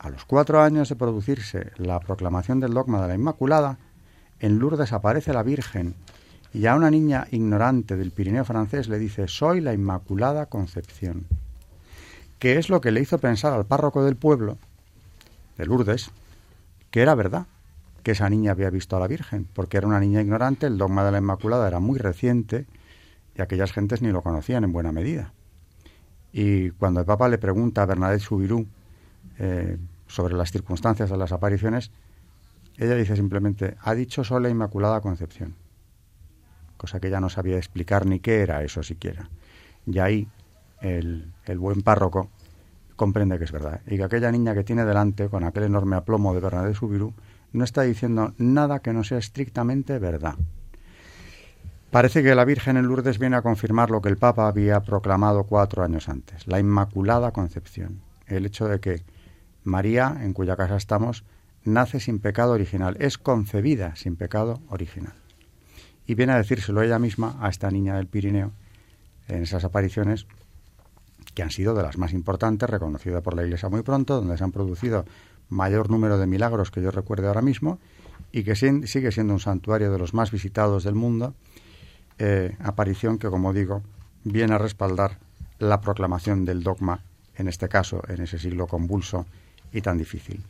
a 0.00 0.08
los 0.08 0.24
cuatro 0.24 0.62
años 0.62 0.88
de 0.88 0.96
producirse 0.96 1.72
la 1.76 2.00
proclamación 2.00 2.58
del 2.58 2.72
dogma 2.72 3.02
de 3.02 3.08
la 3.08 3.14
Inmaculada, 3.14 3.76
en 4.40 4.58
Lourdes 4.58 4.94
aparece 4.94 5.34
la 5.34 5.42
Virgen 5.42 5.94
y 6.54 6.66
a 6.66 6.74
una 6.74 6.90
niña 6.90 7.26
ignorante 7.30 7.96
del 7.98 8.10
Pirineo 8.10 8.46
francés 8.46 8.88
le 8.88 8.98
dice, 8.98 9.28
soy 9.28 9.60
la 9.60 9.74
Inmaculada 9.74 10.46
Concepción, 10.46 11.26
que 12.38 12.56
es 12.56 12.70
lo 12.70 12.80
que 12.80 12.92
le 12.92 13.02
hizo 13.02 13.18
pensar 13.18 13.52
al 13.52 13.66
párroco 13.66 14.02
del 14.02 14.16
pueblo, 14.16 14.56
de 15.58 15.66
Lourdes, 15.66 16.10
que 16.90 17.02
era 17.02 17.14
verdad, 17.14 17.46
que 18.02 18.12
esa 18.12 18.30
niña 18.30 18.52
había 18.52 18.70
visto 18.70 18.96
a 18.96 19.00
la 19.00 19.06
Virgen, 19.06 19.46
porque 19.52 19.76
era 19.76 19.86
una 19.86 20.00
niña 20.00 20.22
ignorante, 20.22 20.66
el 20.66 20.78
dogma 20.78 21.04
de 21.04 21.12
la 21.12 21.18
Inmaculada 21.18 21.68
era 21.68 21.78
muy 21.78 21.98
reciente 21.98 22.64
y 23.36 23.42
aquellas 23.42 23.70
gentes 23.70 24.00
ni 24.00 24.08
lo 24.08 24.22
conocían 24.22 24.64
en 24.64 24.72
buena 24.72 24.92
medida. 24.92 25.34
Y 26.32 26.70
cuando 26.70 27.00
el 27.00 27.06
Papa 27.06 27.28
le 27.28 27.36
pregunta 27.36 27.82
a 27.82 27.86
Bernadette 27.86 28.24
eh, 29.38 29.78
sobre 30.10 30.34
las 30.34 30.50
circunstancias 30.50 31.08
de 31.08 31.16
las 31.16 31.32
apariciones, 31.32 31.90
ella 32.76 32.94
dice 32.94 33.16
simplemente, 33.16 33.76
ha 33.80 33.94
dicho 33.94 34.24
solo 34.24 34.40
la 34.40 34.50
Inmaculada 34.50 35.00
Concepción, 35.00 35.54
cosa 36.76 36.98
que 36.98 37.08
ella 37.08 37.20
no 37.20 37.28
sabía 37.28 37.56
explicar 37.56 38.06
ni 38.06 38.20
qué 38.20 38.40
era 38.40 38.62
eso 38.62 38.82
siquiera. 38.82 39.28
Y 39.86 39.98
ahí 39.98 40.28
el, 40.80 41.32
el 41.44 41.58
buen 41.58 41.82
párroco 41.82 42.30
comprende 42.96 43.38
que 43.38 43.44
es 43.44 43.52
verdad 43.52 43.80
y 43.86 43.96
que 43.96 44.04
aquella 44.04 44.32
niña 44.32 44.54
que 44.54 44.64
tiene 44.64 44.84
delante, 44.84 45.28
con 45.28 45.44
aquel 45.44 45.64
enorme 45.64 45.96
aplomo 45.96 46.34
de 46.34 46.40
Bernadette 46.40 46.76
Soubirous, 46.76 47.14
no 47.52 47.64
está 47.64 47.82
diciendo 47.82 48.34
nada 48.38 48.80
que 48.80 48.92
no 48.92 49.04
sea 49.04 49.18
estrictamente 49.18 49.98
verdad. 49.98 50.36
Parece 51.90 52.22
que 52.22 52.34
la 52.34 52.44
Virgen 52.44 52.76
en 52.76 52.86
Lourdes 52.86 53.18
viene 53.18 53.36
a 53.36 53.42
confirmar 53.42 53.90
lo 53.90 54.00
que 54.00 54.08
el 54.08 54.16
Papa 54.16 54.46
había 54.46 54.80
proclamado 54.80 55.44
cuatro 55.44 55.82
años 55.82 56.08
antes, 56.08 56.46
la 56.46 56.60
Inmaculada 56.60 57.32
Concepción, 57.32 58.00
el 58.26 58.46
hecho 58.46 58.68
de 58.68 58.80
que 58.80 59.02
María, 59.64 60.18
en 60.20 60.32
cuya 60.32 60.56
casa 60.56 60.76
estamos, 60.76 61.24
nace 61.64 62.00
sin 62.00 62.18
pecado 62.18 62.52
original, 62.52 62.96
es 63.00 63.18
concebida 63.18 63.94
sin 63.96 64.16
pecado 64.16 64.60
original. 64.68 65.14
Y 66.06 66.14
viene 66.14 66.32
a 66.32 66.36
decírselo 66.36 66.82
ella 66.82 66.98
misma 66.98 67.36
a 67.40 67.48
esta 67.48 67.70
niña 67.70 67.96
del 67.96 68.06
Pirineo 68.06 68.52
en 69.28 69.42
esas 69.42 69.64
apariciones 69.64 70.26
que 71.34 71.42
han 71.42 71.50
sido 71.50 71.74
de 71.74 71.82
las 71.82 71.98
más 71.98 72.12
importantes, 72.12 72.68
reconocidas 72.68 73.22
por 73.22 73.34
la 73.34 73.44
Iglesia 73.44 73.68
muy 73.68 73.82
pronto, 73.82 74.16
donde 74.16 74.36
se 74.36 74.44
han 74.44 74.52
producido 74.52 75.04
mayor 75.48 75.90
número 75.90 76.18
de 76.18 76.26
milagros 76.26 76.70
que 76.70 76.82
yo 76.82 76.90
recuerde 76.90 77.28
ahora 77.28 77.42
mismo 77.42 77.78
y 78.32 78.44
que 78.44 78.54
sigue 78.54 79.12
siendo 79.12 79.32
un 79.32 79.40
santuario 79.40 79.92
de 79.92 79.98
los 79.98 80.14
más 80.14 80.30
visitados 80.30 80.84
del 80.84 80.94
mundo, 80.94 81.34
eh, 82.18 82.56
aparición 82.60 83.18
que, 83.18 83.28
como 83.28 83.52
digo, 83.52 83.82
viene 84.24 84.54
a 84.54 84.58
respaldar 84.58 85.18
la 85.58 85.80
proclamación 85.80 86.44
del 86.44 86.62
dogma, 86.62 87.02
en 87.36 87.48
este 87.48 87.68
caso, 87.68 88.02
en 88.08 88.22
ese 88.22 88.38
siglo 88.38 88.66
convulso 88.66 89.26
y 89.72 89.80
tan 89.80 89.98
difícil. 89.98 90.42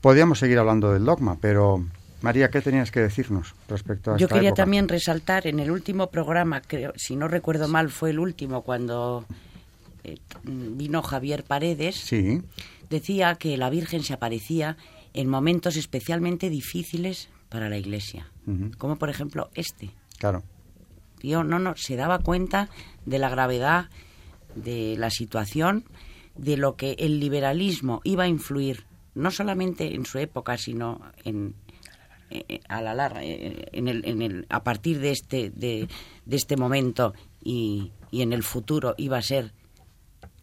Podríamos 0.00 0.38
seguir 0.38 0.58
hablando 0.58 0.92
del 0.92 1.04
dogma, 1.04 1.38
pero 1.40 1.84
María, 2.20 2.50
¿qué 2.50 2.60
tenías 2.60 2.90
que 2.90 3.00
decirnos 3.00 3.54
respecto 3.68 4.12
a 4.12 4.16
Yo 4.18 4.28
quería 4.28 4.52
también 4.52 4.88
resaltar 4.88 5.46
en 5.46 5.60
el 5.60 5.70
último 5.70 6.08
programa, 6.08 6.60
creo, 6.60 6.92
si 6.96 7.16
no 7.16 7.28
recuerdo 7.28 7.68
mal, 7.68 7.90
fue 7.90 8.10
el 8.10 8.18
último 8.18 8.62
cuando 8.62 9.24
eh, 10.04 10.18
vino 10.44 11.02
Javier 11.02 11.44
Paredes. 11.44 11.96
Sí 11.96 12.42
decía 12.94 13.34
que 13.34 13.56
la 13.56 13.70
Virgen 13.70 14.02
se 14.02 14.14
aparecía 14.14 14.76
en 15.12 15.28
momentos 15.28 15.76
especialmente 15.76 16.50
difíciles 16.50 17.28
para 17.48 17.68
la 17.68 17.76
Iglesia, 17.76 18.30
como 18.78 18.96
por 18.96 19.10
ejemplo 19.10 19.50
este. 19.54 19.90
Claro. 20.18 20.42
Tío, 21.18 21.44
no, 21.44 21.58
no, 21.58 21.76
se 21.76 21.96
daba 21.96 22.18
cuenta 22.18 22.68
de 23.06 23.18
la 23.18 23.28
gravedad 23.28 23.88
de 24.54 24.96
la 24.98 25.10
situación, 25.10 25.84
de 26.36 26.56
lo 26.56 26.76
que 26.76 26.96
el 26.98 27.20
liberalismo 27.20 28.00
iba 28.04 28.24
a 28.24 28.28
influir, 28.28 28.84
no 29.14 29.30
solamente 29.30 29.94
en 29.94 30.04
su 30.06 30.18
época, 30.18 30.58
sino 30.58 31.00
en, 31.24 31.54
eh, 32.30 32.60
a 32.68 32.82
la 32.82 32.94
larga, 32.94 33.22
eh, 33.22 33.68
en 33.72 33.88
el, 33.88 34.04
en 34.06 34.22
el, 34.22 34.46
a 34.48 34.62
partir 34.64 34.98
de 35.00 35.10
este, 35.10 35.50
de, 35.50 35.88
de 36.24 36.36
este 36.36 36.56
momento 36.56 37.14
y, 37.42 37.92
y 38.10 38.22
en 38.22 38.32
el 38.32 38.42
futuro 38.42 38.94
iba 38.96 39.18
a 39.18 39.22
ser 39.22 39.52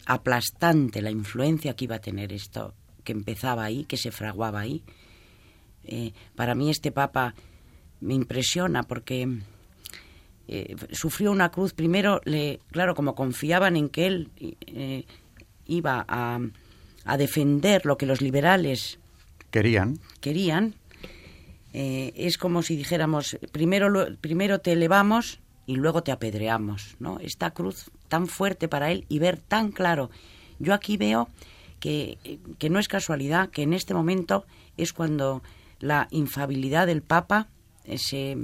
aplastante 0.05 1.01
la 1.01 1.11
influencia 1.11 1.75
que 1.75 1.85
iba 1.85 1.97
a 1.97 2.01
tener 2.01 2.33
esto 2.33 2.73
que 3.03 3.11
empezaba 3.11 3.63
ahí, 3.63 3.85
que 3.85 3.97
se 3.97 4.11
fraguaba 4.11 4.61
ahí. 4.61 4.83
Eh, 5.83 6.13
para 6.35 6.55
mí 6.55 6.69
este 6.69 6.91
Papa 6.91 7.33
me 7.99 8.13
impresiona 8.13 8.83
porque 8.83 9.27
eh, 10.47 10.75
sufrió 10.91 11.31
una 11.31 11.49
cruz. 11.49 11.73
Primero, 11.73 12.21
le, 12.25 12.59
claro, 12.71 12.95
como 12.95 13.15
confiaban 13.15 13.75
en 13.75 13.89
que 13.89 14.07
él 14.07 14.29
eh, 14.37 15.05
iba 15.71 16.05
a, 16.07 16.39
a, 17.05 17.17
defender 17.17 17.85
lo 17.85 17.97
que 17.97 18.05
los 18.05 18.21
liberales 18.21 18.99
querían, 19.49 19.99
querían 20.19 20.75
es 21.73 22.37
como 22.37 22.63
si 22.63 22.75
dijéramos, 22.75 23.37
primero, 23.53 23.89
lo, 23.89 24.17
primero 24.17 24.59
te 24.59 24.73
elevamos 24.73 25.39
y 25.65 25.75
luego 25.75 26.03
te 26.03 26.11
apedreamos, 26.11 26.97
¿no? 26.99 27.19
Esta 27.19 27.51
cruz 27.51 27.91
tan 28.09 28.27
fuerte 28.27 28.67
para 28.67 28.91
él 28.91 29.05
y 29.07 29.19
ver 29.19 29.37
tan 29.37 29.71
claro. 29.71 30.09
Yo 30.59 30.73
aquí 30.73 30.97
veo 30.97 31.29
que, 31.79 32.17
que 32.59 32.69
no 32.69 32.77
es 32.77 32.87
casualidad 32.87 33.49
que 33.49 33.63
en 33.63 33.73
este 33.73 33.93
momento 33.93 34.45
es 34.75 34.91
cuando 34.91 35.41
la 35.79 36.07
infabilidad 36.11 36.87
del 36.87 37.01
Papa 37.01 37.47
eh, 37.85 37.97
se 37.97 38.37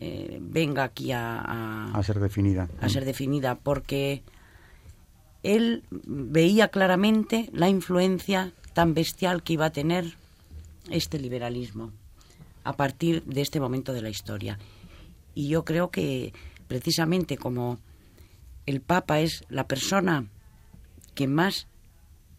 eh, 0.00 0.38
venga 0.40 0.84
aquí 0.84 1.12
a, 1.12 1.92
a, 1.92 2.02
ser 2.02 2.20
definida. 2.20 2.68
A 2.80 2.88
ser 2.88 3.04
definida, 3.04 3.54
porque 3.56 4.22
él 5.46 5.84
veía 5.90 6.68
claramente 6.68 7.48
la 7.52 7.68
influencia 7.68 8.52
tan 8.74 8.94
bestial 8.94 9.44
que 9.44 9.52
iba 9.52 9.66
a 9.66 9.70
tener 9.70 10.16
este 10.90 11.20
liberalismo 11.20 11.92
a 12.64 12.72
partir 12.72 13.22
de 13.22 13.42
este 13.42 13.60
momento 13.60 13.92
de 13.92 14.02
la 14.02 14.08
historia. 14.08 14.58
Y 15.34 15.48
yo 15.48 15.64
creo 15.64 15.90
que 15.90 16.32
precisamente 16.66 17.36
como 17.36 17.78
el 18.66 18.80
Papa 18.80 19.20
es 19.20 19.44
la 19.48 19.68
persona 19.68 20.26
que 21.14 21.28
más 21.28 21.68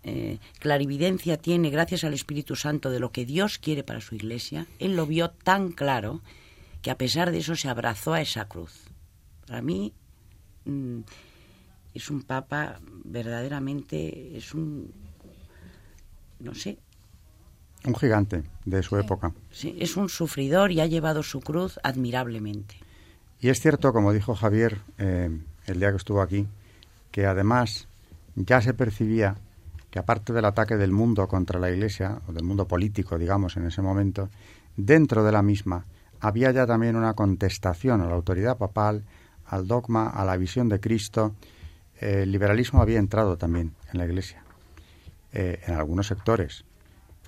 eh, 0.03 0.39
clarividencia 0.60 1.38
tiene 1.38 1.70
gracias 1.70 2.03
al 2.03 2.14
Espíritu 2.14 2.58
Santo 2.58 2.89
de 2.89 2.99
lo 2.99 3.14
que 3.14 3.26
Dios 3.26 3.58
quiere 3.58 3.84
para 3.84 4.01
su 4.01 4.16
iglesia, 4.16 4.68
él 4.80 4.97
lo 4.97 5.05
vio 5.05 5.30
tan 5.30 5.72
claro 5.72 6.22
que 6.82 6.91
a 6.91 6.97
pesar 6.97 7.32
de 7.32 7.38
eso 7.38 7.55
se 7.55 7.70
abrazó 7.70 8.14
a 8.14 8.22
esa 8.22 8.49
cruz. 8.49 8.84
Para 9.47 9.62
mí 9.62 9.93
mm, 10.66 10.99
es 11.98 12.12
un 12.12 12.22
papa 12.22 12.80
verdaderamente, 13.04 14.38
es 14.38 14.54
un, 14.54 14.91
no 16.39 16.54
sé. 16.54 16.78
Un 17.86 17.95
gigante 17.95 18.43
de 18.66 18.84
su 18.84 18.98
época. 18.98 19.32
Sí, 19.52 19.76
es 19.80 19.98
un 19.98 20.08
sufridor 20.08 20.72
y 20.72 20.80
ha 20.80 20.86
llevado 20.86 21.24
su 21.24 21.39
cruz 21.41 21.80
admirablemente. 21.84 22.76
Y 23.39 23.50
es 23.50 23.60
cierto, 23.60 23.93
como 23.93 24.14
dijo 24.14 24.36
Javier 24.36 24.80
eh, 24.98 25.30
el 25.66 25.80
día 25.80 25.91
que 25.91 25.98
estuvo 25.98 26.22
aquí, 26.22 26.48
que 27.12 27.26
además 27.26 27.88
ya 28.36 28.62
se 28.62 28.74
percibía 28.74 29.36
que 29.89 30.00
aparte 30.00 30.34
del 30.34 30.45
ataque 30.45 30.78
del 30.78 30.91
mundo 30.91 31.28
contra 31.28 31.60
la 31.60 31.72
Iglesia, 31.72 32.22
o 32.28 32.32
del 32.32 32.43
mundo 32.43 32.68
político, 32.68 33.18
digamos, 33.18 33.58
en 33.58 33.66
ese 33.66 33.82
momento, 33.82 34.30
dentro 34.76 35.24
de 35.24 35.32
la 35.32 35.41
misma 35.41 35.86
había 36.20 36.52
ya 36.52 36.66
también 36.66 36.95
una 36.95 37.14
contestación 37.14 38.02
a 38.02 38.06
la 38.06 38.16
autoridad 38.16 38.58
papal, 38.58 39.04
al 39.45 39.68
dogma, 39.68 40.10
a 40.10 40.26
la 40.26 40.36
visión 40.38 40.68
de 40.70 40.80
Cristo. 40.80 41.34
El 42.00 42.32
liberalismo 42.32 42.82
había 42.82 43.00
entrado 43.00 43.38
también 43.38 43.74
en 43.91 43.98
la 43.98 44.06
Iglesia, 44.06 44.43
eh, 45.34 45.62
en 45.66 45.76
algunos 45.76 46.08
sectores. 46.08 46.64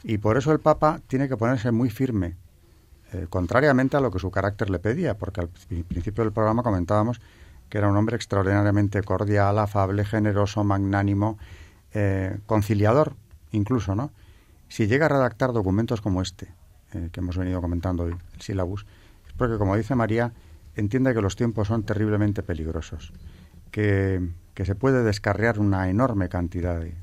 Y 0.04 0.20
por 0.20 0.38
eso 0.38 0.52
el 0.52 0.60
Papa 0.60 1.02
tiene 1.08 1.28
que 1.28 1.38
ponerse 1.38 1.72
muy 1.72 1.90
firme 1.90 2.36
eh, 3.12 3.26
contrariamente 3.30 3.98
a 3.98 4.00
lo 4.00 4.12
que 4.12 4.20
su 4.20 4.32
carácter 4.32 4.70
le 4.70 4.80
pedía, 4.80 5.18
porque 5.18 5.42
al 5.42 5.50
principio 5.50 6.24
del 6.24 6.32
programa 6.34 6.64
comentábamos 6.64 7.20
que 7.70 7.78
era 7.78 7.88
un 7.88 7.98
hombre 7.98 8.16
extraordinariamente 8.16 9.04
cordial, 9.04 9.60
afable, 9.60 10.04
generoso, 10.04 10.64
magnánimo, 10.64 11.38
eh, 11.94 12.40
conciliador, 12.48 13.14
incluso, 13.52 13.96
¿no? 13.96 14.12
Si 14.70 14.88
llega 14.88 15.06
a 15.06 15.10
redactar 15.10 15.54
documentos 15.54 16.02
como 16.02 16.22
este, 16.22 16.52
que 17.12 17.20
hemos 17.20 17.38
venido 17.38 17.62
comentando 17.62 18.04
hoy, 18.04 18.16
el 18.34 18.42
sílabus, 18.42 18.88
es 19.28 19.34
porque, 19.34 19.58
como 19.58 19.76
dice 19.76 19.94
María, 19.94 20.34
entiende 20.76 21.14
que 21.14 21.22
los 21.22 21.36
tiempos 21.36 21.68
son 21.68 21.84
terriblemente 21.84 22.42
peligrosos, 22.42 23.14
que, 23.72 24.22
se 24.56 24.76
puede 24.76 25.04
descarriar 25.04 25.58
una 25.60 25.90
enorme 25.90 26.28
cantidad 26.28 26.80
de, 26.80 26.94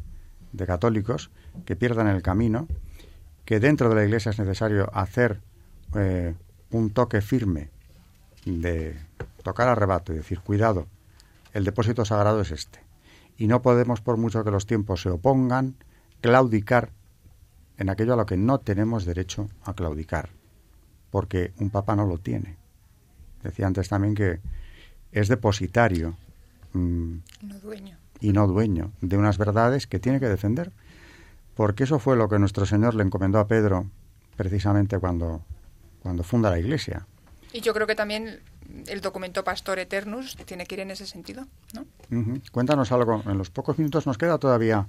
de 0.52 0.66
católicos 0.66 1.30
que 1.64 1.74
pierdan 1.74 2.06
el 2.08 2.20
camino, 2.20 2.68
que 3.46 3.60
dentro 3.60 3.88
de 3.88 3.94
la 3.94 4.04
Iglesia 4.04 4.30
es 4.30 4.38
necesario 4.38 4.90
hacer 4.94 5.40
eh, 5.94 6.34
un 6.70 6.90
toque 6.90 7.20
firme 7.20 7.70
de 8.44 8.96
tocar 9.42 9.68
arrebato 9.68 10.12
y 10.12 10.16
decir, 10.16 10.40
cuidado, 10.40 10.86
el 11.52 11.64
depósito 11.64 12.04
sagrado 12.04 12.40
es 12.40 12.50
este. 12.50 12.80
Y 13.38 13.46
no 13.46 13.62
podemos, 13.62 14.00
por 14.00 14.16
mucho 14.16 14.44
que 14.44 14.50
los 14.50 14.66
tiempos 14.66 15.02
se 15.02 15.10
opongan, 15.10 15.76
claudicar 16.20 16.90
en 17.78 17.88
aquello 17.90 18.14
a 18.14 18.16
lo 18.16 18.26
que 18.26 18.36
no 18.36 18.58
tenemos 18.58 19.04
derecho 19.04 19.48
a 19.62 19.74
claudicar, 19.74 20.30
porque 21.10 21.52
un 21.58 21.70
papa 21.70 21.94
no 21.94 22.06
lo 22.06 22.18
tiene. 22.18 22.56
Decía 23.42 23.66
antes 23.66 23.88
también 23.88 24.14
que 24.14 24.40
es 25.12 25.28
depositario 25.28 26.16
mm, 26.76 27.22
no 27.42 27.58
dueño. 27.60 27.98
y 28.20 28.32
no 28.32 28.46
dueño 28.46 28.92
de 29.00 29.16
unas 29.16 29.38
verdades 29.38 29.86
que 29.86 29.98
tiene 29.98 30.20
que 30.20 30.28
defender, 30.28 30.72
porque 31.54 31.84
eso 31.84 31.98
fue 31.98 32.16
lo 32.16 32.28
que 32.28 32.38
nuestro 32.38 32.66
Señor 32.66 32.94
le 32.94 33.02
encomendó 33.02 33.38
a 33.38 33.46
Pedro 33.46 33.90
precisamente 34.36 34.98
cuando 34.98 35.42
cuando 36.06 36.22
funda 36.22 36.50
la 36.50 36.58
Iglesia. 36.60 37.04
Y 37.52 37.62
yo 37.62 37.74
creo 37.74 37.84
que 37.84 37.96
también 37.96 38.38
el 38.86 39.00
documento 39.00 39.42
Pastor 39.42 39.80
Eternus 39.80 40.36
tiene 40.44 40.64
que 40.64 40.76
ir 40.76 40.80
en 40.82 40.92
ese 40.92 41.04
sentido, 41.04 41.48
¿no? 41.74 41.84
Cuéntanos 42.52 42.92
algo. 42.92 43.24
En 43.26 43.38
los 43.38 43.50
pocos 43.50 43.76
minutos 43.76 44.06
nos 44.06 44.16
queda 44.16 44.38
todavía 44.38 44.86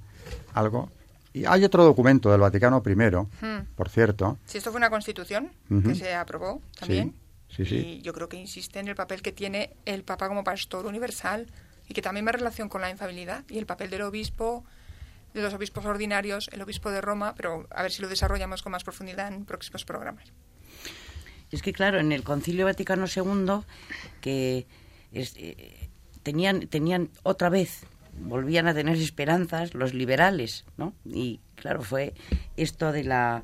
algo. 0.54 0.92
Y 1.34 1.46
hay 1.46 1.64
otro 1.64 1.84
documento 1.84 2.30
del 2.30 2.40
Vaticano 2.40 2.84
I, 2.86 2.96
hmm. 2.96 3.66
por 3.76 3.90
cierto. 3.90 4.38
Si 4.46 4.60
esto 4.60 4.70
fue 4.70 4.78
una 4.78 4.92
constitución 4.92 5.50
que 5.84 5.96
se 5.96 6.14
aprobó 6.14 6.62
también. 6.80 7.16
Sí, 7.50 7.66
sí, 7.66 7.76
Y 7.78 8.02
yo 8.02 8.14
creo 8.14 8.30
que 8.30 8.38
insiste 8.38 8.80
en 8.80 8.88
el 8.88 8.96
papel 8.96 9.24
que 9.24 9.32
tiene 9.32 9.72
el 9.86 10.04
Papa 10.04 10.28
como 10.28 10.44
pastor 10.44 10.86
universal 10.86 11.48
y 11.88 11.94
que 11.94 12.02
también 12.02 12.26
me 12.26 12.32
relación 12.32 12.70
con 12.70 12.82
la 12.82 12.90
infabilidad 12.90 13.44
y 13.50 13.58
el 13.58 13.66
papel 13.66 13.90
del 13.90 14.02
obispo, 14.02 14.66
de 15.34 15.42
los 15.42 15.54
obispos 15.54 15.86
ordinarios, 15.86 16.50
el 16.52 16.62
obispo 16.62 16.92
de 16.92 17.02
Roma, 17.02 17.34
pero 17.36 17.68
a 17.70 17.82
ver 17.82 17.92
si 17.92 18.02
lo 18.02 18.10
desarrollamos 18.10 18.62
con 18.64 18.72
más 18.72 18.84
profundidad 18.84 19.28
en 19.28 19.46
próximos 19.46 19.86
programas. 19.86 20.32
Es 21.52 21.62
que, 21.62 21.72
claro, 21.72 22.00
en 22.00 22.12
el 22.12 22.24
Concilio 22.24 22.66
Vaticano 22.66 23.06
II, 23.08 23.62
que 24.20 24.68
eh, 25.14 25.90
tenían, 26.24 26.68
tenían 26.68 27.10
otra 27.24 27.50
vez, 27.50 27.86
volvían 28.20 28.68
a 28.68 28.74
tener 28.74 28.98
esperanzas 28.98 29.74
los 29.74 29.94
liberales, 29.94 30.66
¿no? 30.76 30.94
Y, 31.06 31.40
claro, 31.56 31.82
fue 31.82 32.14
esto 32.58 32.92
de 32.92 33.04
la 33.04 33.44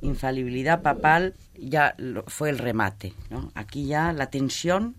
infalibilidad 0.00 0.82
papal, 0.82 1.34
ya 1.54 1.94
fue 2.26 2.50
el 2.50 2.58
remate, 2.58 3.12
¿no? 3.28 3.52
Aquí 3.54 3.86
ya 3.86 4.12
la 4.12 4.30
tensión 4.30 4.96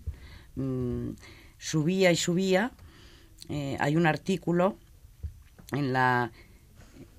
mm, 0.54 1.10
subía 1.58 2.12
y 2.12 2.16
subía. 2.16 2.72
Eh, 3.48 3.76
hay 3.80 3.96
un 3.96 4.06
artículo 4.06 4.76
en 5.72 5.92
la, 5.92 6.32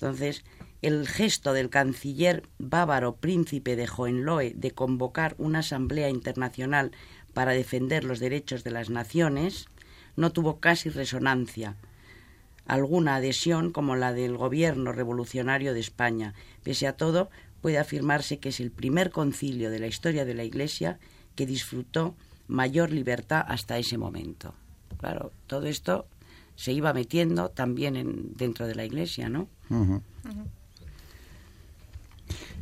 Entonces, 0.00 0.44
el 0.80 1.06
gesto 1.06 1.52
del 1.52 1.68
canciller 1.68 2.48
bávaro 2.58 3.16
príncipe 3.16 3.76
de 3.76 3.86
Hohenlohe 3.86 4.54
de 4.56 4.70
convocar 4.70 5.34
una 5.36 5.58
asamblea 5.58 6.08
internacional 6.08 6.92
para 7.34 7.52
defender 7.52 8.04
los 8.04 8.18
derechos 8.18 8.64
de 8.64 8.70
las 8.70 8.88
naciones 8.88 9.66
no 10.16 10.32
tuvo 10.32 10.58
casi 10.58 10.88
resonancia, 10.88 11.76
alguna 12.66 13.16
adhesión 13.16 13.72
como 13.72 13.94
la 13.94 14.14
del 14.14 14.38
gobierno 14.38 14.92
revolucionario 14.92 15.74
de 15.74 15.80
España. 15.80 16.32
Pese 16.62 16.86
a 16.86 16.96
todo, 16.96 17.28
puede 17.60 17.78
afirmarse 17.78 18.38
que 18.38 18.48
es 18.48 18.60
el 18.60 18.70
primer 18.70 19.10
concilio 19.10 19.70
de 19.70 19.80
la 19.80 19.86
historia 19.86 20.24
de 20.24 20.34
la 20.34 20.44
Iglesia 20.44 20.98
que 21.34 21.44
disfrutó 21.44 22.16
mayor 22.48 22.90
libertad 22.90 23.44
hasta 23.46 23.76
ese 23.76 23.98
momento. 23.98 24.54
Claro, 24.98 25.32
todo 25.46 25.66
esto 25.66 26.06
se 26.60 26.72
iba 26.72 26.92
metiendo 26.92 27.48
también 27.48 27.96
en, 27.96 28.34
dentro 28.36 28.66
de 28.66 28.74
la 28.74 28.84
Iglesia, 28.84 29.30
¿no? 29.30 29.48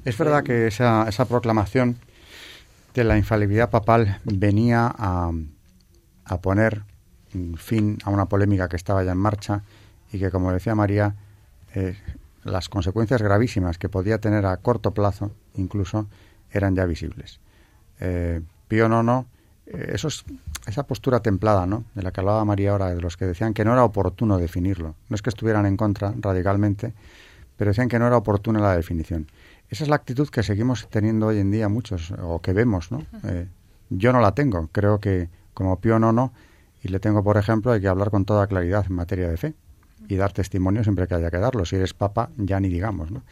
Es 0.05 0.17
verdad 0.17 0.45
que 0.45 0.69
esa, 0.69 1.09
esa 1.09 1.25
proclamación 1.25 1.97
de 2.95 3.03
la 3.03 3.19
infalibilidad 3.19 3.71
papal 3.71 4.21
venía 4.23 4.95
a, 4.97 5.33
poner 6.41 6.85
fin 7.57 7.99
a 8.05 8.11
una 8.11 8.27
polémica 8.27 8.69
que 8.69 8.77
estaba 8.77 9.03
ya 9.03 9.11
en 9.11 9.19
marcha 9.19 9.65
y 10.13 10.21
que, 10.21 10.31
como 10.31 10.53
decía 10.53 10.77
María, 10.77 11.17
eh, 11.75 11.97
las 12.45 12.69
consecuencias 12.69 13.21
gravísimas 13.21 13.79
que 13.79 13.89
podía 13.89 14.19
tener 14.19 14.47
a 14.47 14.59
corto 14.59 14.95
plazo, 14.95 15.33
incluso, 15.57 16.07
eran 16.53 16.77
ya 16.77 16.85
visibles. 16.85 17.41
Eh, 17.99 18.43
Pío 18.69 18.87
IX, 18.87 19.27
eh, 19.71 19.93
eso 19.95 20.09
esa 20.67 20.83
postura 20.85 21.21
templada, 21.21 21.67
¿no? 21.67 21.85
de 21.95 22.03
la 22.03 22.11
que 22.11 22.21
hablaba 22.21 22.45
María 22.45 22.73
ahora, 22.73 22.95
de 22.95 23.01
los 23.01 23.17
que 23.17 23.27
decían 23.27 23.55
que 23.55 23.65
no 23.65 23.73
era 23.73 23.85
oportuno 23.85 24.39
definirlo. 24.39 24.95
No 25.09 25.15
es 25.15 25.23
que 25.23 25.31
estuvieran 25.31 25.67
en 25.67 25.77
contra 25.77 26.15
radicalmente, 26.19 26.95
pero 27.57 27.71
decían 27.71 27.89
que 27.89 27.99
no 27.99 28.07
era 28.07 28.17
oportuna 28.17 28.61
la 28.61 28.77
definición. 28.77 29.27
Esa 29.69 29.85
es 29.85 29.91
la 29.91 29.97
actitud 29.97 30.29
que 30.29 30.43
seguimos 30.43 30.89
teniendo 30.89 31.27
hoy 31.27 31.39
en 31.39 31.51
día 31.51 31.69
muchos, 31.69 32.13
o 32.23 32.41
que 32.41 32.53
vemos, 32.53 32.91
¿no? 32.91 33.05
Eh, 33.25 33.49
yo 33.91 34.13
no 34.13 34.21
la 34.21 34.33
tengo. 34.33 34.69
Creo 34.73 34.99
que 35.01 35.29
como 35.53 35.79
Pío 35.81 35.99
no, 35.99 36.33
y 36.83 36.89
le 36.89 37.01
tengo, 37.01 37.23
por 37.23 37.37
ejemplo, 37.37 37.73
hay 37.73 37.81
que 37.81 37.89
hablar 37.89 38.11
con 38.11 38.25
toda 38.25 38.47
claridad 38.47 38.87
en 38.89 38.95
materia 38.95 39.29
de 39.29 39.37
fe 39.37 39.55
y 40.07 40.17
dar 40.17 40.33
testimonio 40.33 40.83
siempre 40.85 41.07
que 41.07 41.15
haya 41.15 41.31
que 41.31 41.39
darlo. 41.39 41.65
Si 41.65 41.77
eres 41.77 41.93
papa, 41.93 42.31
ya 42.37 42.61
ni 42.61 42.69
digamos, 42.69 43.11
¿no? 43.11 43.23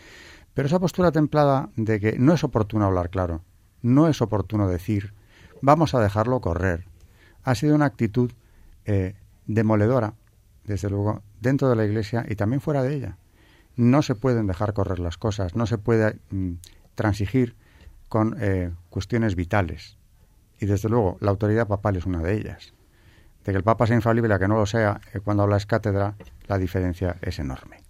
Pero 0.53 0.67
esa 0.69 0.81
postura 0.81 1.13
templada 1.13 1.71
de 1.77 2.01
que 2.01 2.19
no 2.19 2.33
es 2.33 2.43
oportuno 2.43 2.87
hablar 2.87 3.11
claro, 3.11 3.43
no 3.83 4.09
es 4.09 4.21
oportuno 4.21 4.69
decir, 4.69 5.13
vamos 5.61 5.95
a 5.95 6.01
dejarlo 6.01 6.41
correr, 6.41 6.85
ha 7.45 7.55
sido 7.55 7.75
una 7.75 7.87
actitud 7.87 8.33
eh, 8.85 9.15
demoledora, 9.47 10.15
desde 10.65 10.91
luego, 10.91 11.23
dentro 11.41 11.69
de 11.69 11.77
la 11.77 11.85
Iglesia 11.85 12.25
y 12.29 12.35
también 12.35 12.61
fuera 12.61 12.83
de 12.83 12.95
ella 12.95 13.17
no 13.77 14.03
se 14.03 14.15
pueden 14.15 14.47
dejar 14.47 14.73
correr 14.73 14.99
las 14.99 15.19
cosas, 15.19 15.55
no 15.55 15.67
se 15.67 15.79
puede 15.79 16.19
mm, 16.31 16.55
transigir 16.95 17.55
con 18.09 18.37
eh, 18.41 18.73
cuestiones 18.91 19.37
vitales. 19.37 19.99
Y 20.59 20.67
desde 20.67 20.89
luego, 20.89 21.19
la 21.21 21.31
autoridad 21.31 21.69
papal 21.69 21.97
es 21.97 22.07
una 22.07 22.23
de 22.23 22.35
ellas. 22.35 22.73
De 23.45 23.53
que 23.53 23.59
el 23.59 23.63
Papa 23.63 23.87
sea 23.87 23.95
infalible 23.95 24.33
a 24.33 24.39
que 24.39 24.49
no 24.49 24.57
lo 24.57 24.67
sea, 24.67 25.01
eh, 25.13 25.21
cuando 25.21 25.43
habla 25.43 25.59
es 25.59 25.67
cátedra, 25.67 26.15
la 26.49 26.59
diferencia 26.59 27.17
es 27.21 27.39
enorme. 27.39 27.83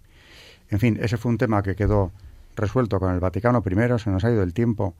En 0.69 0.79
fin, 0.79 0.99
ese 1.01 1.17
fue 1.17 1.31
un 1.31 1.37
tema 1.37 1.63
que 1.63 1.75
quedó 1.75 2.11
resuelto 2.55 2.99
con 2.99 3.13
el 3.13 3.21
Vaticano 3.21 3.63
I, 3.65 3.99
se 3.99 4.09
nos 4.09 4.25
ha 4.25 4.31
ido 4.31 4.43
el 4.43 4.53
tiempo 4.53 4.93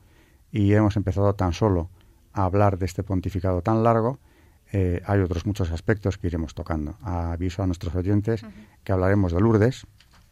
y 0.50 0.72
hemos 0.72 0.96
empezado 0.96 1.34
tan 1.34 1.52
solo 1.52 1.90
a 2.38 2.44
hablar 2.44 2.78
de 2.78 2.86
este 2.86 3.02
pontificado 3.02 3.62
tan 3.62 3.82
largo. 3.82 4.20
Eh, 4.72 5.02
hay 5.06 5.20
otros 5.20 5.44
muchos 5.44 5.72
aspectos 5.72 6.18
que 6.18 6.28
iremos 6.28 6.54
tocando. 6.54 6.96
Aviso 7.02 7.64
a 7.64 7.66
nuestros 7.66 7.94
oyentes 7.96 8.46
que 8.84 8.92
hablaremos 8.92 9.32
de 9.32 9.40
Lourdes, 9.40 9.86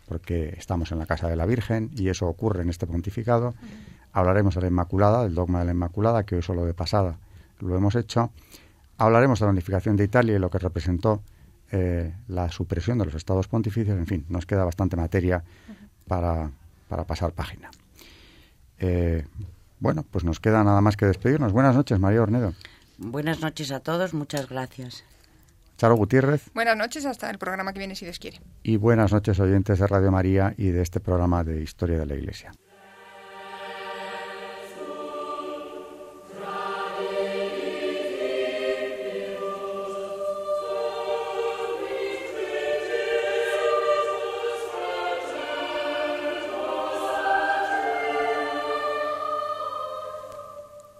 porque 0.06 0.54
estamos 0.56 0.92
en 0.92 1.00
la 1.00 1.06
casa 1.06 1.28
de 1.28 1.34
la 1.34 1.46
Virgen 1.46 1.90
y 1.96 2.08
eso 2.08 2.28
ocurre 2.28 2.62
en 2.62 2.70
este 2.70 2.86
pontificado. 2.86 3.54
Hablaremos 4.12 4.54
de 4.54 4.60
la 4.60 4.66
Inmaculada, 4.68 5.24
del 5.24 5.34
dogma 5.34 5.58
de 5.58 5.64
la 5.64 5.72
Inmaculada, 5.72 6.24
que 6.24 6.36
hoy 6.36 6.42
solo 6.42 6.64
de 6.64 6.74
pasada 6.74 7.18
lo 7.58 7.76
hemos 7.76 7.96
hecho. 7.96 8.30
Hablaremos 8.98 9.40
de 9.40 9.46
la 9.46 9.50
unificación 9.50 9.96
de 9.96 10.04
Italia 10.04 10.36
y 10.36 10.38
lo 10.38 10.48
que 10.48 10.58
representó 10.58 11.22
eh, 11.72 12.14
la 12.28 12.52
supresión 12.52 12.98
de 12.98 13.06
los 13.06 13.14
estados 13.16 13.48
pontificios. 13.48 13.98
En 13.98 14.06
fin, 14.06 14.24
nos 14.28 14.46
queda 14.46 14.64
bastante 14.64 14.96
materia 14.96 15.42
para, 16.06 16.50
pasar 16.88 17.32
página. 17.32 17.68
Eh, 18.78 19.24
bueno, 19.80 20.04
pues 20.10 20.24
nos 20.24 20.40
queda 20.40 20.64
nada 20.64 20.80
más 20.80 20.96
que 20.96 21.06
despedirnos. 21.06 21.52
Buenas 21.52 21.74
noches, 21.74 21.98
María 21.98 22.22
Ornedo. 22.22 22.54
Buenas 22.98 23.40
noches 23.40 23.70
a 23.72 23.80
todos, 23.80 24.14
muchas 24.14 24.48
gracias. 24.48 25.04
Charo 25.76 25.96
Gutiérrez. 25.96 26.50
Buenas 26.54 26.76
noches, 26.76 27.04
hasta 27.04 27.28
el 27.30 27.38
programa 27.38 27.72
que 27.72 27.78
viene, 27.78 27.94
si 27.94 28.06
Dios 28.06 28.18
quiere. 28.18 28.40
Y 28.62 28.76
buenas 28.76 29.12
noches, 29.12 29.38
oyentes 29.40 29.78
de 29.78 29.86
Radio 29.86 30.10
María 30.10 30.54
y 30.56 30.68
de 30.68 30.80
este 30.80 31.00
programa 31.00 31.44
de 31.44 31.62
Historia 31.62 31.98
de 31.98 32.06
la 32.06 32.14
Iglesia. 32.14 32.52